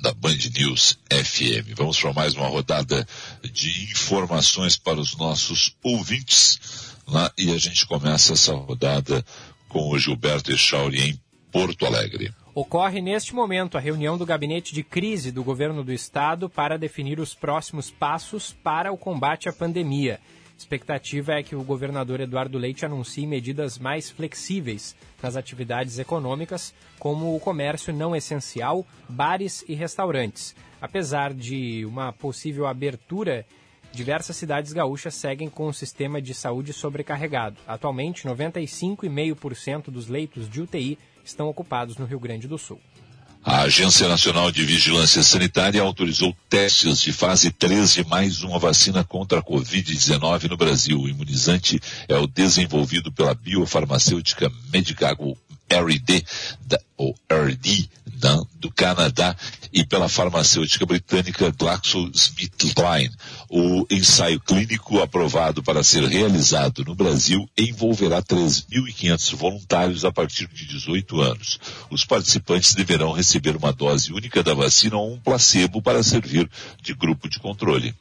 da 0.00 0.12
Band 0.12 0.38
News 0.58 0.98
FM. 1.08 1.76
Vamos 1.76 2.00
para 2.00 2.12
mais 2.12 2.34
uma 2.34 2.48
rodada 2.48 3.06
de 3.44 3.92
informações 3.92 4.76
para 4.76 4.98
os 4.98 5.16
nossos 5.16 5.76
ouvintes. 5.84 6.58
Lá, 7.06 7.30
e 7.38 7.52
a 7.52 7.58
gente 7.58 7.86
começa 7.86 8.32
essa 8.32 8.52
rodada 8.52 9.24
com 9.68 9.88
o 9.88 9.98
Gilberto 10.00 10.50
Echauri 10.50 11.10
em 11.10 11.23
Porto 11.54 11.86
Alegre. 11.86 12.34
Ocorre 12.52 13.00
neste 13.00 13.32
momento 13.32 13.78
a 13.78 13.80
reunião 13.80 14.18
do 14.18 14.26
gabinete 14.26 14.74
de 14.74 14.82
crise 14.82 15.30
do 15.30 15.44
governo 15.44 15.84
do 15.84 15.92
estado 15.92 16.50
para 16.50 16.76
definir 16.76 17.20
os 17.20 17.32
próximos 17.32 17.92
passos 17.92 18.52
para 18.52 18.90
o 18.90 18.98
combate 18.98 19.48
à 19.48 19.52
pandemia. 19.52 20.18
Expectativa 20.58 21.34
é 21.34 21.44
que 21.44 21.54
o 21.54 21.62
governador 21.62 22.18
Eduardo 22.18 22.58
Leite 22.58 22.84
anuncie 22.84 23.24
medidas 23.24 23.78
mais 23.78 24.10
flexíveis 24.10 24.96
nas 25.22 25.36
atividades 25.36 25.96
econômicas, 26.00 26.74
como 26.98 27.36
o 27.36 27.38
comércio 27.38 27.94
não 27.94 28.16
essencial, 28.16 28.84
bares 29.08 29.64
e 29.68 29.74
restaurantes. 29.74 30.56
Apesar 30.80 31.32
de 31.32 31.84
uma 31.86 32.12
possível 32.12 32.66
abertura, 32.66 33.46
diversas 33.92 34.34
cidades 34.36 34.72
gaúchas 34.72 35.14
seguem 35.14 35.48
com 35.48 35.68
o 35.68 35.72
sistema 35.72 36.20
de 36.20 36.34
saúde 36.34 36.72
sobrecarregado. 36.72 37.58
Atualmente, 37.64 38.26
95,5% 38.26 39.84
dos 39.84 40.08
leitos 40.08 40.50
de 40.50 40.60
UTI 40.60 40.98
estão 41.24 41.48
ocupados 41.48 41.96
no 41.96 42.06
Rio 42.06 42.20
Grande 42.20 42.46
do 42.46 42.58
Sul. 42.58 42.80
A 43.46 43.62
Agência 43.62 44.08
Nacional 44.08 44.50
de 44.50 44.64
Vigilância 44.64 45.22
Sanitária 45.22 45.82
autorizou 45.82 46.34
testes 46.48 47.02
de 47.02 47.12
fase 47.12 47.50
3 47.50 47.92
de 47.92 48.04
mais 48.08 48.42
uma 48.42 48.58
vacina 48.58 49.04
contra 49.04 49.40
a 49.40 49.42
Covid-19 49.42 50.48
no 50.48 50.56
Brasil. 50.56 50.98
O 50.98 51.08
imunizante 51.08 51.78
é 52.08 52.16
o 52.16 52.26
desenvolvido 52.26 53.12
pela 53.12 53.34
biofarmacêutica 53.34 54.50
Medicago 54.72 55.36
RD, 55.68 56.24
da, 56.66 56.80
ou 56.96 57.14
RD, 57.30 57.90
do 58.58 58.70
Canadá, 58.70 59.36
e 59.72 59.84
pela 59.84 60.08
farmacêutica 60.08 60.86
britânica 60.86 61.50
GlaxoSmithKline. 61.50 63.12
O 63.50 63.84
ensaio 63.90 64.38
clínico 64.38 65.00
aprovado 65.00 65.62
para 65.62 65.82
ser 65.82 66.04
realizado 66.04 66.84
no 66.84 66.94
Brasil 66.94 67.48
envolverá 67.58 68.22
3.500 68.22 69.34
voluntários 69.34 70.04
a 70.04 70.12
partir 70.12 70.46
de 70.46 70.64
18 70.66 71.20
anos. 71.20 71.58
Os 71.90 72.04
participantes 72.04 72.74
deverão 72.74 73.10
receber 73.10 73.56
uma 73.56 73.72
dose 73.72 74.12
única 74.12 74.44
da 74.44 74.54
vacina 74.54 74.96
ou 74.96 75.12
um 75.12 75.18
placebo 75.18 75.82
para 75.82 76.02
servir 76.02 76.48
de 76.80 76.94
grupo 76.94 77.28
de 77.28 77.40
controle. 77.40 77.94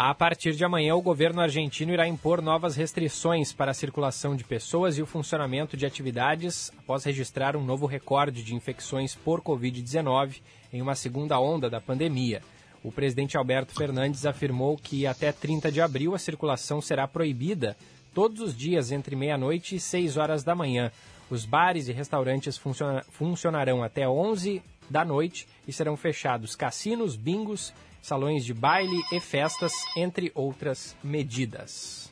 A 0.00 0.14
partir 0.14 0.54
de 0.54 0.64
amanhã, 0.64 0.94
o 0.94 1.02
governo 1.02 1.40
argentino 1.40 1.92
irá 1.92 2.06
impor 2.06 2.40
novas 2.40 2.76
restrições 2.76 3.52
para 3.52 3.72
a 3.72 3.74
circulação 3.74 4.36
de 4.36 4.44
pessoas 4.44 4.96
e 4.96 5.02
o 5.02 5.06
funcionamento 5.06 5.76
de 5.76 5.84
atividades 5.84 6.70
após 6.78 7.02
registrar 7.02 7.56
um 7.56 7.64
novo 7.64 7.84
recorde 7.84 8.44
de 8.44 8.54
infecções 8.54 9.16
por 9.16 9.40
Covid-19 9.40 10.36
em 10.72 10.80
uma 10.80 10.94
segunda 10.94 11.40
onda 11.40 11.68
da 11.68 11.80
pandemia. 11.80 12.42
O 12.84 12.92
presidente 12.92 13.36
Alberto 13.36 13.74
Fernandes 13.74 14.24
afirmou 14.24 14.76
que 14.76 15.04
até 15.04 15.32
30 15.32 15.72
de 15.72 15.80
abril 15.80 16.14
a 16.14 16.18
circulação 16.20 16.80
será 16.80 17.08
proibida 17.08 17.76
todos 18.14 18.40
os 18.40 18.56
dias 18.56 18.92
entre 18.92 19.16
meia-noite 19.16 19.74
e 19.74 19.80
6 19.80 20.16
horas 20.16 20.44
da 20.44 20.54
manhã. 20.54 20.92
Os 21.28 21.44
bares 21.44 21.88
e 21.88 21.92
restaurantes 21.92 22.56
funciona, 22.56 23.04
funcionarão 23.10 23.82
até 23.82 24.08
11 24.08 24.62
da 24.88 25.04
noite 25.04 25.48
e 25.66 25.72
serão 25.72 25.96
fechados 25.96 26.54
cassinos, 26.54 27.16
bingos, 27.16 27.74
salões 28.02 28.44
de 28.44 28.54
baile 28.54 29.02
e 29.12 29.20
festas, 29.20 29.72
entre 29.96 30.30
outras 30.34 30.96
medidas. 31.02 32.10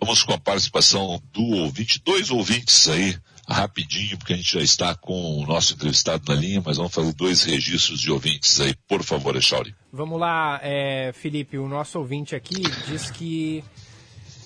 Vamos 0.00 0.22
com 0.22 0.32
a 0.32 0.38
participação 0.38 1.20
do 1.32 1.42
ouvinte, 1.42 2.00
dois 2.04 2.30
ouvintes 2.30 2.88
aí, 2.88 3.16
rapidinho, 3.48 4.16
porque 4.16 4.32
a 4.32 4.36
gente 4.36 4.52
já 4.52 4.60
está 4.60 4.94
com 4.94 5.38
o 5.38 5.46
nosso 5.46 5.74
entrevistado 5.74 6.24
na 6.28 6.34
linha, 6.34 6.62
mas 6.64 6.76
vamos 6.76 6.94
fazer 6.94 7.12
dois 7.12 7.42
registros 7.44 8.00
de 8.00 8.10
ouvintes 8.10 8.60
aí, 8.60 8.74
por 8.88 9.02
favor, 9.02 9.36
Echauri. 9.36 9.74
Vamos 9.92 10.18
lá, 10.18 10.58
é, 10.62 11.12
Felipe, 11.12 11.58
o 11.58 11.68
nosso 11.68 11.98
ouvinte 11.98 12.34
aqui 12.34 12.62
diz 12.88 13.10
que 13.10 13.62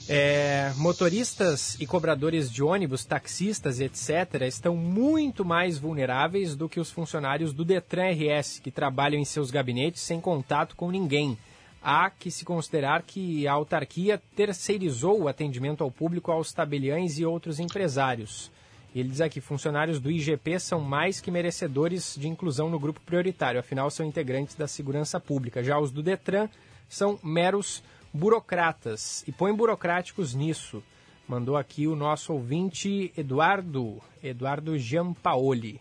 é, 0.09 0.73
motoristas 0.77 1.77
e 1.81 1.87
cobradores 1.87 2.51
de 2.51 2.63
ônibus, 2.63 3.05
taxistas, 3.05 3.81
etc., 3.81 4.43
estão 4.47 4.77
muito 4.77 5.45
mais 5.45 5.79
vulneráveis 5.79 6.55
do 6.55 6.69
que 6.69 6.79
os 6.79 6.91
funcionários 6.91 7.53
do 7.53 7.65
Detran 7.65 8.13
RS, 8.13 8.61
que 8.61 8.71
trabalham 8.71 9.21
em 9.21 9.25
seus 9.25 9.51
gabinetes 9.51 10.03
sem 10.03 10.21
contato 10.21 10.77
com 10.77 10.91
ninguém. 10.91 11.37
Há 11.83 12.11
que 12.11 12.31
se 12.31 12.45
considerar 12.45 13.03
que 13.03 13.47
a 13.49 13.53
autarquia 13.53 14.21
terceirizou 14.35 15.23
o 15.23 15.29
atendimento 15.29 15.83
ao 15.83 15.91
público 15.91 16.31
aos 16.31 16.53
tabeliães 16.53 17.19
e 17.19 17.25
outros 17.25 17.59
empresários. 17.59 18.51
Ele 18.95 19.09
diz 19.09 19.21
aqui: 19.21 19.41
funcionários 19.41 20.01
do 20.01 20.11
IGP 20.11 20.59
são 20.59 20.81
mais 20.81 21.21
que 21.21 21.31
merecedores 21.31 22.17
de 22.17 22.29
inclusão 22.29 22.71
no 22.71 22.79
grupo 22.79 23.01
prioritário, 23.01 23.61
afinal, 23.61 23.91
são 23.91 24.07
integrantes 24.07 24.55
da 24.55 24.67
segurança 24.67 25.21
pública. 25.21 25.63
Já 25.63 25.79
os 25.79 25.91
do 25.91 26.03
Detran 26.03 26.49
são 26.89 27.19
meros 27.23 27.83
burocratas 28.17 29.23
e 29.29 29.33
põe 29.33 29.55
burocráticos 29.55 30.35
nisso. 30.35 30.83
Mandou 31.29 31.57
aqui 31.57 31.87
o 31.87 31.95
nosso 31.95 32.33
ouvinte 32.33 33.13
Eduardo, 33.17 34.01
Eduardo 34.23 34.79
Giampaoli. 34.79 35.81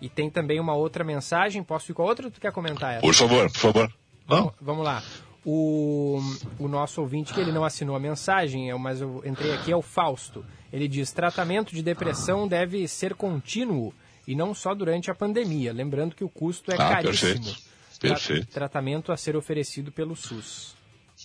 E 0.00 0.08
tem 0.08 0.30
também 0.30 0.60
uma 0.60 0.74
outra 0.74 1.02
mensagem. 1.02 1.62
Posso 1.62 1.90
ir 1.90 1.94
com 1.94 2.02
a 2.02 2.06
outra 2.06 2.26
ou 2.26 2.30
tu 2.30 2.40
quer 2.40 2.52
comentar 2.52 2.92
essa? 2.92 3.00
Por 3.00 3.14
favor, 3.14 3.50
por 3.50 3.58
favor. 3.58 3.92
Não? 4.28 4.52
Vamos 4.60 4.84
lá. 4.84 5.02
O, 5.44 6.20
o 6.58 6.68
nosso 6.68 7.00
ouvinte, 7.00 7.32
que 7.32 7.40
ele 7.40 7.52
não 7.52 7.64
assinou 7.64 7.96
a 7.96 8.00
mensagem, 8.00 8.76
mas 8.78 9.00
eu 9.00 9.22
entrei 9.24 9.52
aqui, 9.54 9.72
é 9.72 9.76
o 9.76 9.82
Fausto. 9.82 10.44
Ele 10.72 10.88
diz: 10.88 11.12
tratamento 11.12 11.74
de 11.74 11.82
depressão 11.82 12.46
deve 12.46 12.86
ser 12.88 13.14
contínuo 13.14 13.94
e 14.26 14.34
não 14.34 14.52
só 14.52 14.74
durante 14.74 15.10
a 15.10 15.14
pandemia. 15.14 15.72
Lembrando 15.72 16.14
que 16.14 16.24
o 16.24 16.28
custo 16.28 16.72
é 16.72 16.74
ah, 16.74 16.88
caríssimo. 16.88 17.44
Perfeito. 17.44 17.76
Perfeito. 18.00 18.46
Tra 18.46 18.68
tratamento 18.68 19.12
a 19.12 19.16
ser 19.16 19.36
oferecido 19.36 19.90
pelo 19.92 20.14
SUS. 20.14 20.76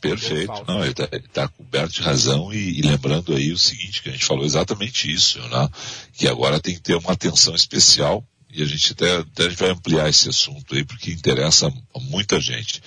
Perfeito. 0.01 0.65
Não, 0.67 0.81
ele 0.81 0.91
está 0.91 1.07
tá 1.31 1.47
coberto 1.47 1.93
de 1.93 2.01
razão 2.01 2.51
e, 2.51 2.79
e, 2.79 2.81
lembrando 2.81 3.35
aí 3.35 3.51
o 3.51 3.57
seguinte, 3.57 4.01
que 4.01 4.09
a 4.09 4.11
gente 4.11 4.25
falou 4.25 4.43
exatamente 4.43 5.11
isso, 5.11 5.39
né? 5.47 5.69
Que 6.13 6.27
agora 6.27 6.59
tem 6.59 6.73
que 6.73 6.81
ter 6.81 6.95
uma 6.95 7.11
atenção 7.11 7.53
especial 7.53 8.25
e 8.49 8.63
a 8.63 8.65
gente 8.65 8.93
até, 8.93 9.17
até 9.17 9.45
a 9.45 9.49
gente 9.49 9.59
vai 9.59 9.69
ampliar 9.69 10.09
esse 10.09 10.27
assunto 10.27 10.73
aí 10.73 10.83
porque 10.83 11.11
interessa 11.11 11.67
a 11.67 11.99
muita 11.99 12.41
gente. 12.41 12.81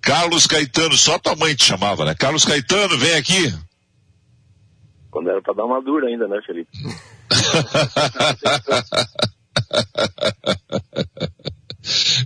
Carlos 0.00 0.46
Caetano, 0.46 0.96
só 0.96 1.18
tua 1.18 1.36
mãe 1.36 1.54
te 1.54 1.66
chamava, 1.66 2.06
né? 2.06 2.14
Carlos 2.14 2.46
Caetano, 2.46 2.96
vem 2.96 3.12
aqui. 3.12 3.54
Quando 5.10 5.28
era 5.28 5.42
para 5.42 5.52
dar 5.52 5.66
uma 5.66 5.82
dura 5.82 6.08
ainda, 6.08 6.26
né, 6.26 6.40
Felipe? 6.46 6.70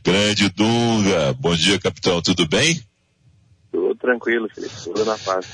Grande 0.04 0.48
Dunga, 0.50 1.32
bom 1.34 1.56
dia, 1.56 1.80
capitão, 1.80 2.22
tudo 2.22 2.46
bem? 2.46 2.80
Tranquilo, 4.02 4.48
Felipe, 4.52 4.74
tudo 4.82 5.04
na 5.04 5.16
paz. 5.16 5.46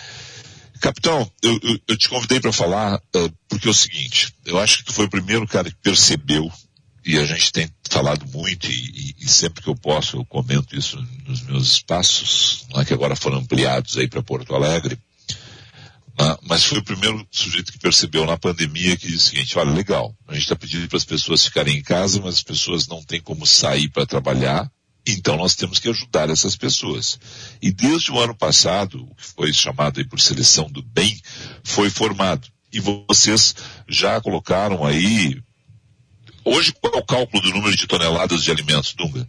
Capitão, 0.80 1.30
eu, 1.42 1.60
eu, 1.62 1.78
eu 1.88 1.96
te 1.96 2.08
convidei 2.08 2.40
para 2.40 2.52
falar 2.52 2.96
uh, 2.96 3.32
porque 3.48 3.68
é 3.68 3.70
o 3.70 3.74
seguinte, 3.74 4.34
eu 4.46 4.58
acho 4.58 4.78
que 4.78 4.84
tu 4.84 4.92
foi 4.94 5.04
o 5.04 5.10
primeiro 5.10 5.46
cara 5.46 5.70
que 5.70 5.76
percebeu, 5.82 6.50
e 7.04 7.18
a 7.18 7.24
gente 7.24 7.52
tem 7.52 7.68
falado 7.90 8.26
muito, 8.26 8.70
e, 8.70 9.14
e 9.20 9.28
sempre 9.28 9.62
que 9.62 9.68
eu 9.68 9.76
posso 9.76 10.16
eu 10.16 10.24
comento 10.24 10.76
isso 10.76 10.96
nos 11.26 11.42
meus 11.42 11.72
espaços, 11.72 12.66
né, 12.74 12.84
que 12.84 12.94
agora 12.94 13.14
foram 13.14 13.38
ampliados 13.38 13.98
aí 13.98 14.08
para 14.08 14.22
Porto 14.22 14.54
Alegre, 14.54 14.98
mas 16.42 16.64
foi 16.64 16.78
o 16.78 16.84
primeiro 16.84 17.26
sujeito 17.30 17.70
que 17.70 17.78
percebeu 17.78 18.24
na 18.26 18.36
pandemia 18.36 18.96
que 18.96 19.06
disse 19.06 19.26
o 19.26 19.30
seguinte, 19.30 19.58
olha, 19.58 19.70
legal, 19.70 20.14
a 20.26 20.32
gente 20.32 20.42
está 20.42 20.56
pedindo 20.56 20.88
para 20.88 20.96
as 20.96 21.04
pessoas 21.04 21.44
ficarem 21.44 21.76
em 21.76 21.82
casa, 21.82 22.20
mas 22.20 22.36
as 22.36 22.42
pessoas 22.42 22.88
não 22.88 23.02
têm 23.02 23.20
como 23.20 23.46
sair 23.46 23.88
para 23.88 24.06
trabalhar, 24.06 24.70
então 25.12 25.36
nós 25.36 25.54
temos 25.54 25.78
que 25.78 25.88
ajudar 25.88 26.30
essas 26.30 26.56
pessoas. 26.56 27.18
E 27.62 27.72
desde 27.72 28.12
o 28.12 28.18
ano 28.18 28.34
passado, 28.34 29.04
o 29.04 29.14
que 29.14 29.24
foi 29.24 29.52
chamado 29.52 29.98
aí 29.98 30.06
por 30.06 30.20
seleção 30.20 30.70
do 30.70 30.82
bem, 30.82 31.20
foi 31.64 31.90
formado. 31.90 32.48
E 32.72 32.80
vocês 32.80 33.54
já 33.88 34.20
colocaram 34.20 34.84
aí. 34.84 35.40
Hoje 36.44 36.72
qual 36.80 36.94
é 36.94 36.98
o 36.98 37.04
cálculo 37.04 37.42
do 37.42 37.50
número 37.50 37.76
de 37.76 37.86
toneladas 37.86 38.42
de 38.42 38.50
alimentos, 38.50 38.94
Dunga? 38.94 39.26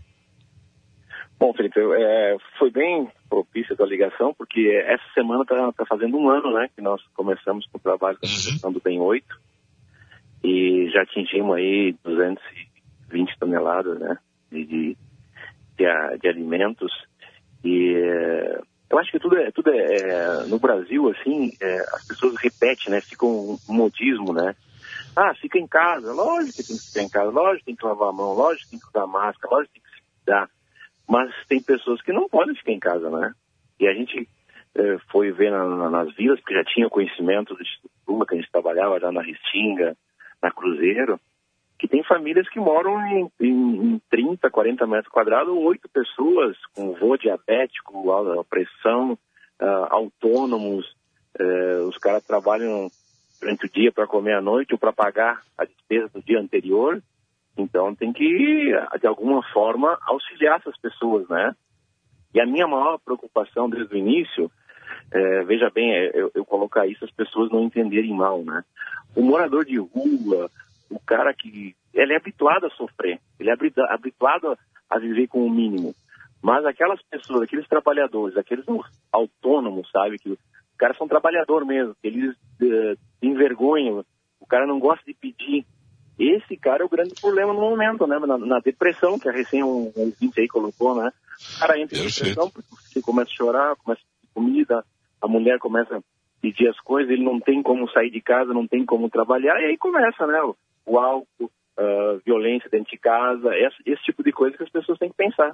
Bom, 1.40 1.54
Felipe, 1.54 1.80
é, 1.80 2.38
foi 2.58 2.70
bem 2.70 3.10
propícia 3.30 3.76
a 3.80 3.86
ligação, 3.86 4.34
porque 4.34 4.70
essa 4.86 5.04
semana 5.14 5.44
está 5.44 5.72
tá 5.72 5.86
fazendo 5.86 6.18
um 6.18 6.30
ano, 6.30 6.54
né, 6.54 6.68
que 6.76 6.82
nós 6.82 7.02
começamos 7.14 7.66
com 7.68 7.78
o 7.78 7.82
trabalho 7.82 8.18
da 8.22 8.28
seleção 8.28 8.72
do 8.72 8.82
bem 8.82 9.00
8 9.00 9.26
e 10.44 10.90
já 10.92 11.04
atingimos 11.04 11.56
aí 11.56 11.96
220 12.04 13.40
toneladas, 13.40 14.00
né, 14.00 14.18
de, 14.52 14.66
de, 14.66 14.98
de 16.20 16.28
alimentos. 16.28 16.92
E 17.64 17.94
eu 18.90 18.98
acho 18.98 19.12
que 19.12 19.20
tudo 19.20 19.38
é, 19.38 19.52
tudo 19.52 19.70
é, 19.72 19.86
é 19.86 20.46
no 20.48 20.60
Brasil 20.60 21.10
assim, 21.10 21.52
é, 21.62 21.80
as 21.94 22.08
pessoas 22.08 22.36
repetem, 22.38 22.92
né, 22.92 23.02
ficam 23.02 23.30
um 23.70 23.74
modismo, 23.74 24.34
né, 24.34 24.56
ah, 25.16 25.34
fica 25.36 25.60
em 25.60 25.68
casa, 25.68 26.12
lógico 26.12 26.58
que 26.58 26.68
tem 26.68 26.78
que 26.78 26.88
ficar 26.88 27.02
em 27.04 27.10
casa, 27.10 27.30
lógico 27.30 27.60
que 27.60 27.66
tem 27.66 27.76
que 27.76 27.86
lavar 27.86 28.10
a 28.10 28.14
mão, 28.14 28.34
lógico 28.34 28.66
que 28.66 28.72
tem 28.72 28.80
que 28.80 28.88
usar 28.88 29.08
máscara, 29.08 29.54
lógico 29.54 29.74
que 29.74 29.80
tem 29.80 29.92
que 29.92 29.96
se 29.96 30.04
cuidar, 30.18 30.50
mas 31.08 31.48
tem 31.48 31.62
pessoas 31.62 32.02
que 32.02 32.12
não 32.12 32.28
podem 32.28 32.56
ficar 32.56 32.72
em 32.72 32.80
casa, 32.80 33.10
né, 33.10 33.34
e 33.80 33.88
a 33.88 33.94
gente 33.94 34.28
é, 34.76 34.98
foi 35.12 35.32
ver 35.32 35.52
na, 35.52 35.66
na, 35.66 35.90
nas 35.90 36.16
vilas, 36.16 36.40
porque 36.40 36.56
já 36.56 36.64
tinha 36.64 36.90
conhecimento 36.90 37.54
do 37.54 37.62
Instituto 37.62 38.26
que 38.26 38.36
a 38.36 38.38
gente 38.38 38.52
trabalhava 38.52 39.00
já 39.00 39.12
na 39.12 39.22
Restinga, 39.22 39.96
na 40.42 40.52
Cruzeiro, 40.52 41.20
que 41.80 41.88
tem 41.88 42.04
famílias 42.04 42.48
que 42.50 42.60
moram 42.60 43.00
em, 43.08 43.32
em, 43.40 43.94
em 43.94 44.02
30, 44.10 44.50
40 44.50 44.86
metros 44.86 45.12
quadrados, 45.12 45.54
oito 45.56 45.88
pessoas 45.88 46.58
com 46.76 46.94
voo 46.94 47.18
diabético, 47.18 48.04
pressão, 48.50 49.14
uh, 49.14 49.88
autônomos, 49.90 50.86
uh, 51.40 51.88
os 51.88 51.98
caras 51.98 52.22
trabalham 52.26 52.92
durante 53.40 53.66
o 53.66 53.70
dia 53.70 53.94
para 53.94 54.06
comer 54.06 54.34
à 54.34 54.42
noite 54.42 54.74
ou 54.74 54.78
para 54.78 54.92
pagar 54.92 55.42
a 55.58 55.64
despesa 55.64 56.10
do 56.10 56.22
dia 56.22 56.40
anterior. 56.40 57.02
Então 57.58 57.96
tem 57.96 58.12
que, 58.12 58.74
de 59.00 59.08
alguma 59.08 59.42
forma, 59.54 59.98
auxiliar 60.02 60.60
essas 60.60 60.78
pessoas, 60.78 61.28
né? 61.30 61.56
E 62.34 62.42
a 62.42 62.46
minha 62.46 62.68
maior 62.68 63.00
preocupação 63.00 63.70
desde 63.70 63.94
o 63.94 63.98
início, 63.98 64.52
é, 65.12 65.44
veja 65.44 65.70
bem, 65.70 65.92
é, 65.92 66.12
eu, 66.14 66.30
eu 66.36 66.46
colocar 66.46 66.86
isso 66.88 67.06
as 67.06 67.12
pessoas 67.12 67.50
não 67.50 67.64
entenderem 67.64 68.14
mal, 68.14 68.44
né? 68.44 68.64
O 69.16 69.22
morador 69.22 69.64
de 69.64 69.78
rua, 69.78 70.52
o 70.90 71.00
cara 71.00 71.34
que 71.34 71.76
ele 71.94 72.14
é 72.14 72.18
habituado 72.18 72.66
a 72.66 72.70
sofrer, 72.72 73.20
ele 73.40 73.50
é 73.50 73.56
habituado 73.90 74.58
a 74.90 75.00
viver 75.00 75.28
com 75.28 75.46
o 75.46 75.50
mínimo. 75.50 75.94
Mas 76.42 76.66
aquelas 76.66 77.02
pessoas, 77.04 77.44
aqueles 77.44 77.68
trabalhadores, 77.68 78.38
aqueles 78.38 78.66
autônomos, 79.12 79.90
sabe, 79.92 80.18
que 80.18 80.30
os 80.30 80.40
caras 80.78 80.98
são 80.98 81.08
trabalhador 81.08 81.66
mesmo, 81.66 81.96
eles 82.02 82.34
uh, 82.62 82.98
envergonham, 83.22 84.06
o 84.40 84.46
cara 84.46 84.66
não 84.66 84.80
gosta 84.80 85.04
de 85.06 85.14
pedir. 85.14 85.66
Esse 86.18 86.58
cara 86.58 86.84
é 86.84 86.86
o 86.86 86.90
grande 86.90 87.14
problema 87.20 87.54
no 87.54 87.62
momento, 87.62 88.06
né? 88.06 88.20
Na, 88.20 88.38
na 88.38 88.60
depressão, 88.60 89.18
que 89.18 89.30
a 89.30 89.32
recém 89.32 89.64
um 89.64 89.92
ouvinte 89.96 90.40
aí 90.40 90.48
colocou, 90.48 90.96
né? 90.96 91.12
O 91.56 91.60
cara 91.60 91.80
entra 91.80 91.98
em 91.98 92.08
depressão 92.08 92.50
porque 92.50 92.70
ele 92.96 93.04
começa 93.04 93.32
a 93.32 93.36
chorar, 93.36 93.76
começa 93.78 94.02
a 94.02 94.06
pedir 94.22 94.34
comida, 94.34 94.86
a 95.22 95.28
mulher 95.28 95.60
começa 95.60 95.98
a 95.98 96.02
pedir 96.42 96.68
as 96.68 96.80
coisas, 96.80 97.12
ele 97.12 97.24
não 97.24 97.40
tem 97.40 97.62
como 97.62 97.90
sair 97.90 98.10
de 98.10 98.22
casa, 98.22 98.54
não 98.54 98.68
tem 98.68 98.86
como 98.86 99.10
trabalhar, 99.10 99.62
e 99.62 99.66
aí 99.66 99.78
começa, 99.78 100.26
né? 100.28 100.40
O 100.86 100.98
álcool, 100.98 101.52
violência 102.26 102.70
dentro 102.70 102.92
de 102.92 102.98
casa, 102.98 103.56
esse, 103.56 103.78
esse 103.86 104.04
tipo 104.04 104.24
de 104.24 104.32
coisa 104.32 104.58
que 104.58 104.64
as 104.64 104.70
pessoas 104.70 104.98
têm 104.98 105.10
que 105.10 105.16
pensar. 105.16 105.52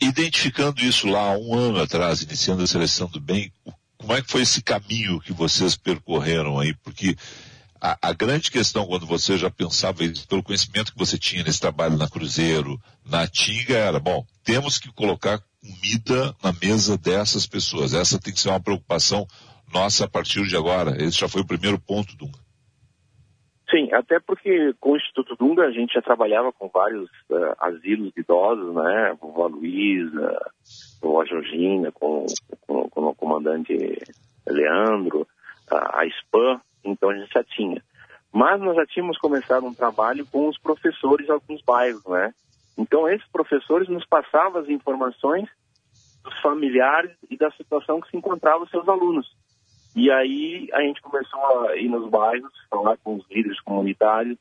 Identificando 0.00 0.80
isso 0.80 1.08
lá 1.08 1.36
um 1.36 1.54
ano 1.54 1.82
atrás, 1.82 2.22
iniciando 2.22 2.62
a 2.62 2.66
seleção 2.66 3.08
do 3.08 3.20
bem, 3.20 3.52
como 3.96 4.12
é 4.12 4.22
que 4.22 4.30
foi 4.30 4.42
esse 4.42 4.62
caminho 4.62 5.20
que 5.20 5.32
vocês 5.32 5.76
percorreram 5.76 6.60
aí? 6.60 6.72
Porque 6.84 7.16
a, 7.80 7.98
a, 8.00 8.12
grande 8.12 8.50
questão 8.50 8.86
quando 8.86 9.06
você 9.06 9.36
já 9.36 9.50
pensava 9.50 10.04
isso, 10.04 10.26
pelo 10.28 10.42
conhecimento 10.42 10.92
que 10.92 10.98
você 10.98 11.18
tinha 11.18 11.42
nesse 11.42 11.60
trabalho 11.60 11.96
na 11.96 12.08
Cruzeiro, 12.08 12.80
na 13.04 13.26
Tinga, 13.26 13.76
era, 13.76 13.98
bom, 13.98 14.24
temos 14.44 14.78
que 14.78 14.92
colocar 14.92 15.42
comida 15.60 16.34
na 16.42 16.52
mesa 16.52 16.96
dessas 16.96 17.46
pessoas. 17.46 17.92
Essa 17.92 18.20
tem 18.20 18.32
que 18.32 18.40
ser 18.40 18.50
uma 18.50 18.60
preocupação 18.60 19.26
nossa 19.72 20.04
a 20.04 20.08
partir 20.08 20.46
de 20.46 20.56
agora. 20.56 21.02
Esse 21.02 21.18
já 21.18 21.28
foi 21.28 21.42
o 21.42 21.46
primeiro 21.46 21.78
ponto, 21.78 22.16
Dunga. 22.16 22.38
Sim, 23.70 23.92
até 23.92 24.18
porque 24.18 24.72
com 24.80 24.92
o 24.92 24.96
Instituto 24.96 25.36
Dunga 25.36 25.66
a 25.66 25.70
gente 25.70 25.92
já 25.92 26.00
trabalhava 26.00 26.50
com 26.52 26.68
vários 26.68 27.10
uh, 27.28 27.54
asilos 27.58 28.12
de 28.14 28.20
idosos, 28.20 28.74
né? 28.74 29.14
Vovó 29.20 29.46
Luísa, 29.46 30.38
vovó 31.02 31.22
Georgina, 31.26 31.92
com, 31.92 32.24
com, 32.66 32.88
com, 32.88 33.06
o 33.06 33.14
comandante 33.14 33.76
Leandro, 34.46 35.28
a, 35.70 36.00
a 36.00 36.08
SPAM, 36.08 36.60
então 36.82 37.10
a 37.10 37.14
gente 37.14 37.30
já 37.30 37.44
tinha. 37.44 37.82
Mas 38.32 38.58
nós 38.58 38.74
já 38.74 38.86
tínhamos 38.86 39.18
começado 39.18 39.66
um 39.66 39.74
trabalho 39.74 40.24
com 40.26 40.48
os 40.48 40.58
professores 40.58 41.26
de 41.26 41.32
alguns 41.32 41.60
bairros, 41.62 42.04
né? 42.06 42.32
Então 42.78 43.06
esses 43.06 43.28
professores 43.28 43.88
nos 43.88 44.06
passavam 44.06 44.62
as 44.62 44.68
informações 44.70 45.46
dos 46.24 46.40
familiares 46.40 47.12
e 47.28 47.36
da 47.36 47.50
situação 47.50 48.00
que 48.00 48.10
se 48.10 48.16
encontravam 48.16 48.62
os 48.62 48.70
seus 48.70 48.88
alunos. 48.88 49.30
E 49.98 50.12
aí 50.12 50.68
a 50.72 50.80
gente 50.82 51.02
começou 51.02 51.68
a 51.68 51.76
ir 51.76 51.88
nos 51.88 52.08
bairros, 52.08 52.52
falar 52.70 52.96
com 52.98 53.16
os 53.16 53.28
líderes 53.28 53.60
comunitários, 53.62 54.38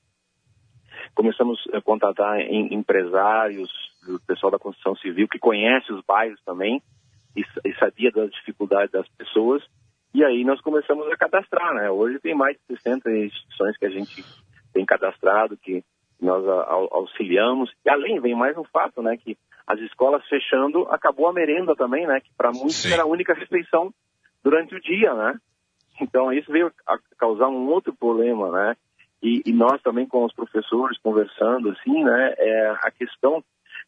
começamos 1.16 1.60
a 1.74 1.82
contatar 1.82 2.40
em, 2.42 2.76
empresários, 2.76 3.68
o 4.08 4.20
pessoal 4.28 4.52
da 4.52 4.60
construção 4.60 4.96
civil 4.98 5.28
que 5.28 5.40
conhece 5.40 5.92
os 5.92 6.06
bairros 6.06 6.40
também 6.46 6.80
e, 7.36 7.42
e 7.66 7.74
sabia 7.80 8.12
das 8.12 8.30
dificuldades 8.30 8.92
das 8.92 9.08
pessoas. 9.18 9.64
E 10.14 10.24
aí 10.24 10.44
nós 10.46 10.62
começamos 10.62 11.08
a 11.12 11.18
cadastrar, 11.18 11.74
né? 11.74 11.90
Hoje 11.90 12.20
tem 12.20 12.36
mais 12.36 12.56
de 12.56 12.76
60 12.76 13.10
instituições 13.10 13.76
que 13.78 13.86
a 13.88 13.90
gente 13.90 14.24
tem 14.72 14.86
cadastrado, 14.86 15.58
que 15.58 15.84
nós 16.22 16.46
auxiliamos. 16.92 17.74
E 17.84 17.90
além, 17.90 18.20
vem 18.20 18.36
mais 18.36 18.56
um 18.56 18.64
fato, 18.66 19.02
né? 19.02 19.18
Que 19.18 19.36
as 19.66 19.80
escolas 19.80 20.24
fechando, 20.28 20.88
acabou 20.92 21.28
a 21.28 21.34
merenda 21.34 21.76
também, 21.76 22.06
né? 22.06 22.20
Que 22.20 22.30
para 22.38 22.52
muitos 22.52 22.84
Sim. 22.84 22.94
era 22.94 23.02
a 23.02 23.08
única 23.08 23.34
refeição 23.34 23.92
durante 24.48 24.74
o 24.74 24.80
dia, 24.80 25.14
né? 25.14 25.38
Então 26.00 26.32
isso 26.32 26.50
veio 26.50 26.72
a 26.88 26.98
causar 27.18 27.50
um 27.50 27.68
outro 27.68 27.94
problema, 27.94 28.50
né? 28.50 28.78
E, 29.22 29.42
e, 29.46 29.52
nós 29.52 29.82
também 29.82 30.08
com 30.08 30.24
os 30.24 30.34
professores 30.34 30.98
conversando, 31.00 31.72
assim, 31.72 32.02
né? 32.02 32.34
É 32.38 32.70
a 32.82 32.92
questão 32.92 33.44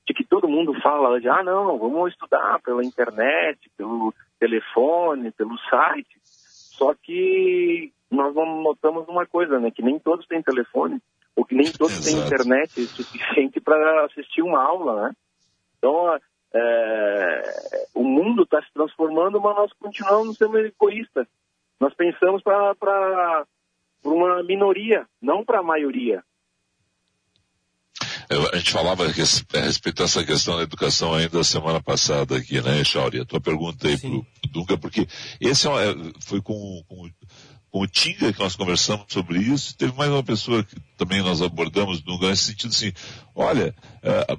de 0.05 0.13
que 0.13 0.25
todo 0.25 0.49
mundo 0.49 0.73
fala 0.81 1.21
de, 1.21 1.29
ah, 1.29 1.43
não, 1.43 1.77
vamos 1.77 2.11
estudar 2.11 2.59
pela 2.61 2.83
internet, 2.83 3.71
pelo 3.77 4.13
telefone, 4.37 5.31
pelo 5.31 5.57
site. 5.69 6.19
Só 6.25 6.93
que 6.93 7.93
nós 8.11 8.35
notamos 8.35 9.07
uma 9.07 9.25
coisa, 9.25 9.59
né? 9.59 9.71
Que 9.71 9.83
nem 9.83 9.97
todos 9.97 10.27
têm 10.27 10.41
telefone, 10.41 10.99
ou 11.37 11.45
que 11.45 11.55
nem 11.55 11.71
todos 11.71 12.05
Exato. 12.05 12.17
têm 12.17 12.25
internet 12.25 12.85
suficiente 12.87 13.61
para 13.61 14.05
assistir 14.05 14.41
uma 14.41 14.61
aula, 14.61 15.03
né? 15.03 15.15
Então, 15.77 16.19
é, 16.53 17.87
o 17.93 18.03
mundo 18.03 18.43
está 18.43 18.61
se 18.61 18.73
transformando, 18.73 19.39
mas 19.39 19.55
nós 19.55 19.71
continuamos 19.73 20.37
sendo 20.37 20.57
egoístas. 20.57 21.27
Nós 21.79 21.93
pensamos 21.93 22.41
para 22.43 23.45
uma 24.03 24.43
minoria, 24.43 25.05
não 25.21 25.45
para 25.45 25.59
a 25.59 25.63
maioria. 25.63 26.23
A 28.53 28.57
gente 28.57 28.71
falava 28.71 29.05
a 29.05 29.07
respeito 29.07 30.03
dessa 30.03 30.23
questão 30.23 30.57
da 30.57 30.63
educação 30.63 31.15
ainda 31.15 31.43
semana 31.43 31.81
passada 31.81 32.37
aqui, 32.37 32.61
né, 32.61 32.83
Chauri? 32.83 33.21
A 33.21 33.25
tua 33.25 33.41
pergunta 33.41 33.87
aí 33.87 33.97
Sim. 33.97 34.23
pro 34.41 34.51
Dunga, 34.51 34.77
porque 34.77 35.07
esse 35.41 35.67
é, 35.67 35.95
foi 36.19 36.39
com, 36.39 36.83
com, 36.87 37.09
com, 37.71 37.81
o 37.81 37.87
Tinga 37.87 38.31
que 38.31 38.39
nós 38.39 38.55
conversamos 38.55 39.05
sobre 39.09 39.39
isso. 39.39 39.75
Teve 39.75 39.97
mais 39.97 40.11
uma 40.11 40.23
pessoa 40.23 40.63
que 40.63 40.75
também 40.95 41.23
nós 41.23 41.41
abordamos, 41.41 42.03
Dunga, 42.03 42.29
nesse 42.29 42.43
sentido 42.43 42.69
assim, 42.69 42.93
olha, 43.33 43.73
é, 44.03 44.37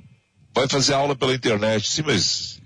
vai 0.61 0.69
fazer 0.69 0.95
aula 0.95 1.17
pela 1.17 1.35
internet. 1.35 1.89
Sim, 1.89 2.03
mas 2.03 2.61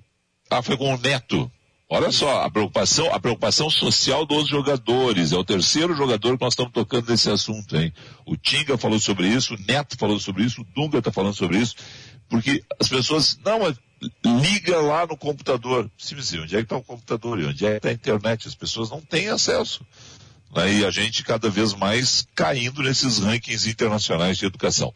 ah, 0.51 0.63
foi 0.63 0.77
com 0.77 0.95
o 0.95 0.99
neto. 0.99 1.51
Olha 1.89 2.11
só, 2.11 2.43
a 2.43 2.51
preocupação, 2.51 3.13
a 3.15 3.21
preocupação 3.21 3.71
social 3.71 4.27
dos 4.27 4.49
jogadores. 4.49 5.33
É 5.33 5.37
o 5.37 5.45
terceiro 5.45 5.95
jogador 5.95 6.37
que 6.37 6.45
nós 6.45 6.55
estamos 6.55 6.73
tocando 6.73 7.09
nesse 7.09 7.31
assunto, 7.31 7.77
hein? 7.77 7.93
O 8.27 8.37
Tinga 8.37 8.77
falou 8.77 8.99
sobre 8.99 9.29
isso, 9.29 9.55
o 9.55 9.59
Neto 9.59 9.97
falou 9.97 10.19
sobre 10.19 10.43
isso, 10.43 10.63
o 10.63 10.65
Dunga 10.65 10.99
está 10.99 11.13
falando 11.13 11.35
sobre 11.35 11.59
isso, 11.59 11.77
porque 12.29 12.65
as 12.81 12.89
pessoas, 12.89 13.39
não, 13.45 13.61
liga 14.41 14.81
lá 14.81 15.07
no 15.07 15.17
computador. 15.17 15.89
Sim, 15.97 16.21
sim, 16.21 16.41
onde 16.41 16.57
é 16.57 16.59
que 16.59 16.65
está 16.65 16.77
o 16.77 16.83
computador? 16.83 17.39
E 17.39 17.45
onde 17.45 17.65
é 17.65 17.71
que 17.73 17.77
está 17.77 17.89
a 17.91 17.93
internet? 17.93 18.49
As 18.49 18.55
pessoas 18.55 18.91
não 18.91 19.01
têm 19.01 19.29
acesso. 19.29 19.87
Né? 20.57 20.73
E 20.79 20.85
a 20.85 20.91
gente 20.91 21.23
cada 21.23 21.49
vez 21.49 21.75
mais 21.75 22.27
caindo 22.35 22.83
nesses 22.83 23.19
rankings 23.19 23.69
internacionais 23.69 24.39
de 24.39 24.47
educação. 24.47 24.93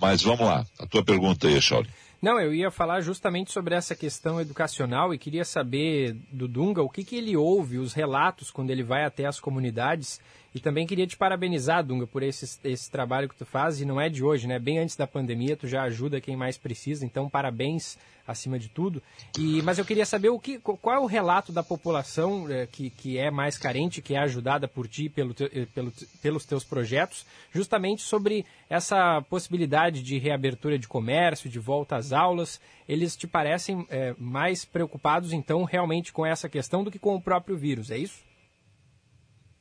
Mas 0.00 0.20
vamos 0.20 0.44
lá, 0.44 0.66
a 0.78 0.86
tua 0.86 1.02
pergunta 1.02 1.46
aí, 1.46 1.62
Shauli. 1.62 1.88
Não, 2.24 2.40
eu 2.40 2.54
ia 2.54 2.70
falar 2.70 3.02
justamente 3.02 3.52
sobre 3.52 3.74
essa 3.74 3.94
questão 3.94 4.40
educacional 4.40 5.12
e 5.12 5.18
queria 5.18 5.44
saber 5.44 6.14
do 6.32 6.48
Dunga 6.48 6.80
o 6.80 6.88
que, 6.88 7.04
que 7.04 7.16
ele 7.16 7.36
ouve, 7.36 7.76
os 7.76 7.92
relatos 7.92 8.50
quando 8.50 8.70
ele 8.70 8.82
vai 8.82 9.04
até 9.04 9.26
as 9.26 9.38
comunidades. 9.38 10.22
E 10.54 10.60
também 10.60 10.86
queria 10.86 11.06
te 11.06 11.16
parabenizar, 11.16 11.84
Dunga, 11.84 12.06
por 12.06 12.22
esse, 12.22 12.58
esse 12.62 12.88
trabalho 12.88 13.28
que 13.28 13.34
tu 13.34 13.44
faz, 13.44 13.80
e 13.80 13.84
não 13.84 14.00
é 14.00 14.08
de 14.08 14.22
hoje, 14.22 14.46
né? 14.46 14.56
Bem 14.58 14.78
antes 14.78 14.94
da 14.94 15.06
pandemia, 15.06 15.56
tu 15.56 15.66
já 15.66 15.82
ajuda 15.82 16.20
quem 16.20 16.36
mais 16.36 16.56
precisa, 16.56 17.04
então 17.04 17.28
parabéns 17.28 17.98
acima 18.26 18.58
de 18.58 18.68
tudo. 18.68 19.02
E, 19.36 19.60
mas 19.62 19.78
eu 19.78 19.84
queria 19.84 20.06
saber 20.06 20.28
o 20.28 20.38
que, 20.38 20.58
qual 20.58 20.96
é 20.96 20.98
o 20.98 21.06
relato 21.06 21.52
da 21.52 21.62
população 21.62 22.48
é, 22.48 22.66
que, 22.66 22.88
que 22.90 23.18
é 23.18 23.32
mais 23.32 23.58
carente, 23.58 24.00
que 24.00 24.14
é 24.14 24.18
ajudada 24.18 24.68
por 24.68 24.86
ti 24.86 25.08
pelo, 25.08 25.34
eh, 25.40 25.66
pelo, 25.74 25.92
pelos 26.22 26.46
teus 26.46 26.64
projetos, 26.64 27.26
justamente 27.52 28.02
sobre 28.02 28.46
essa 28.70 29.20
possibilidade 29.22 30.02
de 30.02 30.18
reabertura 30.18 30.78
de 30.78 30.88
comércio, 30.88 31.50
de 31.50 31.58
volta 31.58 31.96
às 31.96 32.12
aulas. 32.12 32.60
Eles 32.88 33.16
te 33.16 33.26
parecem 33.26 33.86
é, 33.90 34.14
mais 34.18 34.64
preocupados, 34.64 35.32
então, 35.32 35.64
realmente 35.64 36.12
com 36.12 36.24
essa 36.24 36.48
questão 36.48 36.84
do 36.84 36.90
que 36.90 36.98
com 36.98 37.16
o 37.16 37.20
próprio 37.20 37.56
vírus, 37.56 37.90
é 37.90 37.98
isso? 37.98 38.22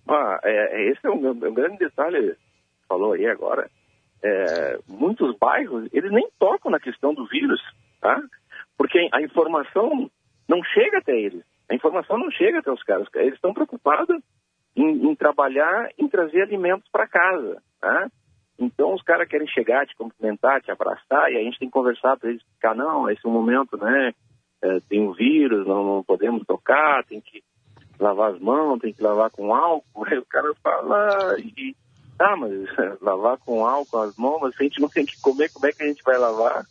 Ah, 0.08 0.40
é, 0.44 0.90
esse 0.90 1.06
é 1.06 1.10
um, 1.10 1.30
um 1.30 1.54
grande 1.54 1.78
detalhe, 1.78 2.36
falou 2.88 3.14
aí 3.14 3.26
agora. 3.26 3.70
É, 4.24 4.80
muitos 4.88 5.38
bairros, 5.38 5.88
eles 5.92 6.12
nem 6.12 6.28
tocam 6.40 6.72
na 6.72 6.80
questão 6.80 7.14
do 7.14 7.26
vírus, 7.28 7.62
tá? 8.00 8.22
Porque 8.78 9.10
a 9.12 9.22
informação 9.22 10.10
não 10.48 10.64
chega 10.64 11.00
até 11.00 11.18
eles. 11.18 11.44
A 11.70 11.76
informação 11.76 12.18
não 12.18 12.32
chega 12.32 12.60
até 12.60 12.72
os 12.72 12.84
caras. 12.84 13.08
Eles 13.16 13.36
estão 13.36 13.54
preocupados 13.54 14.22
em, 14.76 15.10
em 15.10 15.16
trabalhar, 15.16 15.90
em 15.98 16.08
trazer 16.08 16.42
alimentos 16.42 16.90
para 16.92 17.08
casa. 17.08 17.62
Né? 17.82 18.10
Então 18.60 18.94
os 18.94 19.02
caras 19.02 19.28
querem 19.28 19.48
chegar, 19.48 19.86
te 19.86 19.96
cumprimentar, 19.96 20.62
te 20.62 20.72
abraçar, 20.72 21.32
e 21.32 21.38
a 21.38 21.42
gente 21.42 21.60
tem 21.60 21.68
que 21.68 21.74
conversar 21.74 22.18
para 22.18 22.30
eles 22.30 22.42
explicar, 22.42 22.76
não, 22.76 23.10
esse 23.10 23.26
é 23.26 23.30
o 23.30 23.32
momento, 23.32 23.78
né? 23.78 24.14
É, 24.62 24.80
tem 24.88 25.02
um 25.02 25.12
vírus, 25.12 25.68
não, 25.68 25.84
não, 25.84 26.04
podemos 26.04 26.46
tocar, 26.46 27.04
tem 27.06 27.20
que 27.20 27.44
lavar 28.04 28.34
as 28.34 28.40
mãos, 28.40 28.80
tem 28.80 28.94
que 28.94 29.02
lavar 29.02 29.32
com 29.32 29.56
álcool. 29.56 30.06
Aí 30.06 30.18
o 30.18 30.26
cara 30.26 30.54
fala, 30.62 31.38
e, 31.40 31.76
ah, 32.20 32.36
mas 32.36 32.52
lavar 33.02 33.38
com 33.40 33.66
álcool 33.66 34.00
as 34.00 34.16
mãos, 34.18 34.40
mas 34.42 34.56
se 34.56 34.64
a 34.64 34.66
gente 34.66 34.82
não 34.82 34.90
tem 34.90 35.06
que 35.06 35.20
comer, 35.22 35.52
como 35.52 35.66
é 35.66 35.72
que 35.72 35.84
a 35.84 35.88
gente 35.88 36.04
vai 36.04 36.18
lavar? 36.18 36.66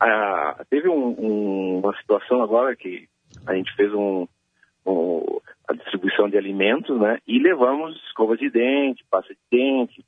Ah, 0.00 0.64
teve 0.68 0.88
um, 0.88 1.08
um, 1.18 1.78
uma 1.78 1.96
situação 1.96 2.42
agora 2.42 2.76
que 2.76 3.08
a 3.46 3.54
gente 3.54 3.74
fez 3.74 3.92
um, 3.92 4.26
um, 4.86 5.40
a 5.68 5.72
distribuição 5.74 6.28
de 6.28 6.36
alimentos, 6.36 6.98
né? 7.00 7.18
E 7.26 7.38
levamos 7.38 7.96
escovas 8.06 8.38
de 8.38 8.50
dente, 8.50 9.04
pasta 9.10 9.34
de 9.34 9.40
dente. 9.50 10.04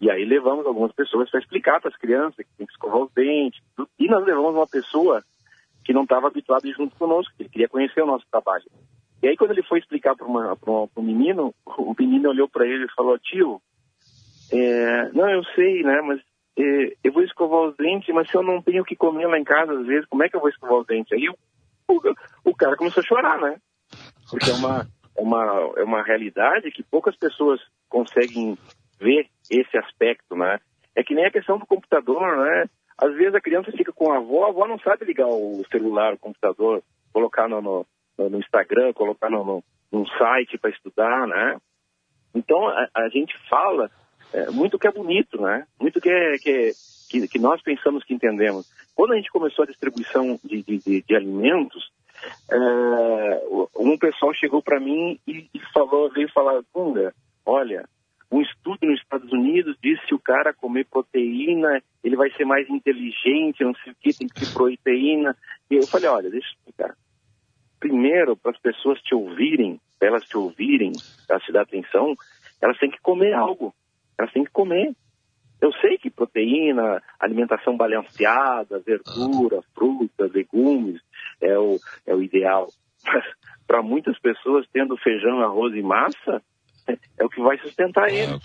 E 0.00 0.10
aí 0.10 0.24
levamos 0.24 0.66
algumas 0.66 0.92
pessoas 0.92 1.30
para 1.30 1.40
explicar 1.40 1.80
para 1.80 1.90
as 1.90 1.96
crianças 1.96 2.36
que 2.36 2.56
tem 2.56 2.66
que 2.66 2.72
escovar 2.72 2.98
os 2.98 3.12
dentes. 3.12 3.60
E 3.98 4.08
nós 4.08 4.24
levamos 4.24 4.54
uma 4.54 4.66
pessoa 4.66 5.22
que 5.84 5.92
não 5.92 6.02
estava 6.02 6.26
habituada 6.26 6.68
junto 6.72 6.96
conosco, 6.96 7.32
que 7.38 7.48
queria 7.48 7.68
conhecer 7.68 8.02
o 8.02 8.06
nosso 8.06 8.26
trabalho. 8.30 8.64
E 9.22 9.28
aí 9.28 9.36
quando 9.36 9.52
ele 9.52 9.62
foi 9.62 9.78
explicar 9.78 10.14
para 10.14 10.26
um 10.26 11.02
menino, 11.02 11.54
o 11.64 11.94
menino 11.98 12.28
olhou 12.28 12.48
para 12.48 12.66
ele 12.66 12.84
e 12.84 12.94
falou, 12.94 13.18
tio, 13.18 13.60
é, 14.52 15.10
não, 15.12 15.28
eu 15.28 15.42
sei, 15.54 15.82
né? 15.82 16.00
Mas 16.02 16.20
é, 16.58 16.96
eu 17.02 17.12
vou 17.12 17.22
escovar 17.22 17.68
os 17.68 17.76
dentes, 17.76 18.14
mas 18.14 18.28
se 18.28 18.36
eu 18.36 18.42
não 18.42 18.62
tenho 18.62 18.82
o 18.82 18.84
que 18.84 18.96
comer 18.96 19.26
lá 19.26 19.38
em 19.38 19.44
casa, 19.44 19.72
às 19.72 19.86
vezes, 19.86 20.06
como 20.06 20.22
é 20.22 20.28
que 20.28 20.36
eu 20.36 20.40
vou 20.40 20.48
escovar 20.48 20.78
os 20.78 20.86
dentes? 20.86 21.12
Aí 21.12 21.28
o, 21.28 21.36
o, 21.88 22.50
o 22.50 22.54
cara 22.54 22.76
começou 22.76 23.02
a 23.02 23.06
chorar, 23.06 23.40
né? 23.40 23.56
Porque 24.30 24.50
é 24.50 24.54
uma, 24.54 24.86
é, 25.16 25.22
uma, 25.22 25.72
é 25.76 25.84
uma 25.84 26.02
realidade 26.02 26.70
que 26.70 26.82
poucas 26.82 27.16
pessoas 27.16 27.60
conseguem 27.88 28.56
ver 28.98 29.28
esse 29.50 29.76
aspecto, 29.76 30.34
né? 30.36 30.58
É 30.94 31.02
que 31.02 31.14
nem 31.14 31.26
a 31.26 31.30
questão 31.30 31.58
do 31.58 31.66
computador, 31.66 32.36
né? 32.38 32.64
Às 32.98 33.14
vezes 33.14 33.34
a 33.34 33.40
criança 33.40 33.70
fica 33.72 33.92
com 33.92 34.10
a 34.10 34.16
avó, 34.16 34.46
a 34.46 34.48
avó 34.48 34.66
não 34.66 34.78
sabe 34.78 35.04
ligar 35.04 35.26
o 35.26 35.62
celular, 35.70 36.14
o 36.14 36.18
computador, 36.18 36.82
colocar 37.12 37.46
no, 37.46 37.60
no, 37.60 37.86
no 38.18 38.38
Instagram, 38.38 38.92
colocar 38.92 39.30
no, 39.30 39.44
no, 39.44 39.64
num 39.92 40.06
site 40.06 40.58
para 40.58 40.70
estudar, 40.70 41.26
né? 41.26 41.58
Então 42.34 42.68
a, 42.68 42.88
a 42.94 43.08
gente 43.08 43.36
fala 43.48 43.90
é, 44.32 44.50
muito 44.50 44.78
que 44.78 44.86
é 44.86 44.92
bonito, 44.92 45.40
né? 45.40 45.66
Muito 45.80 46.00
que, 46.00 46.10
é, 46.10 46.38
que, 46.38 46.50
é, 46.50 46.70
que, 47.08 47.28
que, 47.28 47.38
nós 47.38 47.62
pensamos 47.62 48.04
que 48.04 48.14
entendemos. 48.14 48.70
Quando 48.94 49.12
a 49.12 49.16
gente 49.16 49.30
começou 49.30 49.62
a 49.64 49.66
distribuição 49.66 50.38
de, 50.44 50.62
de, 50.62 50.78
de, 50.78 51.02
de 51.02 51.16
alimentos, 51.16 51.90
é, 52.50 53.42
um 53.76 53.96
pessoal 53.98 54.34
chegou 54.34 54.62
para 54.62 54.80
mim 54.80 55.18
e, 55.26 55.48
e, 55.52 55.60
falou, 55.72 56.10
veio 56.10 56.30
falar, 56.32 56.62
Gunga, 56.74 57.14
olha, 57.44 57.88
um 58.30 58.40
estudo 58.40 58.78
nos 58.82 59.00
Estados 59.00 59.30
Unidos 59.32 59.76
diz 59.82 60.02
que 60.04 60.14
o 60.14 60.18
cara 60.18 60.52
comer 60.52 60.86
proteína, 60.86 61.80
ele 62.02 62.16
vai 62.16 62.30
ser 62.32 62.44
mais 62.44 62.68
inteligente, 62.68 63.62
não 63.62 63.74
sei 63.74 63.92
o 63.92 63.96
que, 64.00 64.12
tem 64.12 64.26
que 64.26 64.40
ter 64.40 64.52
proteína. 64.52 65.36
E 65.70 65.76
eu 65.76 65.86
falei, 65.86 66.08
olha, 66.08 66.30
deixa 66.30 66.48
eu 66.48 66.52
explicar. 66.52 66.96
Primeiro, 67.86 68.36
para 68.36 68.50
as 68.50 68.58
pessoas 68.58 69.00
te 69.00 69.14
ouvirem, 69.14 69.80
para 69.96 70.08
elas 70.08 70.24
te 70.24 70.36
ouvirem, 70.36 70.90
para 71.28 71.38
te 71.38 71.52
dar 71.52 71.62
atenção, 71.62 72.16
elas 72.60 72.76
têm 72.78 72.90
que 72.90 73.00
comer 73.00 73.32
algo. 73.32 73.72
Elas 74.18 74.32
têm 74.32 74.42
que 74.42 74.50
comer. 74.50 74.92
Eu 75.60 75.72
sei 75.74 75.96
que 75.96 76.10
proteína, 76.10 77.00
alimentação 77.20 77.76
balanceada, 77.76 78.80
verdura, 78.80 79.62
frutas, 79.72 80.32
legumes 80.32 81.00
é 81.40 81.56
o, 81.56 81.78
é 82.04 82.12
o 82.12 82.20
ideal. 82.20 82.66
Mas 83.06 83.24
para 83.68 83.82
muitas 83.82 84.18
pessoas, 84.18 84.66
tendo 84.72 84.96
feijão, 84.96 85.40
arroz 85.40 85.72
e 85.72 85.82
massa, 85.82 86.42
é 87.16 87.24
o 87.24 87.28
que 87.28 87.40
vai 87.40 87.56
sustentar 87.58 88.10
ele. 88.10 88.36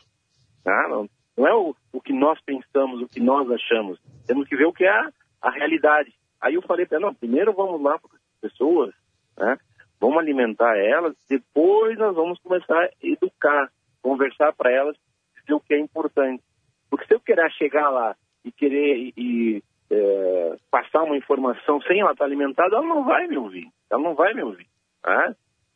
Tá? 0.63 0.87
Não, 0.87 1.09
não 1.35 1.47
é 1.47 1.55
o, 1.55 1.75
o 1.91 1.99
que 1.99 2.13
nós 2.13 2.39
pensamos, 2.45 3.01
o 3.01 3.07
que 3.07 3.19
nós 3.19 3.49
achamos. 3.49 3.99
Temos 4.27 4.47
que 4.47 4.55
ver 4.55 4.65
o 4.65 4.73
que 4.73 4.83
é 4.83 4.91
a, 4.91 5.11
a 5.41 5.49
realidade. 5.49 6.13
Aí 6.39 6.53
eu 6.53 6.61
falei 6.61 6.85
para 6.85 6.97
ela, 6.97 7.07
não, 7.07 7.15
primeiro 7.15 7.51
vamos 7.53 7.81
lá 7.81 7.97
para 7.97 8.11
as 8.13 8.51
pessoas, 8.51 8.93
né? 9.37 9.57
vamos 9.99 10.17
alimentar 10.17 10.77
elas, 10.77 11.15
depois 11.29 11.97
nós 11.97 12.15
vamos 12.15 12.39
começar 12.39 12.83
a 12.83 12.89
educar, 13.01 13.71
conversar 14.01 14.53
para 14.53 14.71
elas, 14.71 14.95
dizer 15.39 15.53
o 15.53 15.59
que 15.59 15.73
é 15.73 15.79
importante. 15.79 16.43
Porque 16.89 17.05
se 17.05 17.13
eu 17.13 17.19
querer 17.19 17.49
chegar 17.51 17.89
lá 17.89 18.15
e 18.43 18.51
querer 18.51 18.97
e, 18.97 19.13
e 19.15 19.63
é, 19.91 20.55
passar 20.69 21.03
uma 21.03 21.17
informação 21.17 21.81
sem 21.81 21.99
ela 21.99 22.13
estar 22.13 22.25
alimentada, 22.25 22.75
ela 22.75 22.85
não 22.85 23.03
vai 23.03 23.27
me 23.27 23.37
ouvir. 23.37 23.67
Ela 23.89 24.01
não 24.01 24.15
vai 24.15 24.33
me 24.33 24.43
ouvir. 24.43 24.67
Tá? 25.01 25.35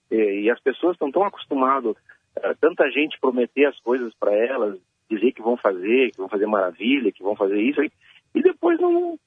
E, 0.09 0.41
e 0.43 0.49
as 0.49 0.59
pessoas 0.59 0.93
estão 0.93 1.11
tão 1.11 1.23
acostumadas, 1.23 1.95
é, 2.37 2.53
tanta 2.55 2.89
gente 2.89 3.19
prometer 3.19 3.65
as 3.65 3.79
coisas 3.79 4.13
para 4.19 4.33
elas, 4.33 4.79
dizer 5.09 5.31
que 5.33 5.41
vão 5.41 5.55
fazer, 5.55 6.11
que 6.11 6.17
vão 6.17 6.29
fazer 6.29 6.47
maravilha, 6.47 7.11
que 7.11 7.23
vão 7.23 7.35
fazer 7.35 7.61
isso, 7.61 7.81
e 8.33 8.41
depois 8.41 8.79
não, 8.79 9.17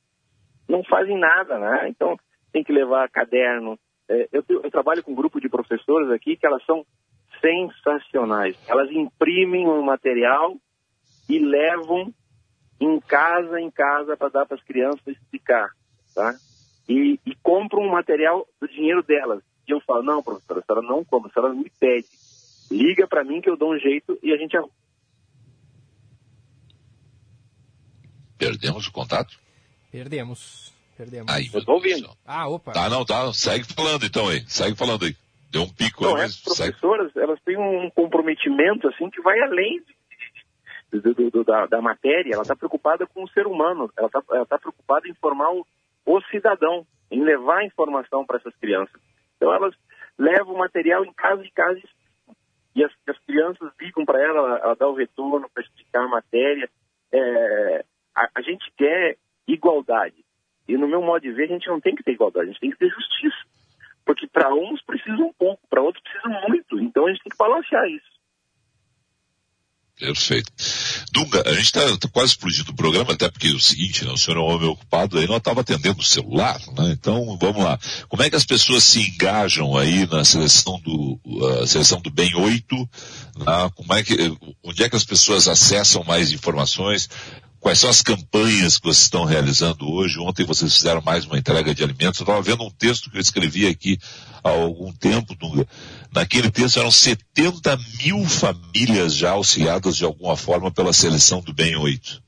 não 0.69 0.83
fazem 0.85 1.17
nada, 1.17 1.59
né? 1.59 1.89
Então 1.89 2.17
tem 2.53 2.65
que 2.65 2.73
levar 2.73 3.09
caderno. 3.11 3.79
É, 4.09 4.29
eu, 4.33 4.45
eu 4.49 4.71
trabalho 4.71 5.03
com 5.03 5.13
um 5.13 5.17
grupo 5.17 5.41
de 5.41 5.49
professores 5.49 6.11
aqui 6.11 6.37
que 6.37 6.47
elas 6.47 6.65
são 6.65 6.85
sensacionais. 7.41 8.57
Elas 8.67 8.91
imprimem 8.91 9.67
um 9.67 9.83
material 9.83 10.57
e 11.29 11.39
levam 11.39 12.13
em 12.81 13.01
casa, 13.01 13.61
em 13.61 13.71
casa, 13.71 14.17
para 14.17 14.29
dar 14.29 14.47
para 14.47 14.57
as 14.57 14.63
crianças 14.63 15.07
explicar, 15.07 15.71
tá? 16.15 16.35
E, 16.89 17.21
e 17.27 17.35
compram 17.43 17.83
um 17.83 17.91
material 17.91 18.47
do 18.61 18.69
dinheiro 18.69 19.03
delas. 19.03 19.43
E 19.67 19.73
eu 19.73 19.81
falo, 19.81 20.03
não, 20.03 20.23
professora, 20.23 20.61
a 20.61 20.63
senhora 20.63 20.87
não 20.87 21.05
compra, 21.05 21.31
a 21.31 21.33
senhora 21.33 21.55
me 21.55 21.71
pede. 21.79 22.09
Liga 22.71 23.07
para 23.07 23.25
mim 23.25 23.41
que 23.41 23.51
eu 23.51 23.57
dou 23.57 23.75
um 23.75 23.79
jeito 23.79 24.19
e 24.23 24.33
a 24.33 24.37
gente 24.37 24.57
arruma. 24.57 24.73
Perdemos 28.39 28.87
o 28.87 28.93
contato? 28.93 29.39
Perdemos. 29.91 30.73
Perdemos. 30.99 31.33
Aí, 31.33 31.49
eu 31.55 31.65
tô 31.65 31.75
ouvindo. 31.75 32.11
Ah, 32.27 32.49
opa. 32.49 32.73
Tá, 32.73 32.91
não, 32.91 33.05
tá. 33.05 33.33
Segue 33.33 33.65
falando 33.73 34.05
então 34.05 34.29
aí. 34.29 34.41
Segue 34.49 34.77
falando 34.77 35.05
aí. 35.05 35.15
Deu 35.49 35.63
um 35.63 35.69
pico 35.69 36.03
não, 36.03 36.17
aí, 36.17 36.25
as 36.25 36.37
professoras, 36.37 37.13
segue. 37.13 37.25
elas 37.25 37.41
têm 37.45 37.57
um 37.57 37.89
comprometimento 37.91 38.89
assim 38.89 39.09
que 39.09 39.23
vai 39.23 39.39
além 39.41 39.81
do, 40.91 41.01
do, 41.01 41.31
do, 41.31 41.45
da, 41.45 41.67
da, 41.67 41.81
matéria. 41.81 42.35
Ela 42.35 42.43
está 42.43 42.57
preocupada 42.57 43.07
com 43.07 43.23
o 43.23 43.29
ser 43.29 43.47
humano. 43.47 43.89
Ela 43.97 44.09
está 44.09 44.45
tá 44.45 44.59
preocupada 44.59 45.07
em 45.07 45.15
formar 45.15 45.53
o, 45.53 45.65
o 46.05 46.21
cidadão, 46.23 46.85
em 47.13 47.23
levar 47.23 47.59
a 47.59 47.65
informação 47.65 48.27
para 48.27 48.39
essas 48.39 48.57
crianças. 48.57 49.01
Então 49.37 49.55
elas 49.55 49.77
levam 50.19 50.57
o 50.57 50.59
material 50.59 51.05
em 51.05 51.13
casa 51.13 51.45
de 51.45 51.51
casa 51.53 51.81
e 52.75 52.83
as, 52.83 52.91
as 53.09 53.19
crianças 53.21 53.71
ligam 53.81 54.05
para 54.05 54.21
ela, 54.21 54.39
ela, 54.39 54.59
ela 54.59 54.75
dá 54.75 54.89
o 54.89 54.97
retorno 54.97 55.49
para 55.49 55.63
explicar 55.63 56.03
a 56.03 56.09
matéria. 56.09 56.69
É, 57.13 57.85
a, 58.17 58.29
a 58.35 58.43
gente 58.43 58.69
quer 58.77 59.17
igualdade. 59.47 60.27
E 60.69 60.77
no 60.77 60.87
meu 60.87 61.01
modo 61.01 61.23
de 61.23 61.33
ver, 61.33 61.45
a 61.45 61.55
gente 61.55 61.67
não 61.67 61.81
tem 61.81 61.95
que 61.95 62.03
ter 62.03 62.13
igualdade, 62.13 62.51
a 62.51 62.53
gente 62.53 62.61
tem 62.61 62.71
que 62.71 62.79
ter 62.79 62.91
justiça. 62.91 63.37
Porque 64.05 64.27
para 64.27 64.55
uns 64.55 64.83
precisa 64.83 65.23
um 65.23 65.33
pouco, 65.33 65.67
para 65.69 65.83
outros 65.83 66.03
precisa 66.03 66.29
muito. 66.47 66.79
Então 66.81 67.07
a 67.07 67.11
gente 67.11 67.23
tem 67.23 67.31
que 67.31 67.39
balancear 67.39 67.87
isso. 67.87 68.19
Perfeito. 69.99 70.53
Dunga, 71.13 71.43
a 71.45 71.53
gente 71.55 71.65
está 71.65 71.81
tá 71.99 72.09
quase 72.09 72.33
explodindo 72.33 72.71
o 72.71 72.77
programa, 72.77 73.13
até 73.13 73.29
porque 73.29 73.49
é 73.49 73.53
o 73.53 73.59
seguinte, 73.59 74.05
né, 74.05 74.13
o 74.13 74.17
senhor 74.17 74.37
é 74.39 74.41
um 74.41 74.45
homem 74.45 74.69
ocupado 74.69 75.19
aí, 75.19 75.27
não 75.27 75.39
estava 75.39 75.63
atendendo 75.63 75.99
o 75.99 76.05
celular, 76.05 76.61
né? 76.77 76.93
Então, 76.93 77.37
vamos 77.41 77.65
lá. 77.65 77.77
Como 78.09 78.23
é 78.23 78.31
que 78.31 78.37
as 78.37 78.45
pessoas 78.45 78.85
se 78.85 79.01
engajam 79.01 79.77
aí 79.77 80.07
na 80.07 80.25
seleção 80.25 80.81
do, 80.81 81.21
uh, 81.25 81.67
seleção 81.67 82.01
do 82.01 82.11
Bem 82.11 82.33
8? 82.37 82.77
Né? 82.77 83.71
Como 83.75 83.93
é 83.95 84.05
que, 84.05 84.15
onde 84.63 84.85
é 84.85 84.89
que 84.89 84.97
as 84.97 85.05
pessoas 85.05 85.49
acessam 85.49 86.05
mais 86.05 86.31
informações? 86.31 87.09
Quais 87.69 87.81
são 87.81 87.91
as 87.91 88.01
campanhas 88.01 88.79
que 88.79 88.85
vocês 88.85 89.03
estão 89.03 89.27
realizando 89.27 89.93
hoje? 89.93 90.19
Ontem 90.19 90.43
vocês 90.43 90.75
fizeram 90.75 91.03
mais 91.03 91.27
uma 91.27 91.37
entrega 91.37 91.75
de 91.75 91.85
alimentos. 91.85 92.19
Eu 92.19 92.25
estava 92.25 92.41
vendo 92.41 92.65
um 92.65 92.71
texto 92.71 93.11
que 93.11 93.19
eu 93.19 93.21
escrevi 93.21 93.67
aqui 93.67 93.99
há 94.43 94.49
algum 94.49 94.91
tempo. 94.91 95.35
Naquele 96.11 96.51
texto 96.51 96.81
eram 96.81 96.91
70 96.91 97.77
mil 98.03 98.25
famílias 98.25 99.15
já 99.15 99.33
auxiliadas 99.33 99.99
de 99.99 100.05
alguma 100.07 100.35
forma 100.35 100.73
pela 100.73 100.95
seleção 100.95 101.43
do 101.43 101.53
Bem 101.53 101.77
8. 101.77 102.23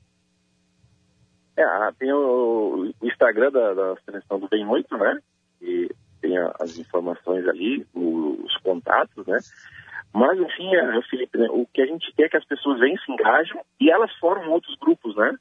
É, 1.57 1.91
tem 1.97 2.13
o, 2.13 2.93
Instagram 3.01 3.49
da, 3.49 3.73
da, 3.73 3.95
seleção 4.05 4.39
do 4.39 4.47
Bem 4.47 4.63
8, 4.63 4.95
né? 4.95 5.17
E 5.59 5.89
tem 6.21 6.37
as 6.59 6.77
informações 6.77 7.47
ali, 7.47 7.83
os 7.95 8.57
contatos, 8.57 9.25
né? 9.25 9.39
Mas, 10.13 10.39
assim, 10.41 10.69
Felipe, 11.09 11.37
né, 11.37 11.47
o 11.49 11.65
que 11.65 11.81
a 11.81 11.85
gente 11.85 12.11
quer 12.13 12.25
é 12.25 12.29
que 12.29 12.37
as 12.37 12.45
pessoas 12.45 12.79
venham, 12.79 12.97
se 12.97 13.11
engajam 13.11 13.61
e 13.79 13.89
elas 13.89 14.11
formam 14.17 14.51
outros 14.51 14.75
grupos, 14.77 15.15
né? 15.15 15.33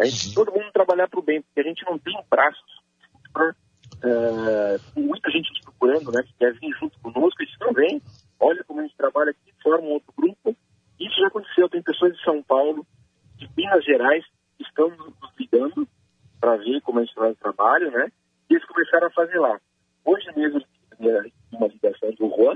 A 0.00 0.04
gente, 0.04 0.34
todo 0.34 0.52
mundo 0.52 0.72
trabalhar 0.72 1.08
para 1.08 1.18
o 1.20 1.22
bem, 1.22 1.42
porque 1.42 1.60
a 1.60 1.62
gente 1.62 1.84
não 1.84 1.98
tem 1.98 2.14
braços 2.30 2.78
é, 4.02 5.00
muita 5.00 5.30
gente 5.30 5.50
nos 5.50 5.60
procurando, 5.60 6.12
né? 6.12 6.22
Que 6.22 6.32
quer 6.34 6.52
vir 6.54 6.72
junto 6.78 6.98
conosco, 7.00 7.42
eles 7.42 7.54
não 7.60 7.72
vêm. 7.72 8.02
Olha 8.40 8.62
como 8.64 8.80
a 8.80 8.82
gente 8.82 8.96
trabalha 8.96 9.30
aqui, 9.30 9.52
forma 9.62 9.86
um 9.86 9.92
outro 9.92 10.12
grupo. 10.16 10.56
Isso 11.00 11.20
já 11.20 11.28
aconteceu, 11.28 11.68
tem 11.68 11.82
pessoas 11.82 12.16
de 12.16 12.22
São 12.22 12.42
Paulo, 12.42 12.86
de 13.36 13.48
Minas 13.56 13.84
Gerais, 13.84 14.24
que 14.56 14.64
estão 14.64 14.90
nos 14.90 15.14
ligando 15.38 15.88
para 16.40 16.56
ver 16.56 16.80
como 16.82 16.98
a 16.98 17.04
gente 17.04 17.14
faz 17.14 17.32
o 17.32 17.40
trabalho, 17.40 17.90
né? 17.90 18.10
E 18.50 18.54
eles 18.54 18.66
começaram 18.66 19.08
a 19.08 19.12
fazer 19.12 19.38
lá. 19.38 19.60
Hoje 20.04 20.26
mesmo, 20.36 20.62
uma 21.52 21.66
ligação 21.66 22.10
do 22.12 22.28
Juan, 22.28 22.54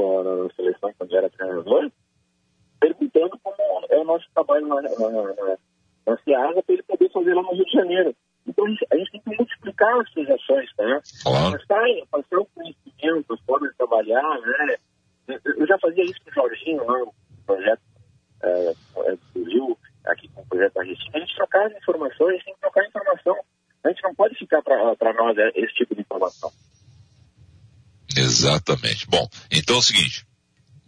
a, 0.00 0.54
seleção 0.54 0.92
quando 0.98 1.16
era 1.16 1.30
treinador, 1.30 1.90
perguntando 2.80 3.38
como 3.42 3.56
é 3.88 3.98
o 3.98 4.04
nosso 4.04 4.26
trabalho 4.34 4.66
na, 4.66 4.82
na, 4.82 4.90
na, 4.90 5.56
na 6.06 6.16
Ciasa 6.18 6.62
para 6.62 6.74
ele 6.74 6.82
poder 6.82 7.10
fazer 7.10 7.34
lá 7.34 7.42
no 7.42 7.54
Rio 7.54 7.64
de 7.64 7.72
Janeiro. 7.72 8.14
Então 8.46 8.66
a 8.66 8.68
gente, 8.68 8.86
a 8.90 8.96
gente 8.96 9.10
tem 9.12 9.20
que 9.20 9.36
multiplicar 9.36 10.00
as 10.00 10.10
sugestões, 10.10 10.70
né? 10.78 11.00
Claro. 11.22 11.58
Passar, 11.58 11.86
passar 12.10 12.38
o 12.38 12.46
conhecimento, 12.46 13.32
as 13.32 13.40
formas 13.40 13.70
de 13.70 13.76
trabalhar, 13.76 14.40
né? 14.40 14.76
Eu 15.44 15.66
já 15.66 15.78
fazia 15.78 16.04
isso 16.04 16.20
com 16.22 16.30
o 16.30 16.34
Jorginho 16.34 16.84
lá, 16.84 16.98
no 16.98 17.14
projeto 17.46 17.80
é, 18.42 18.74
do 19.34 19.44
Rio, 19.44 19.78
aqui 20.04 20.28
com 20.28 20.42
o 20.42 20.46
projeto 20.46 20.74
da 20.74 20.82
Restina. 20.82 21.16
A 21.16 21.20
gente 21.20 21.36
trocar 21.36 21.66
as 21.66 21.76
informações, 21.76 22.28
a 22.28 22.32
gente 22.32 22.44
tem 22.44 22.54
que 22.54 22.60
trocar 22.60 22.86
informação. 22.86 23.36
A 23.84 23.88
gente 23.88 24.02
não 24.02 24.14
pode 24.14 24.34
ficar 24.34 24.62
para 24.62 25.12
nós 25.14 25.38
é, 25.38 25.50
esse 25.54 25.74
tipo 25.74 25.94
de 25.94 26.02
informação. 26.02 26.50
Exatamente. 28.16 29.06
Bom, 29.06 29.28
então 29.50 29.76
é 29.76 29.78
o 29.78 29.82
seguinte, 29.82 30.26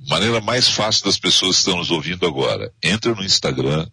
maneira 0.09 0.41
mais 0.41 0.68
fácil 0.68 1.05
das 1.05 1.18
pessoas 1.18 1.57
que 1.57 1.61
estão 1.61 1.77
nos 1.77 1.91
ouvindo 1.91 2.27
agora, 2.27 2.72
entra 2.83 3.14
no 3.14 3.24
Instagram, 3.24 3.87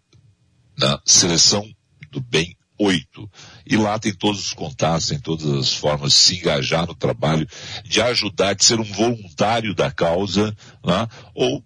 na 0.78 1.00
seleção 1.06 1.68
do 2.12 2.22
bem 2.22 2.56
8. 2.80 3.30
E 3.66 3.78
lá 3.78 3.98
tem 3.98 4.14
todos 4.14 4.48
os 4.48 4.54
contatos, 4.54 5.08
tem 5.08 5.20
todas 5.20 5.50
as 5.52 5.74
formas 5.74 6.12
de 6.12 6.20
se 6.20 6.36
engajar 6.38 6.86
no 6.86 6.96
trabalho, 6.96 7.48
de 7.86 8.02
ajudar, 8.02 8.54
de 8.54 8.66
ser 8.66 8.80
um 8.80 8.84
voluntário 8.84 9.74
da 9.74 9.92
causa, 9.92 10.56
né? 10.84 11.08
ou 11.34 11.64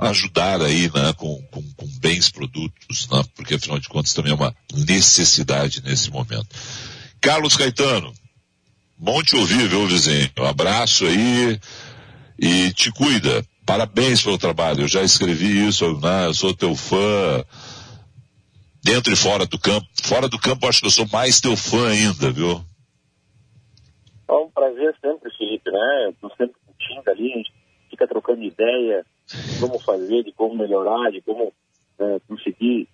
ajudar 0.00 0.60
aí 0.62 0.90
né, 0.92 1.12
com, 1.14 1.42
com, 1.50 1.62
com 1.74 1.86
bens, 1.98 2.30
produtos, 2.30 3.08
né? 3.08 3.24
porque 3.34 3.54
afinal 3.54 3.78
de 3.78 3.88
contas 3.88 4.12
também 4.12 4.32
é 4.32 4.34
uma 4.34 4.54
necessidade 4.72 5.82
nesse 5.82 6.10
momento. 6.10 6.48
Carlos 7.20 7.56
Caetano, 7.56 8.12
bom 8.98 9.22
te 9.22 9.36
ouvir, 9.36 9.68
viu, 9.68 9.86
vizinho? 9.86 10.30
Um 10.38 10.44
abraço 10.44 11.06
aí 11.06 11.58
e 12.38 12.72
te 12.72 12.90
cuida. 12.92 13.44
Parabéns 13.64 14.22
pelo 14.22 14.38
trabalho. 14.38 14.82
Eu 14.82 14.88
já 14.88 15.02
escrevi 15.02 15.66
isso, 15.66 15.98
né? 16.00 16.26
Eu 16.26 16.34
sou 16.34 16.54
teu 16.54 16.74
fã 16.74 17.44
dentro 18.82 19.12
e 19.12 19.16
fora 19.16 19.44
do 19.46 19.58
campo. 19.58 19.86
Fora 20.02 20.28
do 20.28 20.38
campo, 20.38 20.66
acho 20.68 20.80
que 20.80 20.86
eu 20.86 20.90
sou 20.90 21.06
mais 21.12 21.40
teu 21.40 21.56
fã 21.56 21.88
ainda, 21.88 22.30
viu? 22.30 22.64
É 24.28 24.32
um 24.32 24.50
prazer 24.50 24.94
sempre, 25.00 25.30
Felipe, 25.36 25.70
né? 25.70 26.10
Estou 26.10 26.30
sempre 26.36 26.56
curtindo 26.64 27.10
ali, 27.10 27.32
a 27.32 27.36
gente 27.36 27.52
fica 27.90 28.06
trocando 28.06 28.42
ideia 28.42 29.04
de 29.26 29.60
como 29.60 29.78
fazer, 29.80 30.22
de 30.22 30.32
como 30.32 30.56
melhorar, 30.56 31.10
de 31.10 31.20
como 31.22 31.52
é, 31.98 32.20
conseguir 32.28 32.88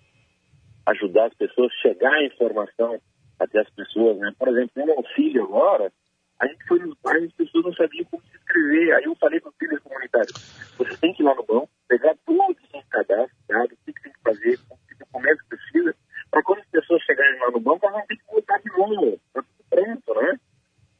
ajudar 0.85 1.27
as 1.27 1.33
pessoas, 1.33 1.71
chegar 1.81 2.11
a 2.11 2.25
informação 2.25 2.99
até 3.43 3.59
as 3.61 3.69
pessoas, 3.71 4.17
né? 4.17 4.33
Por 4.37 4.47
exemplo, 4.47 4.85
no 4.85 4.93
auxílio 4.93 5.43
agora, 5.43 5.91
a 6.39 6.47
gente 6.47 6.63
foi 6.65 6.79
nos 6.79 6.97
bairros, 7.01 7.25
as 7.29 7.33
pessoas 7.33 7.65
não 7.65 7.73
sabiam 7.73 8.05
como 8.05 8.23
se 8.23 8.35
inscrever. 8.35 8.95
Aí 8.95 9.03
eu 9.03 9.15
falei 9.15 9.39
com 9.39 9.49
os 9.49 9.55
líderes 9.61 9.83
comunitários, 9.83 10.31
você 10.77 10.97
tem 10.97 11.13
que 11.13 11.23
ir 11.23 11.25
lá 11.25 11.35
no 11.35 11.43
banco, 11.43 11.69
pegar 11.87 12.15
todos 12.25 12.63
os 12.73 12.85
cadastros, 12.89 13.31
o 13.49 13.67
que 13.69 14.01
tem 14.01 14.13
que 14.13 14.21
fazer, 14.23 14.59
é 15.25 15.35
que 15.35 15.45
precisa, 15.47 15.95
para 16.29 16.43
quando 16.43 16.59
as 16.59 16.67
pessoas 16.67 17.01
chegarem 17.03 17.39
lá 17.39 17.51
no 17.51 17.59
banco, 17.59 17.85
elas 17.85 17.97
vão 17.97 18.07
ter 18.07 18.17
que 18.17 18.25
voltar 18.25 18.59
de 18.59 18.69
novo, 18.69 19.19
está 19.27 19.43
tudo 19.43 19.65
pronto, 19.69 20.21
né? 20.21 20.39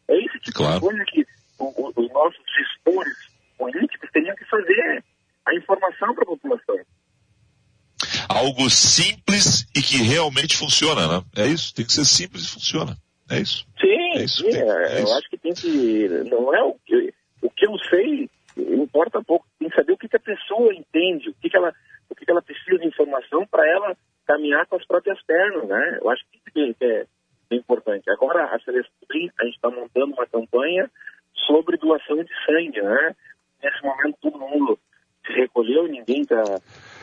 É 0.07 0.17
esse 0.17 0.39
tipo 0.39 0.57
claro. 0.57 0.75
de 0.75 0.79
coisa 0.81 1.05
que 1.05 1.25
o, 1.59 1.65
o, 1.65 1.93
os 1.95 2.11
nossos 2.11 2.43
gestores 2.55 3.33
políticos 3.57 4.09
teriam 4.11 4.35
que 4.35 4.45
fazer 4.45 5.03
a 5.45 5.55
informação 5.55 6.13
para 6.13 6.23
a 6.23 6.27
população. 6.27 6.79
Algo 8.29 8.69
simples 8.69 9.62
que 9.83 9.97
realmente 9.97 10.57
funciona, 10.57 11.07
né? 11.07 11.23
É 11.35 11.47
isso, 11.47 11.73
tem 11.73 11.85
que 11.85 11.93
ser 11.93 12.05
simples 12.05 12.43
e 12.43 12.49
funciona. 12.49 12.97
É 13.29 13.39
isso. 13.39 13.65
Sim, 13.79 14.17
é 14.17 14.23
isso 14.23 14.43
sim 14.43 14.57
é, 14.57 14.61
é 14.61 14.99
eu 14.99 15.03
isso. 15.03 15.13
acho 15.13 15.29
que 15.29 15.37
tem 15.37 15.53
que. 15.53 16.07
Não 16.29 16.53
é 16.53 16.63
o 16.63 16.75
que, 16.85 17.13
o 17.41 17.49
que 17.49 17.65
eu 17.65 17.77
sei, 17.89 18.29
importa 18.57 19.23
pouco, 19.23 19.45
tem 19.59 19.69
que 19.69 19.75
saber 19.75 19.93
o 19.93 19.97
que, 19.97 20.07
que 20.07 20.17
a 20.17 20.19
pessoa 20.19 20.73
entende, 20.73 21.29
o 21.29 21.33
que, 21.35 21.49
que 21.49 21.57
ela, 21.57 21.73
o 22.09 22.15
que, 22.15 22.25
que 22.25 22.31
ela 22.31 22.41
precisa 22.41 22.77
de 22.79 22.87
informação 22.87 23.45
para 23.47 23.67
ela 23.69 23.95
caminhar 24.25 24.65
com 24.67 24.75
as 24.75 24.85
próprias 24.85 25.21
pernas, 25.23 25.67
né? 25.67 25.99
Eu 26.01 26.09
acho 26.09 26.23
que 26.31 26.37
isso 26.37 26.75
que 26.77 26.85
é, 26.85 27.05
é 27.51 27.55
importante. 27.55 28.09
Agora, 28.09 28.45
a 28.45 28.59
Seleção 28.59 28.91
a 29.39 29.45
gente 29.45 29.55
está 29.55 29.69
montando 29.69 30.13
uma 30.13 30.27
campanha 30.27 30.89
sobre 31.45 31.77
doação 31.77 32.23
de 32.23 32.31
sangue, 32.45 32.81
né? 32.81 33.15
Nesse 33.61 33.83
momento 33.83 34.17
todo 34.21 34.39
mundo 34.39 34.79
se 35.25 35.33
recolheu, 35.33 35.87
ninguém 35.87 36.21
está 36.21 36.43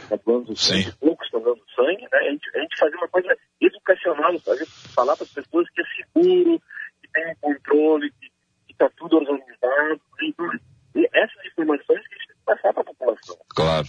tá 0.09 0.18
doando 0.24 0.55
sangue, 0.57 0.93
poucos 1.01 1.26
estão 1.26 1.43
dando 1.43 1.62
sangue, 1.74 2.03
né? 2.03 2.18
A 2.18 2.31
gente, 2.31 2.51
a 2.55 2.61
gente 2.61 2.78
fazer 2.78 2.97
uma 2.97 3.09
coisa 3.09 3.37
educacional, 3.61 4.39
fazer, 4.41 4.66
falar 4.66 5.16
para 5.16 5.24
as 5.24 5.33
pessoas 5.33 5.68
que 5.70 5.81
é 5.81 5.85
seguro, 5.97 6.62
que 7.03 7.09
tem 7.12 7.35
controle, 7.41 8.11
que 8.11 8.72
está 8.72 8.91
tudo 8.97 9.16
organizado. 9.16 10.01
Então, 10.22 10.51
essas 10.95 11.47
informações 11.47 12.07
que 12.07 12.14
a 12.14 12.18
gente 12.18 12.26
tem 12.26 12.37
que 12.37 12.45
passar 12.45 12.72
para 12.72 12.83
a 12.83 12.85
população. 12.85 13.37
Claro. 13.49 13.87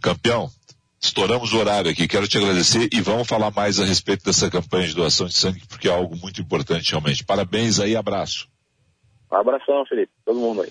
Campeão, 0.00 0.48
estouramos 1.48 1.52
o 1.52 1.58
horário 1.58 1.90
aqui. 1.90 2.06
Quero 2.06 2.28
te 2.28 2.38
agradecer 2.38 2.88
e 2.92 3.00
vamos 3.00 3.26
falar 3.26 3.50
mais 3.50 3.80
a 3.80 3.84
respeito 3.84 4.24
dessa 4.24 4.48
campanha 4.50 4.86
de 4.88 4.94
doação 4.94 5.26
de 5.26 5.34
sangue, 5.34 5.62
porque 5.68 5.88
é 5.88 5.92
algo 5.92 6.16
muito 6.16 6.40
importante 6.40 6.90
realmente. 6.92 7.24
Parabéns 7.24 7.80
aí, 7.80 7.96
abraço. 7.96 8.46
Um 9.32 9.36
abração, 9.36 9.84
Felipe. 9.88 10.12
Todo 10.24 10.38
mundo 10.38 10.62
aí. 10.62 10.70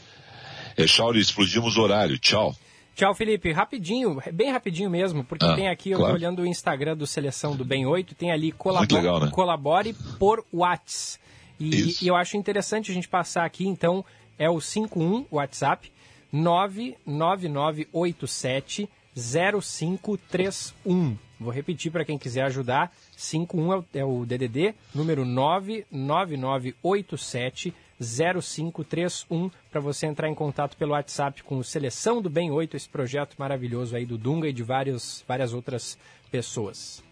É, 0.78 0.88
Chauri, 0.88 1.19
explodimos 1.19 1.75
o 1.78 1.82
horário. 1.82 2.17
Tchau. 2.19 2.55
Tchau, 2.95 3.13
Felipe. 3.13 3.51
Rapidinho, 3.51 4.19
bem 4.34 4.49
rapidinho 4.51 4.89
mesmo, 4.89 5.23
porque 5.23 5.45
Ah, 5.45 5.55
tem 5.55 5.67
aqui, 5.69 5.91
eu 5.91 5.99
claro. 5.99 6.13
tô 6.13 6.17
olhando 6.19 6.41
o 6.41 6.47
Instagram 6.47 6.97
do 6.97 7.05
Seleção 7.05 7.55
do 7.55 7.63
Bem 7.63 7.86
8, 7.86 8.15
tem 8.15 8.32
ali 8.32 8.51
colabo 8.51 8.80
Muito 8.82 8.95
legal, 8.95 9.19
né? 9.19 9.30
colabore 9.32 9.93
por 10.17 10.43
Whats. 10.51 11.19
E, 11.59 11.95
e 12.03 12.07
eu 12.07 12.15
acho 12.15 12.36
interessante 12.38 12.89
a 12.91 12.93
gente 12.93 13.07
passar 13.07 13.45
aqui, 13.45 13.67
então, 13.67 14.03
é 14.38 14.49
o 14.49 14.59
51 14.59 15.25
WhatsApp 15.32 15.91
99987 16.32 18.89
0531. 19.18 21.18
Vou 21.39 21.51
repetir 21.51 21.91
para 21.91 22.05
quem 22.05 22.18
quiser 22.18 22.43
ajudar. 22.43 22.95
51 23.15 23.74
é 23.74 23.78
o, 23.78 23.86
é 23.95 24.05
o 24.05 24.26
DDD, 24.26 24.74
número 24.93 25.26
99987 25.26 27.74
0531 27.99 29.49
para 29.72 29.82
você 29.82 30.05
entrar 30.05 30.30
em 30.30 30.36
contato 30.36 30.78
pelo 30.78 30.91
WhatsApp 30.91 31.41
com 31.43 31.57
o 31.57 31.63
Seleção 31.63 32.22
do 32.22 32.30
Bem 32.30 32.51
8, 32.51 32.78
esse 32.78 32.88
projeto 32.88 33.36
maravilhoso 33.39 33.95
aí 33.95 34.05
do 34.05 34.15
Dunga 34.18 34.47
e 34.47 34.53
de 34.53 34.61
vários, 34.61 35.24
várias 35.28 35.51
outras 35.53 35.97
pessoas. 36.30 37.03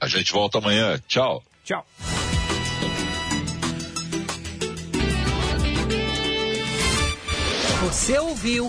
A 0.00 0.06
gente 0.06 0.32
volta 0.32 0.58
amanhã. 0.58 0.96
Tchau. 1.08 1.42
Tchau. 1.64 1.84
Você 7.82 8.18
ouviu 8.18 8.68